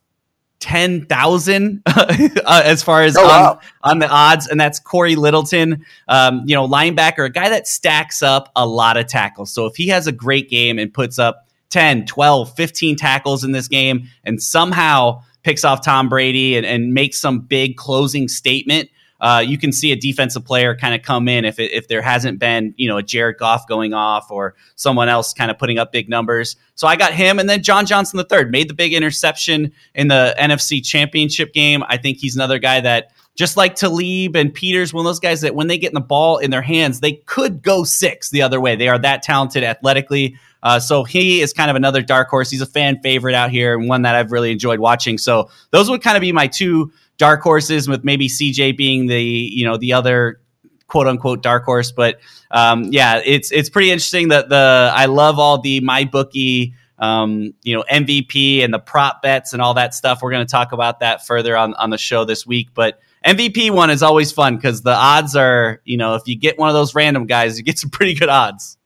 ten 0.61 1.07
thousand 1.07 1.83
uh, 1.87 2.63
as 2.65 2.83
far 2.83 3.03
as 3.03 3.17
oh, 3.17 3.25
wow. 3.25 3.61
on, 3.83 3.93
on, 3.93 3.99
the 3.99 4.09
odds, 4.09 4.47
and 4.47 4.61
that's 4.61 4.79
Cory 4.79 5.17
Littleton, 5.17 5.85
um, 6.09 6.43
you 6.47 6.55
know, 6.55 6.67
linebacker, 6.67 7.27
a 7.27 7.31
guy 7.31 7.49
that 7.49 7.67
stacks 7.67 8.23
up 8.23 8.51
a 8.55 8.67
lot 8.67 8.97
of 8.97 9.07
tackles. 9.07 9.53
So 9.53 9.67
if 9.67 9.77
he 9.77 9.89
has 9.89 10.07
a 10.07 10.13
great 10.13 10.49
game 10.49 10.79
and 10.79 10.93
puts 10.93 11.19
up 11.19 11.49
10, 11.71 12.07
12, 12.07 12.55
15 12.55 12.97
tackles 12.97 13.45
in 13.45 13.53
this 13.53 13.69
game, 13.69 14.09
and 14.25 14.43
somehow 14.43 15.23
picks 15.43 15.65
off 15.65 15.85
Tom 15.85 16.09
Brady 16.09 16.57
and, 16.57 16.67
and 16.67 16.93
makes 16.93 17.21
some 17.21 17.41
big 17.41 17.77
closing 17.77 18.29
statement. 18.29 18.91
Uh, 19.21 19.43
you 19.47 19.59
can 19.59 19.73
see 19.73 19.93
a 19.93 19.97
defensive 19.97 20.45
player 20.45 20.75
kind 20.75 20.95
of 20.95 21.03
come 21.03 21.29
in 21.29 21.45
if 21.45 21.59
it, 21.59 21.73
if 21.73 21.89
there 21.89 22.03
hasn't 22.03 22.39
been 22.39 22.75
you 22.77 22.89
know 22.89 22.99
a 22.99 23.03
Jared 23.03 23.39
Goff 23.39 23.67
going 23.67 23.95
off 23.95 24.31
or 24.31 24.55
someone 24.77 25.09
else 25.09 25.33
kind 25.33 25.51
of 25.51 25.59
putting 25.59 25.79
up 25.79 25.93
big 25.93 26.09
numbers. 26.09 26.57
So 26.75 26.87
I 26.87 26.97
got 26.97 27.13
him, 27.13 27.39
and 27.39 27.49
then 27.49 27.63
John 27.63 27.87
Johnson 27.87 28.17
the 28.17 28.25
third 28.25 28.51
made 28.51 28.69
the 28.69 28.75
big 28.75 28.93
interception 28.93 29.73
in 29.95 30.09
the 30.09 30.35
NFC 30.39 30.85
Championship 30.85 31.53
game. 31.53 31.83
I 31.89 31.97
think 31.97 32.19
he's 32.19 32.35
another 32.35 32.59
guy 32.59 32.81
that 32.81 33.13
just 33.37 33.57
like 33.57 33.75
Talib 33.75 34.37
and 34.37 34.53
Peters, 34.53 34.93
one 34.93 35.05
of 35.05 35.09
those 35.09 35.21
guys 35.21 35.41
that 35.43 35.55
when 35.55 35.67
they 35.67 35.79
get 35.79 35.89
in 35.89 35.95
the 35.95 36.01
ball 36.01 36.39
in 36.39 36.51
their 36.51 36.63
hands, 36.63 37.01
they 37.01 37.13
could 37.13 37.63
go 37.63 37.85
six 37.85 38.31
the 38.31 38.43
other 38.43 38.61
way. 38.61 38.77
They 38.77 38.89
are 38.89 38.99
that 38.99 39.23
talented 39.23 39.65
athletically. 39.65 40.37
Uh, 40.63 40.79
so 40.79 41.05
he 41.05 41.41
is 41.41 41.53
kind 41.53 41.71
of 41.71 41.77
another 41.77 42.03
dark 42.03 42.29
horse. 42.29 42.51
He's 42.51 42.61
a 42.61 42.67
fan 42.67 43.01
favorite 43.03 43.35
out 43.35 43.51
here 43.51 43.79
and 43.79 43.89
one 43.89 44.03
that 44.03 44.15
I've 44.15 44.33
really 44.33 44.51
enjoyed 44.51 44.79
watching. 44.79 45.17
So 45.17 45.49
those 45.71 45.89
would 45.89 46.03
kind 46.03 46.17
of 46.17 46.21
be 46.21 46.33
my 46.33 46.49
two 46.49 46.93
dark 47.21 47.43
horses, 47.43 47.87
with 47.87 48.03
maybe 48.03 48.29
CJ 48.29 48.77
being 48.77 49.07
the 49.07 49.23
you 49.23 49.65
know 49.65 49.77
the 49.77 49.93
other 49.93 50.41
quote 50.89 51.07
unquote 51.07 51.43
dark 51.43 51.65
horse. 51.65 51.93
But 51.93 52.19
um, 52.51 52.85
yeah, 52.85 53.21
it's 53.25 53.53
it's 53.53 53.69
pretty 53.69 53.91
interesting 53.91 54.29
that 54.29 54.49
the 54.49 54.91
I 54.93 55.07
love 55.07 55.39
all 55.39 55.61
the 55.61 55.81
MyBookie. 55.83 56.75
Um, 56.99 57.55
you 57.63 57.75
know, 57.75 57.83
MVP 57.91 58.63
and 58.63 58.75
the 58.75 58.79
prop 58.79 59.23
bets 59.23 59.55
and 59.55 59.63
all 59.63 59.73
that 59.73 59.95
stuff. 59.95 60.21
We're 60.21 60.33
going 60.33 60.47
to 60.47 60.51
talk 60.51 60.73
about 60.73 61.01
that 61.01 61.27
further 61.27 61.57
on, 61.57 61.73
on 61.77 61.89
the 61.89 61.97
show 61.97 62.27
this 62.27 62.47
week. 62.47 62.75
But 62.75 63.01
MVP 63.25 63.71
one 63.71 63.89
is 63.89 64.03
always 64.03 64.33
fun 64.33 64.57
because 64.57 64.83
the 64.83 64.93
odds 64.93 65.35
are, 65.35 65.81
you 65.87 65.97
know, 65.97 66.17
if 66.17 66.25
you 66.27 66.37
get 66.37 66.59
one 66.59 66.69
of 66.69 66.75
those 66.75 66.95
random 66.95 67.25
guys, 67.25 67.57
you 67.57 67.65
get 67.65 67.79
some 67.79 67.89
pretty 67.99 68.13
good 68.13 68.29
odds. 68.29 68.77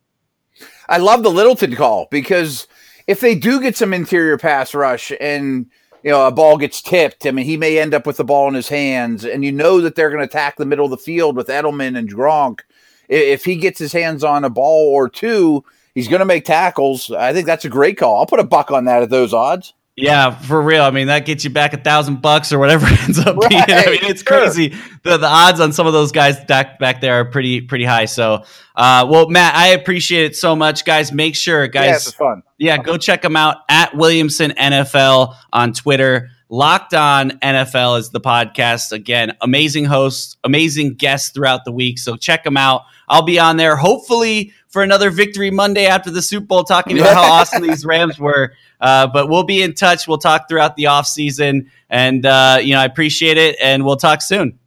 I 0.88 0.98
love 0.98 1.24
the 1.24 1.30
Littleton 1.32 1.74
call 1.74 2.06
because 2.08 2.68
if 3.08 3.18
they 3.18 3.34
do 3.34 3.60
get 3.60 3.76
some 3.76 3.92
interior 3.92 4.38
pass 4.38 4.76
rush 4.76 5.10
and 5.20 5.66
you 6.04 6.10
know, 6.10 6.26
a 6.26 6.30
ball 6.30 6.58
gets 6.58 6.82
tipped. 6.82 7.24
I 7.26 7.30
mean, 7.30 7.46
he 7.46 7.56
may 7.56 7.78
end 7.78 7.94
up 7.94 8.06
with 8.06 8.18
the 8.18 8.24
ball 8.24 8.46
in 8.46 8.54
his 8.54 8.68
hands, 8.68 9.24
and 9.24 9.42
you 9.42 9.50
know 9.50 9.80
that 9.80 9.94
they're 9.94 10.10
going 10.10 10.20
to 10.20 10.26
attack 10.26 10.56
the 10.56 10.66
middle 10.66 10.84
of 10.84 10.90
the 10.90 10.98
field 10.98 11.34
with 11.34 11.48
Edelman 11.48 11.96
and 11.96 12.12
Gronk. 12.12 12.60
If 13.08 13.46
he 13.46 13.56
gets 13.56 13.78
his 13.78 13.92
hands 13.92 14.22
on 14.22 14.44
a 14.44 14.50
ball 14.50 14.92
or 14.92 15.08
two, 15.08 15.64
he's 15.94 16.08
going 16.08 16.20
to 16.20 16.26
make 16.26 16.44
tackles. 16.44 17.10
I 17.10 17.32
think 17.32 17.46
that's 17.46 17.64
a 17.64 17.70
great 17.70 17.96
call. 17.96 18.18
I'll 18.18 18.26
put 18.26 18.38
a 18.38 18.44
buck 18.44 18.70
on 18.70 18.84
that 18.84 19.02
at 19.02 19.08
those 19.08 19.32
odds. 19.32 19.72
Yeah, 19.96 20.30
for 20.34 20.60
real. 20.60 20.82
I 20.82 20.90
mean, 20.90 21.06
that 21.06 21.24
gets 21.24 21.44
you 21.44 21.50
back 21.50 21.72
a 21.72 21.76
thousand 21.76 22.20
bucks 22.20 22.52
or 22.52 22.58
whatever 22.58 22.86
it 22.90 23.02
ends 23.04 23.18
up 23.18 23.36
right. 23.36 23.48
being. 23.48 23.62
I 23.68 23.86
mean, 23.86 24.10
it's 24.10 24.22
crazy. 24.22 24.74
The 25.04 25.18
the 25.18 25.28
odds 25.28 25.60
on 25.60 25.72
some 25.72 25.86
of 25.86 25.92
those 25.92 26.10
guys 26.10 26.42
back 26.46 26.78
back 26.80 27.00
there 27.00 27.20
are 27.20 27.24
pretty 27.24 27.60
pretty 27.60 27.84
high. 27.84 28.06
So, 28.06 28.44
uh, 28.74 29.06
well, 29.08 29.28
Matt, 29.28 29.54
I 29.54 29.68
appreciate 29.68 30.24
it 30.24 30.36
so 30.36 30.56
much, 30.56 30.84
guys. 30.84 31.12
Make 31.12 31.36
sure, 31.36 31.68
guys, 31.68 31.86
yeah, 31.86 31.94
it's 31.94 32.12
fun. 32.12 32.42
Yeah, 32.58 32.78
go 32.78 32.96
check 32.96 33.22
them 33.22 33.36
out 33.36 33.58
at 33.68 33.94
Williamson 33.96 34.50
NFL 34.52 35.36
on 35.52 35.72
Twitter. 35.72 36.30
Locked 36.50 36.94
On 36.94 37.30
NFL 37.30 37.98
is 37.98 38.10
the 38.10 38.20
podcast. 38.20 38.92
Again, 38.92 39.36
amazing 39.40 39.86
hosts, 39.86 40.36
amazing 40.44 40.94
guests 40.94 41.30
throughout 41.30 41.64
the 41.64 41.72
week. 41.72 41.98
So 41.98 42.16
check 42.16 42.44
them 42.44 42.56
out. 42.56 42.82
I'll 43.08 43.22
be 43.22 43.38
on 43.38 43.56
there 43.56 43.76
hopefully 43.76 44.52
for 44.68 44.82
another 44.82 45.10
victory 45.10 45.50
Monday 45.50 45.86
after 45.86 46.10
the 46.10 46.22
Super 46.22 46.46
Bowl, 46.46 46.64
talking 46.64 46.98
about 46.98 47.14
how 47.14 47.22
awesome 47.32 47.62
these 47.62 47.84
Rams 47.84 48.18
were. 48.18 48.52
Uh, 48.80 49.06
but 49.06 49.28
we'll 49.28 49.44
be 49.44 49.62
in 49.62 49.74
touch. 49.74 50.06
We'll 50.06 50.18
talk 50.18 50.48
throughout 50.48 50.76
the 50.76 50.86
off 50.86 51.06
season, 51.06 51.70
and 51.88 52.24
uh, 52.26 52.58
you 52.60 52.74
know 52.74 52.80
I 52.80 52.84
appreciate 52.84 53.38
it, 53.38 53.56
and 53.60 53.84
we'll 53.84 53.96
talk 53.96 54.22
soon. 54.22 54.58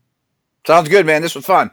Sounds 0.65 0.89
good, 0.89 1.05
man. 1.05 1.21
This 1.21 1.35
was 1.35 1.45
fun. 1.45 1.71